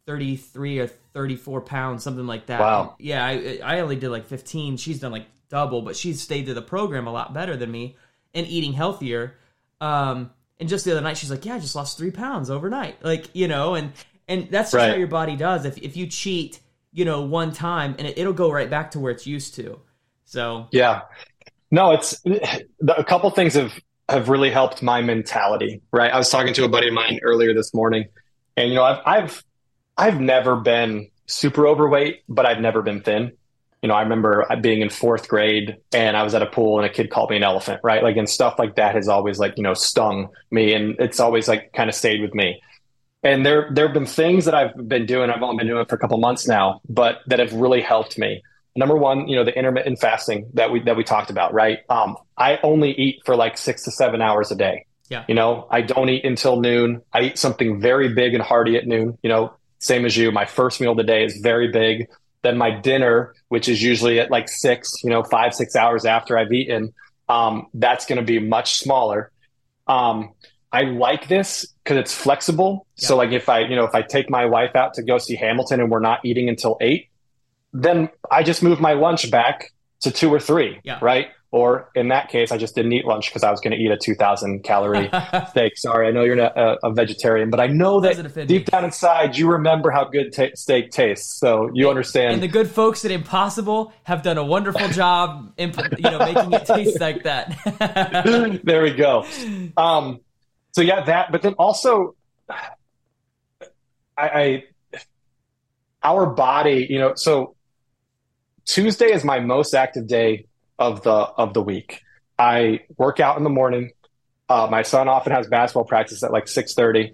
33 0.05 0.79
or 0.79 0.87
34 0.87 1.61
pounds, 1.61 2.03
something 2.03 2.25
like 2.25 2.47
that. 2.47 2.61
Wow. 2.61 2.95
Yeah, 2.97 3.25
I, 3.25 3.59
I 3.63 3.79
only 3.81 3.97
did 3.97 4.09
like 4.09 4.25
15. 4.27 4.77
She's 4.77 4.99
done 4.99 5.11
like 5.11 5.25
double, 5.49 5.81
but 5.81 5.95
she's 5.95 6.21
stayed 6.21 6.47
to 6.47 6.53
the 6.53 6.61
program 6.61 7.07
a 7.07 7.11
lot 7.11 7.33
better 7.33 7.57
than 7.57 7.69
me 7.69 7.97
and 8.33 8.47
eating 8.47 8.73
healthier. 8.73 9.35
Um, 9.79 10.31
and 10.59 10.69
just 10.69 10.85
the 10.85 10.91
other 10.91 11.01
night, 11.01 11.17
she's 11.17 11.31
like, 11.31 11.43
"Yeah, 11.43 11.55
I 11.55 11.59
just 11.59 11.75
lost 11.75 11.97
three 11.97 12.11
pounds 12.11 12.51
overnight." 12.51 13.03
Like 13.03 13.29
you 13.33 13.47
know, 13.47 13.73
and 13.73 13.93
and 14.31 14.49
that's 14.49 14.71
just 14.71 14.75
Right. 14.75 14.91
how 14.91 14.95
your 14.95 15.07
body 15.07 15.35
does. 15.35 15.65
If 15.65 15.77
if 15.77 15.95
you 15.97 16.07
cheat, 16.07 16.59
you 16.93 17.05
know, 17.05 17.21
one 17.21 17.51
time, 17.51 17.95
and 17.99 18.07
it, 18.07 18.17
it'll 18.17 18.33
go 18.33 18.51
right 18.51 18.69
back 18.69 18.91
to 18.91 18.99
where 18.99 19.11
it's 19.11 19.27
used 19.27 19.55
to. 19.55 19.79
So 20.25 20.67
Yeah. 20.71 21.01
No, 21.69 21.91
it's 21.91 22.21
a 22.25 23.03
couple 23.03 23.29
things 23.31 23.53
have 23.53 23.71
have 24.09 24.27
really 24.29 24.51
helped 24.51 24.81
my 24.83 25.01
mentality, 25.01 25.81
right? 25.91 26.11
I 26.11 26.17
was 26.17 26.29
talking 26.29 26.53
to 26.55 26.65
a 26.65 26.69
buddy 26.69 26.87
of 26.87 26.93
mine 26.93 27.19
earlier 27.23 27.53
this 27.53 27.73
morning, 27.73 28.05
and 28.57 28.69
you 28.69 28.75
know, 28.75 28.83
I've 28.83 28.99
I've 29.05 29.43
I've 29.97 30.19
never 30.19 30.55
been 30.57 31.07
super 31.27 31.67
overweight, 31.67 32.23
but 32.27 32.45
I've 32.45 32.59
never 32.59 32.81
been 32.81 33.01
thin. 33.01 33.31
You 33.81 33.87
know, 33.87 33.95
I 33.95 34.01
remember 34.03 34.45
being 34.61 34.81
in 34.81 34.89
fourth 34.89 35.27
grade 35.27 35.77
and 35.91 36.15
I 36.15 36.21
was 36.21 36.35
at 36.35 36.43
a 36.43 36.45
pool 36.45 36.77
and 36.77 36.85
a 36.85 36.93
kid 36.93 37.09
called 37.09 37.31
me 37.31 37.37
an 37.37 37.43
elephant, 37.43 37.79
right? 37.83 38.03
Like, 38.03 38.15
and 38.15 38.29
stuff 38.29 38.59
like 38.59 38.75
that 38.75 38.93
has 38.93 39.07
always 39.07 39.39
like, 39.39 39.53
you 39.57 39.63
know, 39.63 39.73
stung 39.73 40.29
me 40.51 40.73
and 40.73 40.95
it's 40.99 41.19
always 41.19 41.47
like 41.47 41.73
kind 41.73 41.89
of 41.89 41.95
stayed 41.95 42.21
with 42.21 42.35
me. 42.35 42.61
And 43.23 43.45
there, 43.45 43.69
there 43.71 43.85
have 43.85 43.93
been 43.93 44.07
things 44.07 44.45
that 44.45 44.55
I've 44.55 44.87
been 44.87 45.05
doing. 45.05 45.29
I've 45.29 45.43
only 45.43 45.57
been 45.57 45.67
doing 45.67 45.81
it 45.81 45.89
for 45.89 45.95
a 45.95 45.99
couple 45.99 46.17
months 46.17 46.47
now, 46.47 46.81
but 46.89 47.19
that 47.27 47.39
have 47.39 47.53
really 47.53 47.81
helped 47.81 48.17
me. 48.17 48.41
Number 48.75 48.95
one, 48.95 49.27
you 49.27 49.35
know, 49.35 49.43
the 49.43 49.55
intermittent 49.55 49.99
fasting 49.99 50.49
that 50.53 50.71
we 50.71 50.79
that 50.83 50.95
we 50.95 51.03
talked 51.03 51.29
about, 51.29 51.53
right? 51.53 51.79
Um, 51.89 52.17
I 52.37 52.57
only 52.63 52.91
eat 52.93 53.21
for 53.25 53.35
like 53.35 53.57
six 53.57 53.83
to 53.83 53.91
seven 53.91 54.21
hours 54.21 54.49
a 54.49 54.55
day. 54.55 54.85
Yeah. 55.09 55.25
You 55.27 55.35
know, 55.35 55.67
I 55.69 55.81
don't 55.81 56.07
eat 56.07 56.23
until 56.23 56.59
noon. 56.59 57.01
I 57.13 57.23
eat 57.23 57.37
something 57.37 57.81
very 57.81 58.13
big 58.13 58.33
and 58.33 58.41
hearty 58.41 58.77
at 58.77 58.87
noon. 58.87 59.17
You 59.21 59.29
know, 59.29 59.53
same 59.79 60.05
as 60.05 60.15
you. 60.15 60.31
My 60.31 60.45
first 60.45 60.79
meal 60.79 60.91
of 60.91 60.97
the 60.97 61.03
day 61.03 61.25
is 61.25 61.37
very 61.43 61.67
big. 61.67 62.07
Then 62.43 62.57
my 62.57 62.71
dinner, 62.71 63.35
which 63.49 63.67
is 63.67 63.83
usually 63.83 64.19
at 64.19 64.31
like 64.31 64.47
six, 64.47 64.89
you 65.03 65.09
know, 65.09 65.21
five 65.23 65.53
six 65.53 65.75
hours 65.75 66.05
after 66.05 66.37
I've 66.37 66.53
eaten, 66.53 66.93
um, 67.27 67.67
that's 67.73 68.05
going 68.05 68.19
to 68.19 68.25
be 68.25 68.39
much 68.39 68.79
smaller. 68.79 69.31
Um, 69.85 70.31
I 70.73 70.81
like 70.83 71.27
this 71.27 71.65
because 71.83 71.97
it's 71.97 72.13
flexible. 72.15 72.85
So 72.95 73.17
like 73.17 73.31
if 73.31 73.49
I, 73.49 73.59
you 73.59 73.75
know, 73.75 73.83
if 73.85 73.93
I 73.93 74.01
take 74.01 74.29
my 74.29 74.45
wife 74.45 74.75
out 74.75 74.93
to 74.95 75.03
go 75.03 75.17
see 75.17 75.35
Hamilton 75.35 75.79
and 75.81 75.91
we're 75.91 75.99
not 75.99 76.19
eating 76.23 76.47
until 76.49 76.77
eight, 76.79 77.09
then 77.73 78.09
I 78.29 78.43
just 78.43 78.63
move 78.63 78.79
my 78.79 78.93
lunch 78.93 79.29
back 79.31 79.71
to 80.01 80.11
two 80.11 80.29
or 80.33 80.39
three, 80.39 80.79
Yeah. 80.83 80.99
right? 81.01 81.27
Or 81.53 81.89
in 81.95 82.07
that 82.07 82.29
case, 82.29 82.53
I 82.53 82.57
just 82.57 82.75
didn't 82.75 82.93
eat 82.93 83.03
lunch 83.05 83.27
because 83.29 83.43
I 83.43 83.51
was 83.51 83.59
going 83.59 83.71
to 83.71 83.77
eat 83.77 83.91
a 83.91 83.97
2,000 83.97 84.63
calorie 84.63 85.09
steak. 85.49 85.73
Sorry, 85.77 86.07
I 86.07 86.11
know 86.11 86.23
you're 86.23 86.37
not 86.37 86.57
a, 86.57 86.77
a 86.87 86.93
vegetarian, 86.93 87.49
but 87.49 87.59
I 87.59 87.67
know 87.67 87.99
that 87.99 88.47
deep 88.47 88.67
down 88.67 88.85
inside 88.85 89.35
you 89.37 89.51
remember 89.51 89.91
how 89.91 90.05
good 90.05 90.31
ta 90.31 90.45
steak 90.55 90.91
tastes. 90.91 91.37
So 91.37 91.69
you 91.73 91.89
understand. 91.89 92.35
and 92.35 92.41
the 92.41 92.47
good 92.47 92.69
folks 92.71 93.03
at 93.03 93.11
Impossible 93.11 93.91
have 94.03 94.21
done 94.23 94.37
a 94.37 94.45
wonderful 94.45 94.87
job, 94.91 95.51
imp- 95.57 95.97
you 95.99 96.09
know, 96.09 96.19
making 96.19 96.53
it 96.53 96.65
taste 96.65 97.01
like 97.01 97.23
that. 97.23 98.61
there 98.63 98.81
we 98.81 98.91
go. 98.93 99.25
Um, 99.77 100.21
so 100.71 100.81
yeah, 100.81 101.03
that. 101.05 101.31
But 101.31 101.41
then 101.41 101.53
also, 101.53 102.15
I, 102.49 102.63
I, 104.17 104.63
our 106.03 106.27
body, 106.27 106.87
you 106.89 106.99
know. 106.99 107.13
So 107.15 107.55
Tuesday 108.65 109.11
is 109.11 109.23
my 109.23 109.39
most 109.39 109.73
active 109.73 110.07
day 110.07 110.45
of 110.79 111.03
the 111.03 111.11
of 111.11 111.53
the 111.53 111.61
week. 111.61 112.01
I 112.39 112.81
work 112.97 113.19
out 113.19 113.37
in 113.37 113.43
the 113.43 113.49
morning. 113.49 113.91
Uh, 114.49 114.67
my 114.69 114.81
son 114.81 115.07
often 115.07 115.33
has 115.33 115.47
basketball 115.47 115.85
practice 115.85 116.23
at 116.23 116.31
like 116.31 116.47
six 116.47 116.73
thirty, 116.73 117.13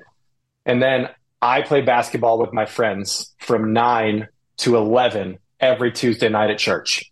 and 0.65 0.81
then 0.81 1.09
I 1.41 1.61
play 1.61 1.81
basketball 1.81 2.39
with 2.39 2.53
my 2.53 2.65
friends 2.65 3.33
from 3.39 3.73
nine 3.73 4.27
to 4.57 4.77
eleven 4.77 5.39
every 5.59 5.91
Tuesday 5.91 6.29
night 6.29 6.51
at 6.51 6.59
church. 6.59 7.11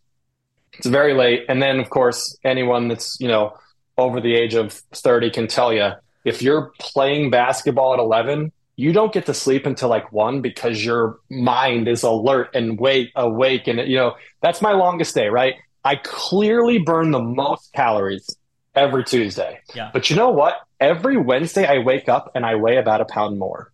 It's 0.74 0.88
very 0.88 1.14
late, 1.14 1.46
and 1.50 1.62
then 1.62 1.80
of 1.80 1.90
course 1.90 2.38
anyone 2.44 2.88
that's 2.88 3.18
you 3.20 3.28
know 3.28 3.54
over 3.98 4.20
the 4.20 4.36
age 4.36 4.56
of 4.56 4.74
30 4.74 5.32
can 5.32 5.48
tell 5.48 5.72
you 5.72 5.92
if 6.26 6.42
you're 6.42 6.74
playing 6.80 7.30
basketball 7.30 7.94
at 7.94 8.00
11 8.00 8.52
you 8.78 8.92
don't 8.92 9.14
get 9.14 9.26
to 9.28 9.34
sleep 9.34 9.66
until 9.66 9.88
like 9.88 10.12
1 10.12 10.42
because 10.42 10.84
your 10.84 11.20
mind 11.30 11.88
is 11.88 12.04
alert 12.04 12.50
and 12.54 12.78
wake 12.78 13.12
awake 13.16 13.68
and 13.68 13.80
you 13.90 13.96
know 13.96 14.16
that's 14.42 14.62
my 14.62 14.74
longest 14.74 15.16
day 15.16 15.28
right 15.30 15.56
i 15.86 15.96
clearly 15.96 16.80
burn 16.80 17.12
the 17.12 17.22
most 17.22 17.72
calories 17.74 18.36
every 18.76 19.04
tuesday 19.06 19.60
Yeah. 19.74 19.92
but 19.94 20.10
you 20.10 20.16
know 20.18 20.30
what 20.30 20.56
every 20.82 21.16
wednesday 21.16 21.66
i 21.66 21.78
wake 21.80 22.10
up 22.10 22.32
and 22.36 22.46
i 22.46 22.56
weigh 22.56 22.78
about 22.78 23.00
a 23.00 23.06
pound 23.06 23.40
more 23.40 23.72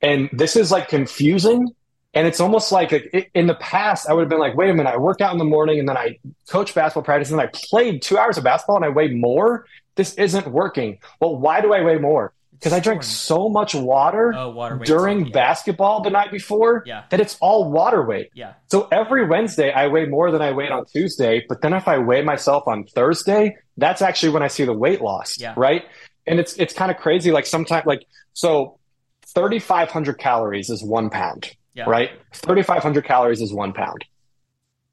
and 0.00 0.28
this 0.32 0.54
is 0.54 0.70
like 0.70 0.88
confusing 0.88 1.74
and 2.14 2.26
it's 2.26 2.40
almost 2.40 2.70
like 2.70 2.92
in 3.34 3.46
the 3.48 3.56
past 3.56 4.08
i 4.08 4.12
would 4.12 4.20
have 4.22 4.28
been 4.28 4.38
like 4.38 4.54
wait 4.56 4.70
a 4.70 4.74
minute 4.74 4.90
i 4.90 4.96
work 4.96 5.20
out 5.20 5.32
in 5.32 5.38
the 5.38 5.44
morning 5.44 5.80
and 5.80 5.88
then 5.88 5.96
i 5.96 6.16
coach 6.48 6.72
basketball 6.74 7.02
practice 7.02 7.30
and 7.30 7.38
then 7.38 7.46
I 7.48 7.50
played 7.52 8.00
two 8.00 8.16
hours 8.16 8.38
of 8.38 8.44
basketball 8.44 8.76
and 8.76 8.84
I 8.84 8.88
weigh 8.88 9.08
more. 9.08 9.66
This 9.98 10.14
isn't 10.14 10.46
working. 10.46 10.98
Well, 11.20 11.36
why 11.36 11.60
do 11.60 11.72
I 11.74 11.80
weigh 11.82 11.98
more? 11.98 12.32
Because 12.52 12.72
I 12.72 12.78
drank 12.78 13.02
so 13.02 13.48
much 13.48 13.74
water 13.74 14.32
Oh, 14.36 14.50
water 14.50 14.76
during 14.78 15.26
yeah. 15.26 15.32
basketball 15.32 16.02
the 16.02 16.10
night 16.10 16.30
before 16.30 16.84
Yeah. 16.86 17.02
that 17.10 17.18
it's 17.20 17.36
all 17.40 17.68
water 17.70 18.04
weight. 18.06 18.30
Yeah. 18.32 18.52
So 18.68 18.86
every 18.92 19.26
Wednesday 19.26 19.72
I 19.72 19.88
weigh 19.88 20.06
more 20.06 20.30
than 20.30 20.40
I 20.40 20.52
weighed 20.52 20.70
on 20.70 20.84
Tuesday, 20.86 21.44
but 21.48 21.62
then 21.62 21.72
if 21.72 21.88
I 21.88 21.98
weigh 21.98 22.22
myself 22.22 22.68
on 22.68 22.84
Thursday, 22.84 23.56
that's 23.76 24.00
actually 24.00 24.28
when 24.34 24.44
I 24.44 24.46
see 24.46 24.64
the 24.64 24.72
weight 24.72 25.00
loss, 25.00 25.36
Yeah. 25.40 25.54
right? 25.56 25.82
And 26.28 26.38
it's 26.38 26.54
it's 26.58 26.74
kind 26.74 26.92
of 26.92 26.96
crazy. 26.98 27.32
Like 27.32 27.46
sometimes, 27.46 27.84
like 27.86 28.06
so, 28.34 28.78
thirty 29.26 29.58
five 29.58 29.90
hundred 29.90 30.18
calories 30.18 30.70
is 30.70 30.80
one 30.84 31.10
pound, 31.10 31.50
Yeah. 31.74 31.90
right? 31.90 32.10
Thirty 32.32 32.62
five 32.62 32.84
hundred 32.84 33.04
calories 33.04 33.40
is 33.42 33.52
one 33.52 33.72
pound, 33.72 34.04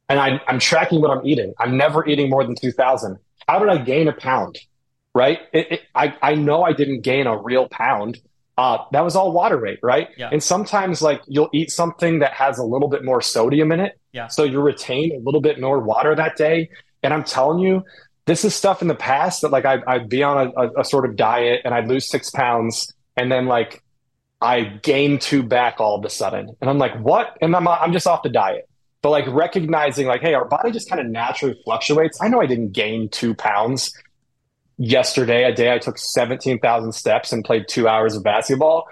and 0.09 0.19
I, 0.19 0.39
I'm 0.47 0.57
tracking 0.59 0.99
what 1.01 1.11
I'm 1.15 1.23
eating. 1.25 1.53
I'm 1.59 1.77
never 1.77 2.07
eating 2.07 2.29
more 2.31 2.43
than 2.43 2.55
two 2.55 2.71
thousand. 2.71 3.17
How 3.47 3.59
did 3.59 3.69
I 3.69 3.77
gain 3.77 4.07
a 4.07 4.13
pound? 4.13 4.57
Right? 5.15 5.39
It, 5.53 5.71
it, 5.71 5.81
I 5.95 6.15
I 6.21 6.35
know 6.35 6.61
I 6.63 6.73
didn't 6.73 7.01
gain 7.01 7.25
a 7.25 7.35
real 7.35 7.67
pound. 7.69 8.19
Uh, 8.57 8.77
that 8.91 9.01
was 9.01 9.15
all 9.15 9.31
water 9.31 9.59
weight, 9.59 9.79
right? 9.81 10.09
Yeah. 10.17 10.29
And 10.31 10.41
sometimes, 10.43 11.01
like 11.01 11.21
you'll 11.27 11.49
eat 11.53 11.71
something 11.71 12.19
that 12.19 12.33
has 12.33 12.57
a 12.59 12.63
little 12.63 12.87
bit 12.89 13.03
more 13.03 13.21
sodium 13.21 13.71
in 13.71 13.79
it, 13.81 13.99
Yeah. 14.13 14.27
so 14.27 14.43
you 14.43 14.61
retain 14.61 15.11
a 15.13 15.19
little 15.19 15.41
bit 15.41 15.59
more 15.59 15.79
water 15.79 16.15
that 16.15 16.37
day. 16.37 16.69
And 17.03 17.13
I'm 17.13 17.23
telling 17.25 17.59
you, 17.59 17.83
this 18.25 18.45
is 18.45 18.55
stuff 18.55 18.81
in 18.81 18.87
the 18.87 18.95
past 18.95 19.41
that 19.41 19.49
like 19.51 19.65
I'd, 19.65 19.83
I'd 19.85 20.07
be 20.09 20.23
on 20.23 20.47
a, 20.55 20.61
a, 20.61 20.81
a 20.81 20.83
sort 20.85 21.03
of 21.05 21.15
diet 21.17 21.61
and 21.65 21.73
I'd 21.73 21.87
lose 21.89 22.07
six 22.09 22.29
pounds, 22.29 22.93
and 23.17 23.31
then 23.31 23.45
like 23.45 23.83
I 24.41 24.61
gain 24.63 25.19
two 25.19 25.43
back 25.43 25.79
all 25.79 25.97
of 25.97 26.05
a 26.05 26.09
sudden, 26.09 26.55
and 26.61 26.69
I'm 26.69 26.77
like, 26.77 26.97
what? 26.99 27.37
And 27.41 27.55
I'm 27.55 27.67
I'm 27.67 27.93
just 27.93 28.07
off 28.07 28.23
the 28.23 28.29
diet. 28.29 28.69
But 29.01 29.09
like 29.11 29.25
recognizing 29.27 30.07
like, 30.07 30.21
hey, 30.21 30.33
our 30.33 30.45
body 30.45 30.71
just 30.71 30.89
kind 30.89 30.99
of 30.99 31.07
naturally 31.07 31.55
fluctuates. 31.63 32.19
I 32.21 32.27
know 32.27 32.41
I 32.41 32.45
didn't 32.47 32.71
gain 32.71 33.07
two 33.09 33.35
pounds 33.35 33.93
yesterday, 34.77 35.43
a 35.43 35.53
day 35.53 35.73
I 35.73 35.79
took 35.79 35.97
17,000 35.97 36.91
steps 36.91 37.31
and 37.31 37.43
played 37.43 37.67
two 37.67 37.87
hours 37.87 38.15
of 38.15 38.23
basketball. 38.23 38.87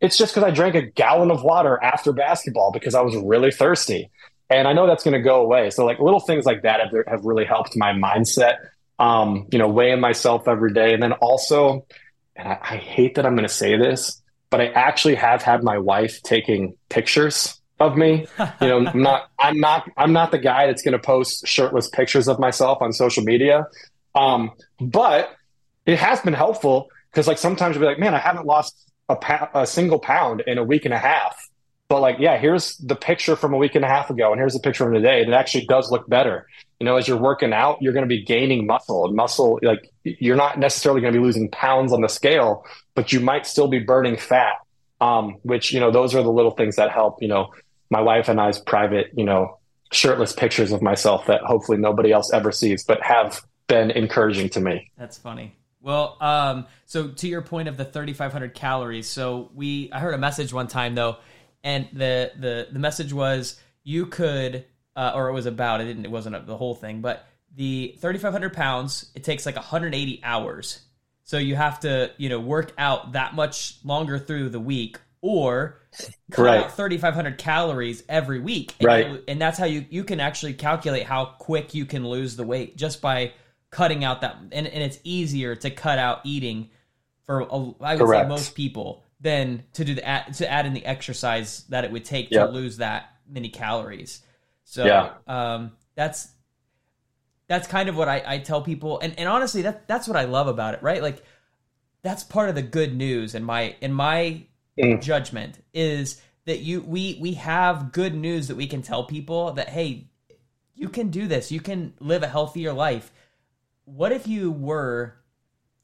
It's 0.00 0.16
just 0.16 0.34
because 0.34 0.46
I 0.46 0.50
drank 0.50 0.74
a 0.74 0.82
gallon 0.82 1.30
of 1.30 1.42
water 1.42 1.82
after 1.82 2.12
basketball 2.12 2.72
because 2.72 2.94
I 2.94 3.00
was 3.00 3.16
really 3.16 3.50
thirsty. 3.50 4.10
And 4.50 4.66
I 4.66 4.72
know 4.72 4.86
that's 4.86 5.04
going 5.04 5.14
to 5.14 5.22
go 5.22 5.40
away. 5.42 5.70
So, 5.70 5.84
like, 5.84 5.98
little 5.98 6.20
things 6.20 6.46
like 6.46 6.62
that 6.62 6.80
have, 6.80 6.90
have 7.06 7.24
really 7.24 7.44
helped 7.44 7.76
my 7.76 7.92
mindset, 7.92 8.56
um, 8.98 9.46
you 9.52 9.58
know, 9.58 9.68
weighing 9.68 10.00
myself 10.00 10.48
every 10.48 10.72
day. 10.72 10.94
And 10.94 11.02
then 11.02 11.12
also, 11.12 11.86
and 12.34 12.48
I, 12.48 12.58
I 12.62 12.76
hate 12.76 13.16
that 13.16 13.26
I'm 13.26 13.34
going 13.34 13.46
to 13.48 13.54
say 13.54 13.76
this, 13.76 14.22
but 14.48 14.60
I 14.60 14.68
actually 14.68 15.16
have 15.16 15.42
had 15.42 15.62
my 15.62 15.78
wife 15.78 16.22
taking 16.22 16.76
pictures 16.88 17.60
of 17.78 17.96
me. 17.96 18.26
You 18.60 18.68
know, 18.68 18.86
I'm 18.86 19.02
not, 19.02 19.30
I'm 19.38 19.60
not, 19.60 19.90
I'm 19.96 20.12
not 20.12 20.30
the 20.30 20.38
guy 20.38 20.66
that's 20.66 20.82
going 20.82 20.92
to 20.92 20.98
post 20.98 21.46
shirtless 21.46 21.88
pictures 21.88 22.28
of 22.28 22.38
myself 22.38 22.80
on 22.80 22.92
social 22.92 23.22
media. 23.22 23.66
Um, 24.18 24.50
but 24.80 25.34
it 25.86 25.98
has 25.98 26.20
been 26.20 26.34
helpful 26.34 26.88
because 27.10 27.26
like 27.26 27.38
sometimes 27.38 27.76
you'll 27.76 27.82
be 27.82 27.86
like, 27.86 27.98
man, 27.98 28.14
I 28.14 28.18
haven't 28.18 28.46
lost 28.46 28.90
a, 29.08 29.16
pa- 29.16 29.50
a 29.54 29.66
single 29.66 29.98
pound 29.98 30.42
in 30.46 30.58
a 30.58 30.64
week 30.64 30.84
and 30.84 30.92
a 30.92 30.98
half. 30.98 31.36
But 31.88 32.00
like, 32.00 32.16
yeah, 32.18 32.36
here's 32.36 32.76
the 32.76 32.96
picture 32.96 33.34
from 33.34 33.54
a 33.54 33.56
week 33.56 33.74
and 33.74 33.84
a 33.84 33.88
half 33.88 34.10
ago, 34.10 34.30
and 34.30 34.38
here's 34.38 34.52
the 34.52 34.60
picture 34.60 34.84
from 34.84 34.92
today. 34.92 35.22
And 35.22 35.32
it 35.32 35.34
actually 35.34 35.64
does 35.66 35.90
look 35.90 36.06
better. 36.08 36.46
You 36.78 36.84
know, 36.84 36.96
as 36.96 37.08
you're 37.08 37.16
working 37.16 37.54
out, 37.54 37.78
you're 37.80 37.94
going 37.94 38.04
to 38.04 38.08
be 38.08 38.22
gaining 38.22 38.66
muscle. 38.66 39.06
And 39.06 39.16
muscle, 39.16 39.58
like, 39.62 39.90
you're 40.04 40.36
not 40.36 40.58
necessarily 40.58 41.00
going 41.00 41.14
to 41.14 41.18
be 41.18 41.24
losing 41.24 41.50
pounds 41.50 41.92
on 41.92 42.02
the 42.02 42.08
scale, 42.08 42.64
but 42.94 43.12
you 43.12 43.20
might 43.20 43.46
still 43.46 43.68
be 43.68 43.78
burning 43.78 44.16
fat. 44.18 44.56
Um, 45.00 45.36
which 45.42 45.72
you 45.72 45.78
know, 45.78 45.92
those 45.92 46.14
are 46.14 46.22
the 46.24 46.30
little 46.30 46.50
things 46.50 46.76
that 46.76 46.90
help. 46.90 47.22
You 47.22 47.28
know, 47.28 47.54
my 47.88 48.00
wife 48.00 48.28
and 48.28 48.40
I's 48.40 48.58
private, 48.58 49.10
you 49.14 49.24
know, 49.24 49.58
shirtless 49.92 50.32
pictures 50.32 50.72
of 50.72 50.82
myself 50.82 51.26
that 51.26 51.40
hopefully 51.42 51.78
nobody 51.78 52.12
else 52.12 52.32
ever 52.32 52.52
sees, 52.52 52.84
but 52.84 53.00
have 53.02 53.40
been 53.68 53.90
encouraging 53.92 54.48
to 54.50 54.60
me. 54.60 54.90
That's 54.98 55.16
funny. 55.16 55.54
Well, 55.80 56.16
um, 56.20 56.66
so 56.86 57.08
to 57.08 57.28
your 57.28 57.42
point 57.42 57.68
of 57.68 57.76
the 57.76 57.84
3,500 57.84 58.52
calories, 58.52 59.08
so 59.08 59.50
we 59.54 59.90
I 59.92 60.00
heard 60.00 60.14
a 60.14 60.18
message 60.18 60.52
one 60.52 60.66
time 60.66 60.94
though 60.96 61.18
and 61.64 61.88
the 61.92 62.32
the 62.38 62.68
the 62.72 62.78
message 62.78 63.12
was 63.12 63.60
you 63.84 64.06
could 64.06 64.64
uh, 64.96 65.12
or 65.14 65.28
it 65.28 65.32
was 65.32 65.46
about 65.46 65.80
it 65.80 65.84
didn't 65.84 66.04
it 66.04 66.10
wasn't 66.10 66.46
the 66.46 66.56
whole 66.56 66.74
thing 66.74 67.00
but 67.00 67.26
the 67.56 67.96
3500 67.98 68.52
pounds 68.52 69.10
it 69.14 69.24
takes 69.24 69.46
like 69.46 69.56
180 69.56 70.20
hours 70.22 70.80
so 71.24 71.38
you 71.38 71.56
have 71.56 71.80
to 71.80 72.10
you 72.16 72.28
know 72.28 72.40
work 72.40 72.72
out 72.78 73.12
that 73.12 73.34
much 73.34 73.78
longer 73.84 74.18
through 74.18 74.48
the 74.48 74.60
week 74.60 74.98
or 75.20 75.80
cut 76.30 76.42
right. 76.42 76.64
out 76.64 76.76
3500 76.76 77.38
calories 77.38 78.04
every 78.08 78.38
week 78.38 78.74
and 78.78 78.86
right 78.86 79.08
you, 79.08 79.22
and 79.26 79.40
that's 79.40 79.58
how 79.58 79.66
you 79.66 79.84
you 79.90 80.04
can 80.04 80.20
actually 80.20 80.54
calculate 80.54 81.04
how 81.04 81.24
quick 81.24 81.74
you 81.74 81.84
can 81.84 82.06
lose 82.06 82.36
the 82.36 82.44
weight 82.44 82.76
just 82.76 83.00
by 83.00 83.32
cutting 83.70 84.04
out 84.04 84.22
that 84.22 84.36
and, 84.52 84.66
and 84.66 84.82
it's 84.82 84.98
easier 85.04 85.54
to 85.54 85.70
cut 85.70 85.98
out 85.98 86.20
eating 86.24 86.70
for 87.26 87.40
a, 87.40 87.44
I 87.80 87.94
would 87.94 88.06
Correct. 88.06 88.24
say 88.24 88.28
most 88.28 88.54
people 88.54 89.04
than 89.20 89.64
to 89.74 89.84
do 89.84 89.94
the 89.94 90.02
to 90.34 90.50
add 90.50 90.66
in 90.66 90.72
the 90.72 90.84
exercise 90.86 91.64
that 91.68 91.84
it 91.84 91.90
would 91.90 92.04
take 92.04 92.30
yep. 92.30 92.46
to 92.46 92.52
lose 92.52 92.78
that 92.78 93.10
many 93.28 93.50
calories. 93.50 94.22
So 94.64 94.84
yeah. 94.84 95.10
um, 95.26 95.72
that's 95.94 96.28
that's 97.48 97.66
kind 97.66 97.88
of 97.88 97.96
what 97.96 98.08
I, 98.08 98.22
I 98.26 98.38
tell 98.38 98.60
people, 98.60 98.98
and, 99.00 99.18
and 99.18 99.28
honestly, 99.28 99.62
that 99.62 99.88
that's 99.88 100.06
what 100.06 100.16
I 100.16 100.24
love 100.24 100.48
about 100.48 100.74
it, 100.74 100.82
right? 100.82 101.02
Like 101.02 101.24
that's 102.02 102.22
part 102.22 102.48
of 102.48 102.54
the 102.54 102.62
good 102.62 102.94
news 102.94 103.34
in 103.34 103.42
my 103.42 103.74
in 103.80 103.92
my 103.92 104.44
mm. 104.78 105.02
judgment 105.02 105.62
is 105.72 106.20
that 106.44 106.60
you 106.60 106.82
we 106.82 107.18
we 107.20 107.34
have 107.34 107.92
good 107.92 108.14
news 108.14 108.48
that 108.48 108.56
we 108.56 108.66
can 108.66 108.82
tell 108.82 109.04
people 109.04 109.52
that 109.52 109.68
hey, 109.70 110.08
you 110.74 110.88
can 110.88 111.08
do 111.10 111.26
this, 111.26 111.50
you 111.50 111.60
can 111.60 111.94
live 112.00 112.22
a 112.22 112.28
healthier 112.28 112.72
life. 112.72 113.10
What 113.94 114.12
if 114.12 114.26
you 114.26 114.50
were? 114.50 115.14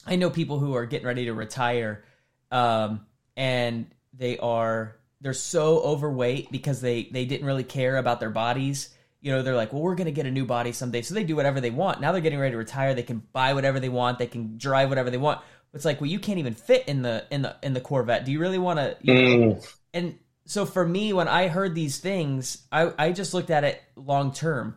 I 0.06 0.16
know 0.16 0.30
people 0.30 0.58
who 0.58 0.74
are 0.74 0.86
getting 0.86 1.06
ready 1.06 1.26
to 1.26 1.34
retire. 1.34 2.04
Um, 2.50 3.06
and 3.36 3.86
they 4.12 4.38
are 4.38 4.96
they're 5.20 5.32
so 5.32 5.80
overweight 5.80 6.52
because 6.52 6.80
they 6.80 7.04
they 7.04 7.24
didn't 7.24 7.46
really 7.46 7.64
care 7.64 7.96
about 7.96 8.20
their 8.20 8.30
bodies. 8.30 8.90
You 9.20 9.32
know, 9.32 9.42
they're 9.42 9.56
like, 9.56 9.72
well, 9.72 9.82
we're 9.82 9.94
going 9.94 10.04
to 10.04 10.12
get 10.12 10.26
a 10.26 10.30
new 10.30 10.44
body 10.44 10.72
someday, 10.72 11.00
so 11.00 11.14
they 11.14 11.24
do 11.24 11.34
whatever 11.34 11.60
they 11.60 11.70
want. 11.70 12.00
Now 12.00 12.12
they're 12.12 12.20
getting 12.20 12.38
ready 12.38 12.52
to 12.52 12.58
retire. 12.58 12.94
They 12.94 13.02
can 13.02 13.22
buy 13.32 13.54
whatever 13.54 13.80
they 13.80 13.88
want. 13.88 14.18
They 14.18 14.26
can 14.26 14.58
drive 14.58 14.90
whatever 14.90 15.08
they 15.08 15.16
want. 15.16 15.40
It's 15.72 15.84
like, 15.84 16.00
well, 16.00 16.10
you 16.10 16.18
can't 16.18 16.38
even 16.38 16.54
fit 16.54 16.86
in 16.86 17.02
the 17.02 17.24
in 17.30 17.42
the 17.42 17.56
in 17.62 17.72
the 17.72 17.80
Corvette. 17.80 18.24
Do 18.24 18.32
you 18.32 18.38
really 18.38 18.58
want 18.58 18.78
to? 18.78 18.96
Mm. 19.04 19.66
And 19.94 20.18
so 20.44 20.66
for 20.66 20.86
me, 20.86 21.12
when 21.12 21.26
I 21.26 21.48
heard 21.48 21.74
these 21.74 21.98
things, 21.98 22.62
I 22.70 22.92
I 22.98 23.12
just 23.12 23.34
looked 23.34 23.50
at 23.50 23.64
it 23.64 23.82
long 23.96 24.32
term. 24.32 24.76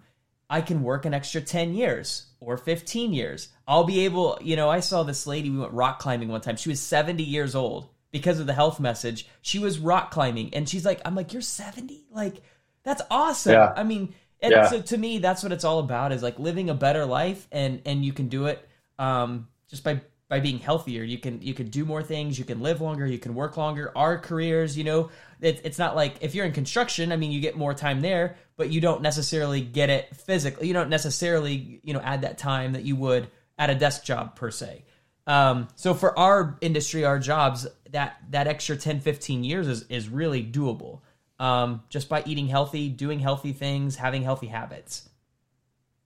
I 0.50 0.62
can 0.62 0.82
work 0.82 1.06
an 1.06 1.14
extra 1.14 1.42
10 1.42 1.74
years 1.74 2.27
or 2.48 2.56
15 2.56 3.14
years. 3.14 3.50
I'll 3.68 3.84
be 3.84 4.06
able, 4.06 4.40
you 4.42 4.56
know, 4.56 4.70
I 4.70 4.80
saw 4.80 5.04
this 5.04 5.28
lady, 5.28 5.50
we 5.50 5.58
went 5.58 5.74
rock 5.74 6.00
climbing 6.00 6.30
one 6.30 6.40
time. 6.40 6.56
She 6.56 6.70
was 6.70 6.80
70 6.80 7.22
years 7.22 7.56
old 7.56 7.90
because 8.10 8.40
of 8.40 8.48
the 8.48 8.54
health 8.54 8.80
message. 8.80 9.28
She 9.42 9.60
was 9.60 9.80
rock 9.80 10.12
climbing 10.12 10.54
and 10.54 10.68
she's 10.68 10.86
like, 10.86 11.02
I'm 11.04 11.14
like, 11.14 11.34
you're 11.34 11.42
70? 11.42 12.06
Like, 12.10 12.42
that's 12.84 13.02
awesome. 13.12 13.52
Yeah. 13.52 13.74
I 13.76 13.84
mean, 13.84 14.16
and 14.42 14.52
yeah. 14.52 14.70
so 14.70 14.82
to 14.82 14.98
me, 14.98 15.18
that's 15.18 15.44
what 15.44 15.52
it's 15.52 15.66
all 15.66 15.80
about 15.80 16.14
is 16.14 16.24
like 16.24 16.40
living 16.40 16.70
a 16.70 16.74
better 16.74 17.06
life 17.06 17.50
and, 17.52 17.82
and 17.86 18.06
you 18.06 18.14
can 18.14 18.30
do 18.30 18.46
it, 18.46 18.66
um, 18.98 19.50
just 19.70 19.84
by, 19.84 20.00
by 20.30 20.40
being 20.40 20.60
healthier. 20.60 21.04
You 21.04 21.18
can, 21.18 21.42
you 21.42 21.54
can 21.54 21.68
do 21.68 21.86
more 21.86 22.04
things. 22.04 22.38
You 22.38 22.46
can 22.46 22.62
live 22.62 22.82
longer. 22.82 23.06
You 23.06 23.20
can 23.20 23.34
work 23.34 23.56
longer. 23.56 23.92
Our 23.96 24.18
careers, 24.18 24.78
you 24.78 24.84
know, 24.84 25.10
it, 25.40 25.62
it's 25.64 25.80
not 25.80 25.96
like 25.96 26.18
if 26.22 26.36
you're 26.36 26.46
in 26.46 26.52
construction, 26.52 27.12
I 27.12 27.16
mean, 27.16 27.32
you 27.32 27.40
get 27.40 27.56
more 27.56 27.74
time 27.74 28.02
there, 28.02 28.36
but 28.58 28.70
you 28.70 28.82
don't 28.82 29.02
necessarily 29.02 29.62
get 29.62 29.90
it 29.90 30.16
physically. 30.16 30.68
You 30.68 30.74
don't 30.74 30.90
necessarily, 30.90 31.80
you 31.84 31.94
know, 31.94 32.02
add 32.02 32.22
that 32.22 32.38
time 32.38 32.74
that 32.74 32.84
you 32.84 32.96
would 32.98 33.30
at 33.58 33.70
a 33.70 33.76
desk 33.76 34.04
job 34.04 34.36
per 34.36 34.52
se. 34.52 34.84
Um, 35.28 35.68
so 35.76 35.94
for 35.94 36.18
our 36.18 36.58
industry, 36.62 37.06
our 37.06 37.20
jobs, 37.20 37.68
that 37.92 38.18
that 38.32 38.48
extra 38.48 38.76
10, 38.78 39.02
15 39.02 39.44
years 39.44 39.68
is 39.68 39.84
is 39.84 40.10
really 40.10 40.44
doable. 40.44 41.02
Um, 41.40 41.84
just 41.90 42.10
by 42.10 42.24
eating 42.26 42.48
healthy, 42.48 42.90
doing 42.90 43.20
healthy 43.20 43.54
things, 43.54 43.98
having 43.98 44.24
healthy 44.24 44.48
habits. 44.48 45.08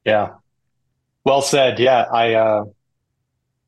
Yeah. 0.03 0.33
Well 1.23 1.41
said. 1.41 1.79
Yeah, 1.79 2.05
I 2.11 2.33
uh, 2.33 2.65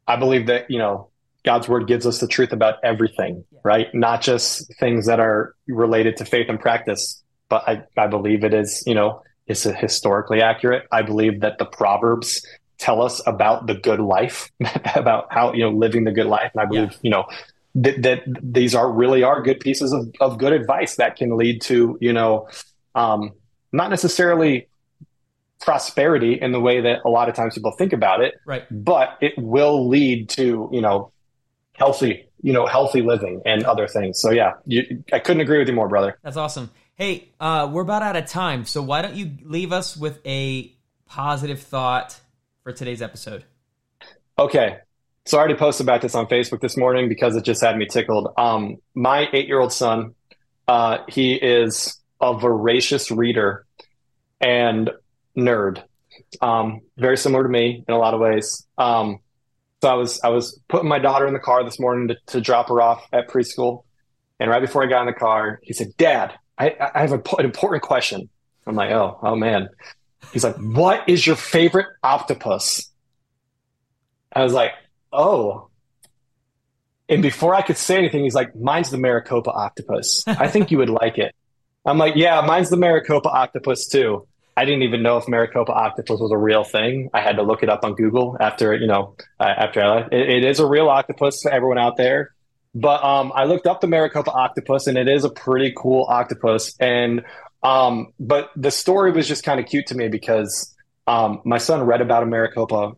I 0.08 0.16
believe 0.16 0.48
that 0.48 0.70
you 0.70 0.80
know 0.80 1.10
God's 1.44 1.68
word 1.68 1.88
gives 1.88 2.06
us 2.06 2.20
the 2.20 2.28
truth 2.28 2.52
about 2.52 2.76
everything, 2.84 3.46
right? 3.64 3.94
Not 3.94 4.22
just 4.22 4.74
things 4.80 5.08
that 5.08 5.20
are 5.20 5.56
related 5.68 6.18
to 6.18 6.26
faith 6.26 6.48
and 6.50 6.60
practice, 6.60 7.22
but 7.50 7.68
I 7.68 7.84
I 7.98 8.08
believe 8.08 8.44
it 8.44 8.54
is 8.54 8.84
you 8.86 8.96
know 8.96 9.22
is 9.48 9.64
historically 9.64 10.42
accurate. 10.42 10.88
I 10.92 11.02
believe 11.02 11.42
that 11.42 11.58
the 11.58 11.66
Proverbs 11.66 12.46
tell 12.78 13.02
us 13.02 13.22
about 13.26 13.68
the 13.68 13.76
good 13.76 14.00
life, 14.00 14.52
about 14.96 15.28
how, 15.32 15.54
you 15.54 15.64
know, 15.64 15.72
living 15.72 16.04
the 16.04 16.12
good 16.12 16.28
life. 16.28 16.52
And 16.54 16.62
I 16.62 16.66
believe, 16.66 16.92
yeah. 16.92 16.98
you 17.02 17.10
know, 17.10 17.26
that, 17.76 18.02
that, 18.04 18.24
these 18.42 18.76
are 18.76 18.92
really 18.92 19.24
are 19.24 19.42
good 19.42 19.60
pieces 19.60 19.94
of, 19.94 20.12
of 20.20 20.38
good 20.38 20.54
advice 20.54 20.98
that 20.98 21.16
can 21.16 21.38
lead 21.38 21.62
to, 21.64 21.98
you 22.02 22.14
know, 22.14 22.48
um, 22.96 23.32
not 23.72 23.90
necessarily 23.90 24.68
prosperity 25.64 26.40
in 26.40 26.52
the 26.52 26.60
way 26.60 26.82
that 26.82 27.00
a 27.06 27.10
lot 27.10 27.30
of 27.30 27.36
times 27.36 27.56
people 27.56 27.72
think 27.72 27.94
about 27.94 28.22
it, 28.22 28.36
right? 28.46 28.64
But 28.70 29.18
it 29.22 29.34
will 29.38 29.88
lead 29.88 30.30
to, 30.30 30.70
you 30.72 30.82
know, 30.82 31.12
healthy, 31.74 32.28
you 32.42 32.54
know, 32.54 32.66
healthy 32.66 33.02
living 33.02 33.42
and 33.46 33.64
other 33.64 33.88
things. 33.88 34.20
So 34.20 34.32
yeah, 34.32 34.54
you, 34.66 35.04
I 35.12 35.20
couldn't 35.20 35.42
agree 35.42 35.60
with 35.60 35.68
you 35.68 35.74
more, 35.74 35.88
brother. 35.88 36.18
That's 36.24 36.38
awesome. 36.38 36.70
Hey, 36.96 37.30
uh, 37.40 37.70
we're 37.72 37.82
about 37.82 38.04
out 38.04 38.16
of 38.16 38.28
time, 38.28 38.66
so 38.66 38.82
why 38.82 39.02
don't 39.02 39.16
you 39.16 39.32
leave 39.44 39.72
us 39.72 39.98
with 39.98 40.20
a 40.26 40.72
positive 41.08 41.62
thought 41.62 42.20
for 42.64 42.72
today's 42.72 43.02
episode? 43.02 43.44
Okay. 44.38 44.78
So 45.26 45.38
I 45.38 45.40
already 45.40 45.56
posted 45.56 45.86
about 45.86 46.02
this 46.02 46.16
on 46.16 46.28
Facebook 46.28 46.60
this 46.60 46.76
morning 46.76 47.08
because 47.08 47.36
it 47.36 47.46
just 47.46 47.62
had 47.62 47.78
me 47.78 47.86
tickled. 47.86 48.34
Um, 48.38 48.78
my 48.94 49.30
eight 49.32 49.48
year 49.48 49.60
old 49.60 49.72
son, 49.72 50.16
uh, 50.68 51.00
he 51.08 51.34
is 51.36 52.00
a 52.20 52.38
voracious 52.38 53.10
reader 53.10 53.66
and 54.42 54.92
nerd. 55.38 55.84
Um, 56.42 56.82
very 56.98 57.18
similar 57.18 57.44
to 57.44 57.50
me 57.50 57.84
in 57.88 57.94
a 57.94 57.98
lot 57.98 58.14
of 58.14 58.20
ways. 58.20 58.66
Um, 58.78 59.20
so 59.82 59.90
I 59.90 59.96
was 59.96 60.22
I 60.24 60.30
was 60.30 60.60
putting 60.70 60.88
my 60.88 61.00
daughter 61.00 61.28
in 61.28 61.34
the 61.34 61.40
car 61.40 61.64
this 61.64 61.80
morning 61.80 62.08
to, 62.08 62.18
to 62.28 62.42
drop 62.42 62.70
her 62.70 62.82
off 62.82 63.06
at 63.12 63.28
preschool, 63.28 63.84
and 64.40 64.50
right 64.50 64.62
before 64.62 64.84
I 64.84 64.88
got 64.88 65.02
in 65.02 65.08
the 65.08 65.14
car, 65.14 65.60
he 65.62 65.74
said, 65.74 65.90
"Dad, 65.98 66.34
I, 66.58 66.76
I 66.96 67.02
have 67.02 67.12
a, 67.12 67.22
an 67.38 67.46
important 67.46 67.84
question." 67.84 68.30
I'm 68.66 68.76
like, 68.76 68.92
"Oh, 68.92 69.20
oh 69.22 69.36
man." 69.36 69.70
He's 70.32 70.44
like, 70.44 70.56
"What 70.56 71.10
is 71.10 71.28
your 71.28 71.36
favorite 71.36 71.88
octopus?" 72.02 72.90
I 74.32 74.44
was 74.44 74.54
like, 74.54 74.72
"Oh." 75.12 75.68
And 77.10 77.22
before 77.22 77.54
I 77.54 77.62
could 77.62 77.78
say 77.78 77.98
anything, 77.98 78.24
he's 78.24 78.36
like, 78.36 78.56
"Mine's 78.56 78.90
the 78.90 78.98
Maricopa 78.98 79.52
octopus. 79.52 80.24
I 80.26 80.48
think 80.48 80.72
you 80.72 80.78
would 80.78 80.90
like 80.90 81.18
it." 81.18 81.36
I'm 81.86 81.98
like, 81.98 82.16
"Yeah, 82.16 82.40
mine's 82.40 82.70
the 82.70 82.78
Maricopa 82.78 83.30
octopus 83.30 83.90
too." 83.90 84.28
I 84.56 84.66
didn't 84.66 84.84
even 84.84 85.02
know 85.02 85.18
if 85.18 85.28
Maricopa 85.28 85.72
octopus 85.72 86.20
was 86.20 86.32
a 86.32 86.38
real 86.38 86.64
thing. 86.64 87.10
I 87.14 87.22
had 87.22 87.38
to 87.38 87.44
look 87.44 87.64
it 87.64 87.70
up 87.70 87.84
on 87.84 87.96
Google 87.96 88.38
after 88.40 88.74
you 88.76 88.88
know 88.88 89.16
uh, 89.40 89.44
after 89.44 89.82
I 89.82 89.96
left. 89.96 90.14
It, 90.14 90.30
it 90.30 90.46
is 90.46 90.60
a 90.60 90.68
real 90.68 90.90
octopus 90.90 91.42
for 91.42 91.52
everyone 91.52 91.78
out 91.78 91.98
there. 91.98 92.34
But 92.76 93.04
um, 93.04 93.32
I 93.36 93.44
looked 93.44 93.68
up 93.68 93.82
the 93.82 93.88
Maricopa 93.88 94.32
octopus, 94.32 94.88
and 94.88 94.98
it 94.98 95.08
is 95.08 95.24
a 95.24 95.30
pretty 95.30 95.74
cool 95.78 96.06
octopus. 96.10 96.76
And 96.80 97.24
um, 97.64 98.14
but 98.20 98.50
the 98.56 98.72
story 98.72 99.12
was 99.12 99.28
just 99.28 99.44
kind 99.44 99.60
of 99.60 99.66
cute 99.66 99.88
to 99.88 99.96
me 99.96 100.08
because 100.10 100.74
um, 101.08 101.42
my 101.46 101.58
son 101.58 101.84
read 101.84 102.02
about 102.02 102.24
a 102.24 102.26
Maricopa 102.26 102.94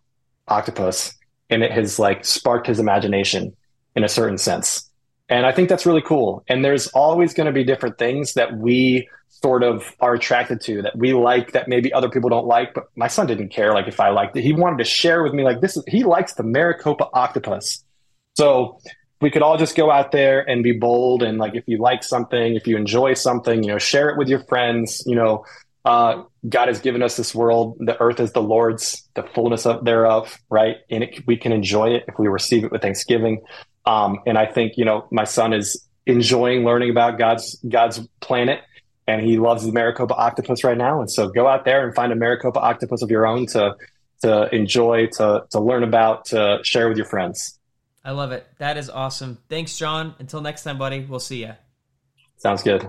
octopus 0.47 1.13
and 1.49 1.63
it 1.63 1.71
has 1.71 1.99
like 1.99 2.25
sparked 2.25 2.67
his 2.67 2.79
imagination 2.79 3.55
in 3.95 4.03
a 4.03 4.09
certain 4.09 4.37
sense. 4.37 4.89
And 5.29 5.45
I 5.45 5.51
think 5.51 5.69
that's 5.69 5.85
really 5.85 6.01
cool. 6.01 6.43
And 6.47 6.63
there's 6.63 6.87
always 6.87 7.33
going 7.33 7.47
to 7.47 7.53
be 7.53 7.63
different 7.63 7.97
things 7.97 8.33
that 8.33 8.57
we 8.57 9.07
sort 9.45 9.61
of 9.61 9.93
are 9.99 10.15
attracted 10.15 10.59
to 10.59 10.81
that 10.81 10.97
we 10.97 11.13
like 11.13 11.51
that 11.51 11.67
maybe 11.67 11.93
other 11.93 12.09
people 12.09 12.31
don't 12.31 12.47
like. 12.47 12.73
But 12.73 12.85
my 12.95 13.07
son 13.07 13.27
didn't 13.27 13.49
care 13.49 13.75
like 13.75 13.87
if 13.87 13.99
I 13.99 14.09
liked 14.09 14.35
it. 14.35 14.41
He 14.41 14.53
wanted 14.53 14.79
to 14.79 14.85
share 14.85 15.21
with 15.21 15.33
me 15.33 15.43
like 15.43 15.61
this 15.61 15.77
is 15.77 15.83
he 15.87 16.03
likes 16.03 16.33
the 16.33 16.41
Maricopa 16.41 17.07
octopus. 17.13 17.83
So 18.35 18.79
we 19.21 19.29
could 19.29 19.43
all 19.43 19.55
just 19.57 19.75
go 19.75 19.91
out 19.91 20.11
there 20.11 20.39
and 20.49 20.63
be 20.63 20.71
bold 20.71 21.21
and 21.21 21.37
like 21.37 21.53
if 21.53 21.63
you 21.67 21.77
like 21.77 22.03
something, 22.03 22.55
if 22.55 22.65
you 22.65 22.75
enjoy 22.75 23.13
something, 23.13 23.61
you 23.61 23.69
know, 23.69 23.77
share 23.77 24.09
it 24.09 24.17
with 24.17 24.29
your 24.29 24.43
friends. 24.45 25.03
You 25.05 25.15
know, 25.15 25.45
uh, 25.85 26.23
God 26.49 26.67
has 26.67 26.79
given 26.79 27.03
us 27.03 27.15
this 27.15 27.35
world. 27.35 27.77
The 27.79 28.01
earth 28.01 28.19
is 28.19 28.31
the 28.31 28.41
Lord's, 28.41 29.07
the 29.13 29.21
fullness 29.35 29.67
of 29.67 29.85
thereof, 29.85 30.39
right? 30.49 30.77
And 30.89 31.03
it, 31.03 31.27
we 31.27 31.37
can 31.37 31.51
enjoy 31.51 31.89
it 31.89 32.05
if 32.07 32.17
we 32.17 32.27
receive 32.27 32.63
it 32.63 32.71
with 32.71 32.81
thanksgiving. 32.81 33.41
Um, 33.85 34.21
and 34.25 34.39
I 34.39 34.47
think 34.47 34.73
you 34.75 34.85
know 34.85 35.07
my 35.11 35.25
son 35.25 35.53
is 35.53 35.87
enjoying 36.07 36.65
learning 36.65 36.89
about 36.89 37.19
God's 37.19 37.59
God's 37.69 37.99
planet, 38.21 38.61
and 39.07 39.21
he 39.21 39.37
loves 39.37 39.65
the 39.65 39.71
Maricopa 39.71 40.15
octopus 40.15 40.63
right 40.63 40.77
now. 40.77 40.99
And 40.99 41.09
so 41.09 41.29
go 41.29 41.47
out 41.47 41.65
there 41.65 41.85
and 41.85 41.93
find 41.93 42.11
a 42.11 42.15
Maricopa 42.15 42.59
octopus 42.59 43.01
of 43.01 43.11
your 43.11 43.25
own 43.25 43.45
to 43.47 43.75
to 44.21 44.55
enjoy, 44.55 45.07
to 45.17 45.45
to 45.51 45.59
learn 45.59 45.83
about, 45.83 46.25
to 46.25 46.59
share 46.63 46.87
with 46.87 46.97
your 46.97 47.05
friends. 47.05 47.59
I 48.03 48.11
love 48.11 48.31
it. 48.31 48.47
That 48.59 48.77
is 48.77 48.89
awesome. 48.89 49.39
Thanks, 49.49 49.77
John. 49.77 50.15
Until 50.19 50.41
next 50.41 50.63
time, 50.63 50.77
buddy. 50.77 51.05
We'll 51.05 51.19
see 51.19 51.41
you. 51.41 51.53
Sounds 52.37 52.61
good. 52.61 52.87